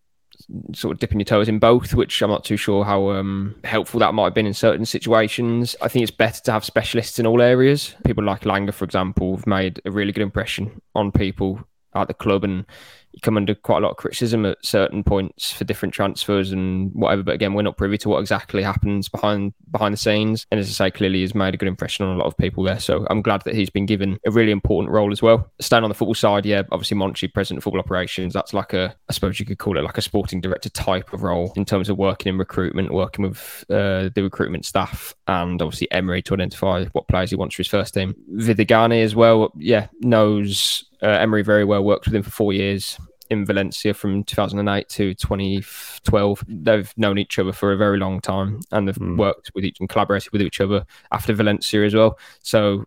sort 0.73 0.93
of 0.93 0.99
dipping 0.99 1.19
your 1.19 1.25
toes 1.25 1.49
in 1.49 1.59
both, 1.59 1.93
which 1.93 2.21
I'm 2.21 2.29
not 2.29 2.45
too 2.45 2.57
sure 2.57 2.85
how 2.85 3.11
um, 3.11 3.55
helpful 3.63 3.99
that 3.99 4.13
might 4.13 4.25
have 4.25 4.33
been 4.33 4.45
in 4.45 4.53
certain 4.53 4.85
situations. 4.85 5.75
I 5.81 5.87
think 5.87 6.03
it's 6.03 6.11
better 6.11 6.41
to 6.43 6.51
have 6.51 6.63
specialists 6.65 7.19
in 7.19 7.27
all 7.27 7.41
areas. 7.41 7.95
People 8.05 8.23
like 8.23 8.45
Lange, 8.45 8.71
for 8.71 8.85
example, 8.85 9.35
have 9.35 9.47
made 9.47 9.81
a 9.85 9.91
really 9.91 10.11
good 10.11 10.23
impression 10.23 10.81
on 10.95 11.11
people 11.11 11.67
at 11.93 12.07
the 12.07 12.13
club 12.13 12.43
and 12.43 12.65
you 13.11 13.19
come 13.21 13.37
under 13.37 13.55
quite 13.55 13.77
a 13.77 13.81
lot 13.81 13.91
of 13.91 13.97
criticism 13.97 14.45
at 14.45 14.57
certain 14.63 15.03
points 15.03 15.51
for 15.51 15.63
different 15.63 15.93
transfers 15.93 16.51
and 16.51 16.91
whatever. 16.93 17.23
But 17.23 17.35
again, 17.35 17.53
we're 17.53 17.63
not 17.63 17.77
privy 17.77 17.97
to 17.99 18.09
what 18.09 18.19
exactly 18.19 18.63
happens 18.63 19.09
behind 19.09 19.53
behind 19.71 19.93
the 19.93 19.97
scenes. 19.97 20.45
And 20.51 20.59
as 20.59 20.67
I 20.67 20.71
say, 20.71 20.91
clearly 20.91 21.19
he's 21.19 21.35
made 21.35 21.53
a 21.53 21.57
good 21.57 21.67
impression 21.67 22.05
on 22.05 22.15
a 22.15 22.19
lot 22.19 22.27
of 22.27 22.37
people 22.37 22.63
there. 22.63 22.79
So 22.79 23.05
I'm 23.09 23.21
glad 23.21 23.43
that 23.45 23.55
he's 23.55 23.69
been 23.69 23.85
given 23.85 24.19
a 24.25 24.31
really 24.31 24.51
important 24.51 24.91
role 24.93 25.11
as 25.11 25.21
well. 25.21 25.51
Staying 25.59 25.83
on 25.83 25.89
the 25.89 25.95
football 25.95 26.15
side, 26.15 26.45
yeah, 26.45 26.63
obviously 26.71 26.97
Monchi, 26.97 27.31
president 27.33 27.59
of 27.59 27.63
football 27.63 27.79
operations, 27.79 28.33
that's 28.33 28.53
like 28.53 28.73
a, 28.73 28.95
I 29.09 29.13
suppose 29.13 29.39
you 29.39 29.45
could 29.45 29.59
call 29.59 29.77
it 29.77 29.83
like 29.83 29.97
a 29.97 30.01
sporting 30.01 30.41
director 30.41 30.69
type 30.69 31.13
of 31.13 31.23
role 31.23 31.53
in 31.55 31.65
terms 31.65 31.89
of 31.89 31.97
working 31.97 32.29
in 32.29 32.37
recruitment, 32.37 32.93
working 32.93 33.27
with 33.27 33.65
uh, 33.69 34.09
the 34.13 34.21
recruitment 34.21 34.65
staff, 34.65 35.15
and 35.27 35.61
obviously 35.61 35.91
Emery 35.91 36.21
to 36.23 36.33
identify 36.33 36.85
what 36.91 37.07
players 37.07 37.29
he 37.29 37.35
wants 37.35 37.55
for 37.55 37.61
his 37.61 37.67
first 37.67 37.93
team. 37.93 38.15
Vidagany 38.33 39.03
as 39.03 39.15
well, 39.15 39.51
yeah, 39.57 39.87
knows 40.01 40.85
uh, 41.01 41.07
Emery 41.07 41.43
very 41.43 41.65
well, 41.65 41.83
worked 41.83 42.05
with 42.05 42.15
him 42.15 42.23
for 42.23 42.31
four 42.31 42.53
years 42.53 42.99
in 43.29 43.45
Valencia 43.45 43.93
from 43.93 44.23
2008 44.23 44.89
to 44.89 45.13
2012. 45.13 46.43
They've 46.47 46.93
known 46.97 47.17
each 47.17 47.37
other 47.37 47.51
for 47.51 47.71
a 47.71 47.77
very 47.77 47.97
long 47.97 48.21
time 48.21 48.61
and 48.71 48.87
they've 48.87 48.95
mm. 48.95 49.17
worked 49.17 49.51
with 49.53 49.63
each 49.63 49.79
and 49.79 49.87
collaborated 49.87 50.31
with 50.31 50.41
each 50.41 50.59
other 50.59 50.85
after 51.11 51.33
Valencia 51.33 51.85
as 51.85 51.93
well. 51.93 52.17
So 52.41 52.85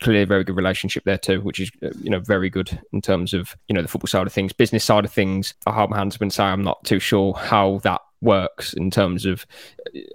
clearly 0.00 0.22
a 0.22 0.26
very 0.26 0.44
good 0.44 0.56
relationship 0.56 1.04
there 1.04 1.18
too, 1.18 1.40
which 1.40 1.60
is 1.60 1.70
uh, 1.82 1.90
you 2.02 2.10
know 2.10 2.20
very 2.20 2.50
good 2.50 2.78
in 2.92 3.00
terms 3.00 3.32
of 3.34 3.56
you 3.68 3.74
know 3.74 3.82
the 3.82 3.88
football 3.88 4.08
side 4.08 4.26
of 4.26 4.32
things, 4.32 4.52
business 4.52 4.84
side 4.84 5.04
of 5.04 5.12
things. 5.12 5.54
I 5.66 5.72
hold 5.72 5.90
my 5.90 5.98
hands 5.98 6.16
up 6.16 6.22
and 6.22 6.32
say 6.32 6.44
I'm 6.44 6.62
not 6.62 6.82
too 6.84 6.98
sure 6.98 7.34
how 7.34 7.78
that 7.84 8.00
works 8.22 8.72
in 8.72 8.90
terms 8.90 9.26
of 9.26 9.46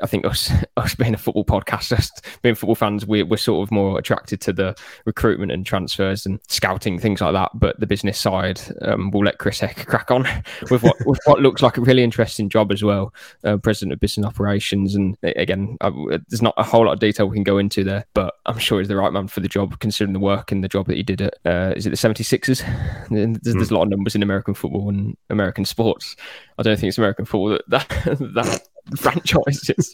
I 0.01 0.07
think 0.07 0.25
us 0.25 0.51
us 0.77 0.95
being 0.95 1.13
a 1.13 1.17
football 1.17 1.45
podcast, 1.45 1.89
just 1.89 2.25
being 2.41 2.55
football 2.55 2.75
fans, 2.75 3.05
we, 3.05 3.23
we're 3.23 3.37
sort 3.37 3.67
of 3.67 3.71
more 3.71 3.99
attracted 3.99 4.41
to 4.41 4.53
the 4.53 4.75
recruitment 5.05 5.51
and 5.51 5.65
transfers 5.65 6.25
and 6.25 6.39
scouting 6.47 6.97
things 6.97 7.21
like 7.21 7.33
that. 7.33 7.51
But 7.53 7.79
the 7.79 7.87
business 7.87 8.17
side, 8.17 8.61
um, 8.81 9.11
we'll 9.11 9.23
let 9.23 9.37
Chris 9.37 9.59
Heck 9.59 9.85
crack 9.85 10.09
on 10.11 10.27
with 10.71 10.83
what 10.83 10.95
with 11.05 11.19
what 11.25 11.41
looks 11.41 11.61
like 11.61 11.77
a 11.77 11.81
really 11.81 12.03
interesting 12.03 12.49
job 12.49 12.71
as 12.71 12.83
well, 12.83 13.13
uh, 13.43 13.57
president 13.57 13.93
of 13.93 13.99
business 13.99 14.25
operations. 14.25 14.95
And 14.95 15.17
again, 15.23 15.77
uh, 15.81 15.91
there's 16.29 16.41
not 16.41 16.55
a 16.57 16.63
whole 16.63 16.85
lot 16.85 16.93
of 16.93 16.99
detail 16.99 17.27
we 17.27 17.35
can 17.35 17.43
go 17.43 17.57
into 17.57 17.83
there, 17.83 18.05
but 18.13 18.35
I'm 18.45 18.57
sure 18.57 18.79
he's 18.79 18.87
the 18.87 18.95
right 18.95 19.13
man 19.13 19.27
for 19.27 19.41
the 19.41 19.47
job, 19.47 19.79
considering 19.79 20.13
the 20.13 20.19
work 20.19 20.51
and 20.51 20.63
the 20.63 20.69
job 20.69 20.87
that 20.87 20.97
he 20.97 21.03
did 21.03 21.21
at 21.21 21.35
uh, 21.45 21.73
is 21.75 21.85
it 21.85 21.89
the 21.89 21.95
76ers? 21.95 22.63
There's, 23.09 23.37
there's, 23.55 23.71
a 23.71 23.73
lot 23.73 23.83
of 23.83 23.89
numbers 23.89 24.15
in 24.15 24.23
American 24.23 24.53
football 24.53 24.89
and 24.89 25.15
American 25.29 25.65
sports. 25.65 26.15
I 26.57 26.63
don't 26.63 26.77
think 26.77 26.89
it's 26.89 26.97
American 26.97 27.25
football 27.25 27.49
that 27.49 27.61
that, 27.69 27.96
that 28.33 28.61
franchises. 28.95 29.93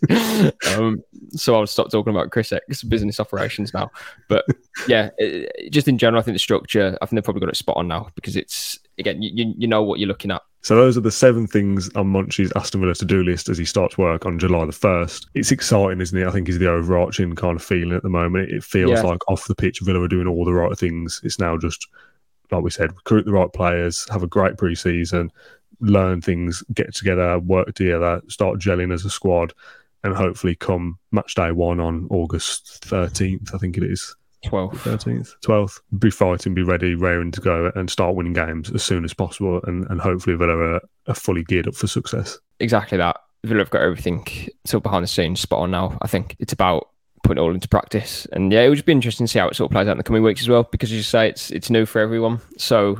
um, 0.75 1.03
so 1.31 1.55
I'll 1.55 1.67
stop 1.67 1.89
talking 1.89 2.11
about 2.11 2.31
Chris 2.31 2.51
Heck's 2.51 2.83
business 2.83 3.19
operations 3.19 3.73
now. 3.73 3.91
But 4.27 4.45
yeah, 4.87 5.09
it, 5.17 5.71
just 5.71 5.87
in 5.87 5.97
general, 5.97 6.21
I 6.21 6.23
think 6.23 6.35
the 6.35 6.39
structure, 6.39 6.97
I 7.01 7.05
think 7.05 7.17
they've 7.17 7.23
probably 7.23 7.41
got 7.41 7.49
it 7.49 7.55
spot 7.55 7.77
on 7.77 7.87
now 7.87 8.09
because 8.15 8.35
it's 8.35 8.79
again, 8.97 9.21
you, 9.21 9.53
you 9.57 9.67
know 9.67 9.83
what 9.83 9.99
you're 9.99 10.07
looking 10.07 10.31
at. 10.31 10.41
So 10.61 10.77
those 10.77 10.97
are 10.97 11.01
the 11.01 11.11
seven 11.11 11.45
things 11.45 11.93
on 11.95 12.07
Monchi's 12.07 12.53
Aston 12.55 12.79
Villa 12.79 12.95
to-do 12.95 13.21
list 13.21 13.49
as 13.49 13.57
he 13.57 13.65
starts 13.65 13.97
work 13.97 14.25
on 14.25 14.39
July 14.39 14.65
the 14.65 14.71
first. 14.71 15.27
It's 15.33 15.51
exciting, 15.51 15.99
isn't 15.99 16.17
it? 16.17 16.25
I 16.25 16.31
think 16.31 16.47
is 16.47 16.59
the 16.59 16.69
overarching 16.69 17.35
kind 17.35 17.57
of 17.57 17.63
feeling 17.63 17.91
at 17.91 18.03
the 18.03 18.09
moment. 18.09 18.49
It 18.49 18.63
feels 18.63 18.91
yeah. 18.91 19.01
like 19.01 19.29
off 19.29 19.47
the 19.47 19.55
pitch, 19.55 19.81
Villa 19.81 20.01
are 20.01 20.07
doing 20.07 20.27
all 20.27 20.45
the 20.45 20.53
right 20.53 20.77
things. 20.77 21.19
It's 21.23 21.39
now 21.39 21.57
just 21.57 21.87
like 22.51 22.63
we 22.63 22.69
said, 22.69 22.93
recruit 22.93 23.25
the 23.25 23.31
right 23.31 23.51
players, 23.51 24.07
have 24.09 24.23
a 24.23 24.27
great 24.27 24.57
pre-season, 24.57 25.31
learn 25.79 26.21
things, 26.21 26.63
get 26.73 26.93
together, 26.93 27.39
work 27.39 27.73
together, 27.75 28.21
start 28.27 28.59
gelling 28.59 28.93
as 28.93 29.05
a 29.05 29.09
squad, 29.09 29.53
and 30.03 30.15
hopefully 30.15 30.55
come 30.55 30.97
match 31.11 31.35
day 31.35 31.51
one 31.51 31.79
on 31.79 32.07
August 32.09 32.83
13th, 32.85 33.53
I 33.53 33.57
think 33.57 33.77
it 33.77 33.83
is. 33.83 34.15
12th. 34.45 34.73
13th. 34.73 35.35
12th. 35.41 35.79
Be 35.99 36.11
fighting, 36.11 36.53
be 36.53 36.63
ready, 36.63 36.95
raring 36.95 37.31
to 37.31 37.41
go, 37.41 37.71
and 37.75 37.89
start 37.89 38.15
winning 38.15 38.33
games 38.33 38.69
as 38.71 38.83
soon 38.83 39.05
as 39.05 39.13
possible. 39.13 39.61
And, 39.63 39.85
and 39.89 40.01
hopefully 40.01 40.35
Villa 40.35 40.57
are, 40.57 40.81
are 41.07 41.15
fully 41.15 41.43
geared 41.43 41.67
up 41.67 41.75
for 41.75 41.87
success. 41.87 42.37
Exactly 42.59 42.97
that. 42.97 43.17
Villa 43.45 43.59
have 43.59 43.69
got 43.69 43.81
everything 43.81 44.25
sort 44.65 44.79
of 44.79 44.83
behind 44.83 45.03
the 45.03 45.07
scenes 45.07 45.39
spot 45.39 45.59
on 45.59 45.71
now. 45.71 45.97
I 46.01 46.07
think 46.07 46.35
it's 46.39 46.53
about 46.53 46.89
putting 47.23 47.41
it 47.41 47.45
all 47.45 47.53
into 47.53 47.67
practice. 47.67 48.27
And 48.31 48.51
yeah, 48.51 48.61
it 48.61 48.69
would 48.69 48.75
just 48.75 48.85
be 48.85 48.91
interesting 48.91 49.25
to 49.25 49.31
see 49.31 49.39
how 49.39 49.47
it 49.47 49.55
sort 49.55 49.69
of 49.69 49.73
plays 49.73 49.87
out 49.87 49.93
in 49.93 49.97
the 49.97 50.03
coming 50.03 50.23
weeks 50.23 50.41
as 50.41 50.49
well, 50.49 50.63
because 50.63 50.91
as 50.91 50.97
you 50.97 51.03
say, 51.03 51.29
it's 51.29 51.49
it's 51.51 51.69
new 51.69 51.85
for 51.85 51.99
everyone. 51.99 52.39
So 52.57 52.99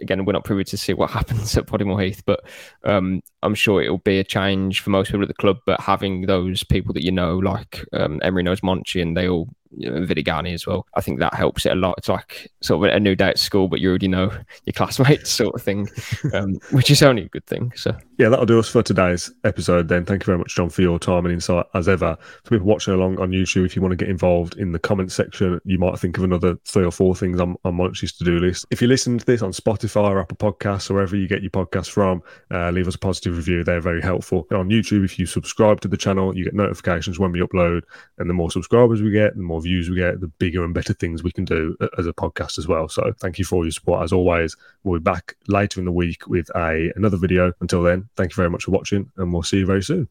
again, 0.00 0.24
we're 0.24 0.32
not 0.32 0.44
privy 0.44 0.64
to 0.64 0.76
see 0.76 0.92
what 0.92 1.10
happens 1.18 1.56
at 1.56 1.66
Bodymoor 1.66 2.04
Heath, 2.04 2.22
but 2.26 2.40
um, 2.84 3.22
I'm 3.42 3.54
sure 3.54 3.82
it'll 3.82 3.98
be 3.98 4.18
a 4.18 4.24
change 4.24 4.80
for 4.80 4.90
most 4.90 5.08
people 5.08 5.22
at 5.22 5.28
the 5.28 5.34
club. 5.34 5.58
But 5.66 5.80
having 5.80 6.22
those 6.22 6.64
people 6.64 6.92
that 6.94 7.04
you 7.04 7.12
know, 7.12 7.38
like 7.38 7.84
um, 7.92 8.20
Emery 8.22 8.42
knows 8.42 8.60
Monchi, 8.60 9.02
and 9.02 9.16
they 9.16 9.28
all 9.28 9.48
you 9.76 9.90
know, 9.90 10.00
Vidagany 10.00 10.54
as 10.54 10.66
well. 10.66 10.86
I 10.94 11.00
think 11.00 11.20
that 11.20 11.34
helps 11.34 11.66
it 11.66 11.72
a 11.72 11.76
lot. 11.76 11.94
It's 11.98 12.08
like 12.08 12.50
sort 12.60 12.86
of 12.86 12.94
a 12.94 13.00
new 13.00 13.14
day 13.14 13.28
at 13.28 13.38
school, 13.38 13.68
but 13.68 13.80
you 13.80 13.88
already 13.88 14.08
know 14.08 14.30
your 14.64 14.72
classmates, 14.74 15.30
sort 15.40 15.54
of 15.54 15.62
thing, 15.62 15.88
um, 16.32 16.54
which 16.70 16.90
is 16.90 17.02
only 17.02 17.24
a 17.24 17.28
good 17.28 17.46
thing. 17.46 17.72
So 17.76 17.96
yeah, 18.18 18.28
that'll 18.28 18.46
do 18.46 18.58
us 18.58 18.68
for 18.68 18.82
today's 18.82 19.30
episode. 19.44 19.88
Then 19.88 20.04
thank 20.04 20.22
you 20.22 20.26
very 20.26 20.38
much, 20.38 20.54
John, 20.54 20.70
for 20.70 20.82
your 20.82 20.98
time 20.98 21.24
and 21.24 21.32
insight 21.32 21.66
as 21.74 21.88
ever. 21.88 22.16
For 22.44 22.50
people 22.50 22.66
watching 22.66 22.94
along 22.94 23.18
on 23.18 23.30
YouTube, 23.30 23.66
if 23.66 23.76
you 23.76 23.82
want 23.82 23.92
to 23.92 23.96
get 23.96 24.08
involved 24.08 24.56
in 24.56 24.72
the 24.72 24.78
comment 24.78 25.12
section, 25.12 25.60
you 25.64 25.78
might 25.78 25.98
think 25.98 26.18
of 26.18 26.24
another 26.24 26.56
three 26.64 26.84
or 26.84 26.90
four 26.90 27.14
things 27.14 27.40
on, 27.40 27.56
on 27.64 27.76
Monchi's 27.76 28.12
to 28.12 28.24
do 28.24 28.38
list. 28.38 28.66
If 28.70 28.82
you 28.82 28.88
listen 28.88 29.18
to 29.18 29.24
this 29.24 29.42
on 29.42 29.52
Spotify 29.52 30.04
or 30.04 30.20
Apple 30.20 30.36
Podcasts, 30.36 30.90
or 30.90 30.94
wherever 30.94 31.16
you 31.16 31.28
get 31.28 31.42
your 31.42 31.50
podcast 31.50 31.90
from, 31.90 32.22
uh, 32.50 32.70
leave 32.70 32.88
us 32.88 32.94
a 32.94 32.98
positive 32.98 33.36
review. 33.36 33.64
They're 33.64 33.80
very 33.80 34.02
helpful. 34.02 34.46
And 34.50 34.58
on 34.58 34.68
YouTube, 34.68 35.04
if 35.04 35.18
you 35.18 35.26
subscribe 35.26 35.80
to 35.82 35.88
the 35.88 35.96
channel, 35.96 36.36
you 36.36 36.44
get 36.44 36.54
notifications 36.54 37.18
when 37.18 37.32
we 37.32 37.40
upload. 37.40 37.82
And 38.18 38.28
the 38.28 38.34
more 38.34 38.50
subscribers 38.50 39.02
we 39.02 39.10
get, 39.10 39.36
the 39.36 39.42
more 39.60 39.62
views 39.62 39.90
we 39.90 39.96
get, 39.96 40.20
the 40.20 40.28
bigger 40.28 40.64
and 40.64 40.74
better 40.74 40.92
things 40.92 41.22
we 41.22 41.32
can 41.32 41.44
do 41.44 41.76
as 41.98 42.06
a 42.06 42.12
podcast 42.12 42.58
as 42.58 42.66
well. 42.66 42.88
So 42.88 43.12
thank 43.18 43.38
you 43.38 43.44
for 43.44 43.56
all 43.56 43.64
your 43.64 43.72
support. 43.72 44.02
As 44.02 44.12
always, 44.12 44.56
we'll 44.84 45.00
be 45.00 45.02
back 45.02 45.36
later 45.48 45.80
in 45.80 45.86
the 45.86 45.92
week 45.92 46.26
with 46.26 46.48
a 46.56 46.92
another 46.96 47.16
video. 47.16 47.52
Until 47.60 47.82
then, 47.82 48.08
thank 48.16 48.32
you 48.32 48.36
very 48.36 48.50
much 48.50 48.64
for 48.64 48.70
watching, 48.70 49.10
and 49.16 49.32
we'll 49.32 49.42
see 49.42 49.58
you 49.58 49.66
very 49.66 49.82
soon. 49.82 50.08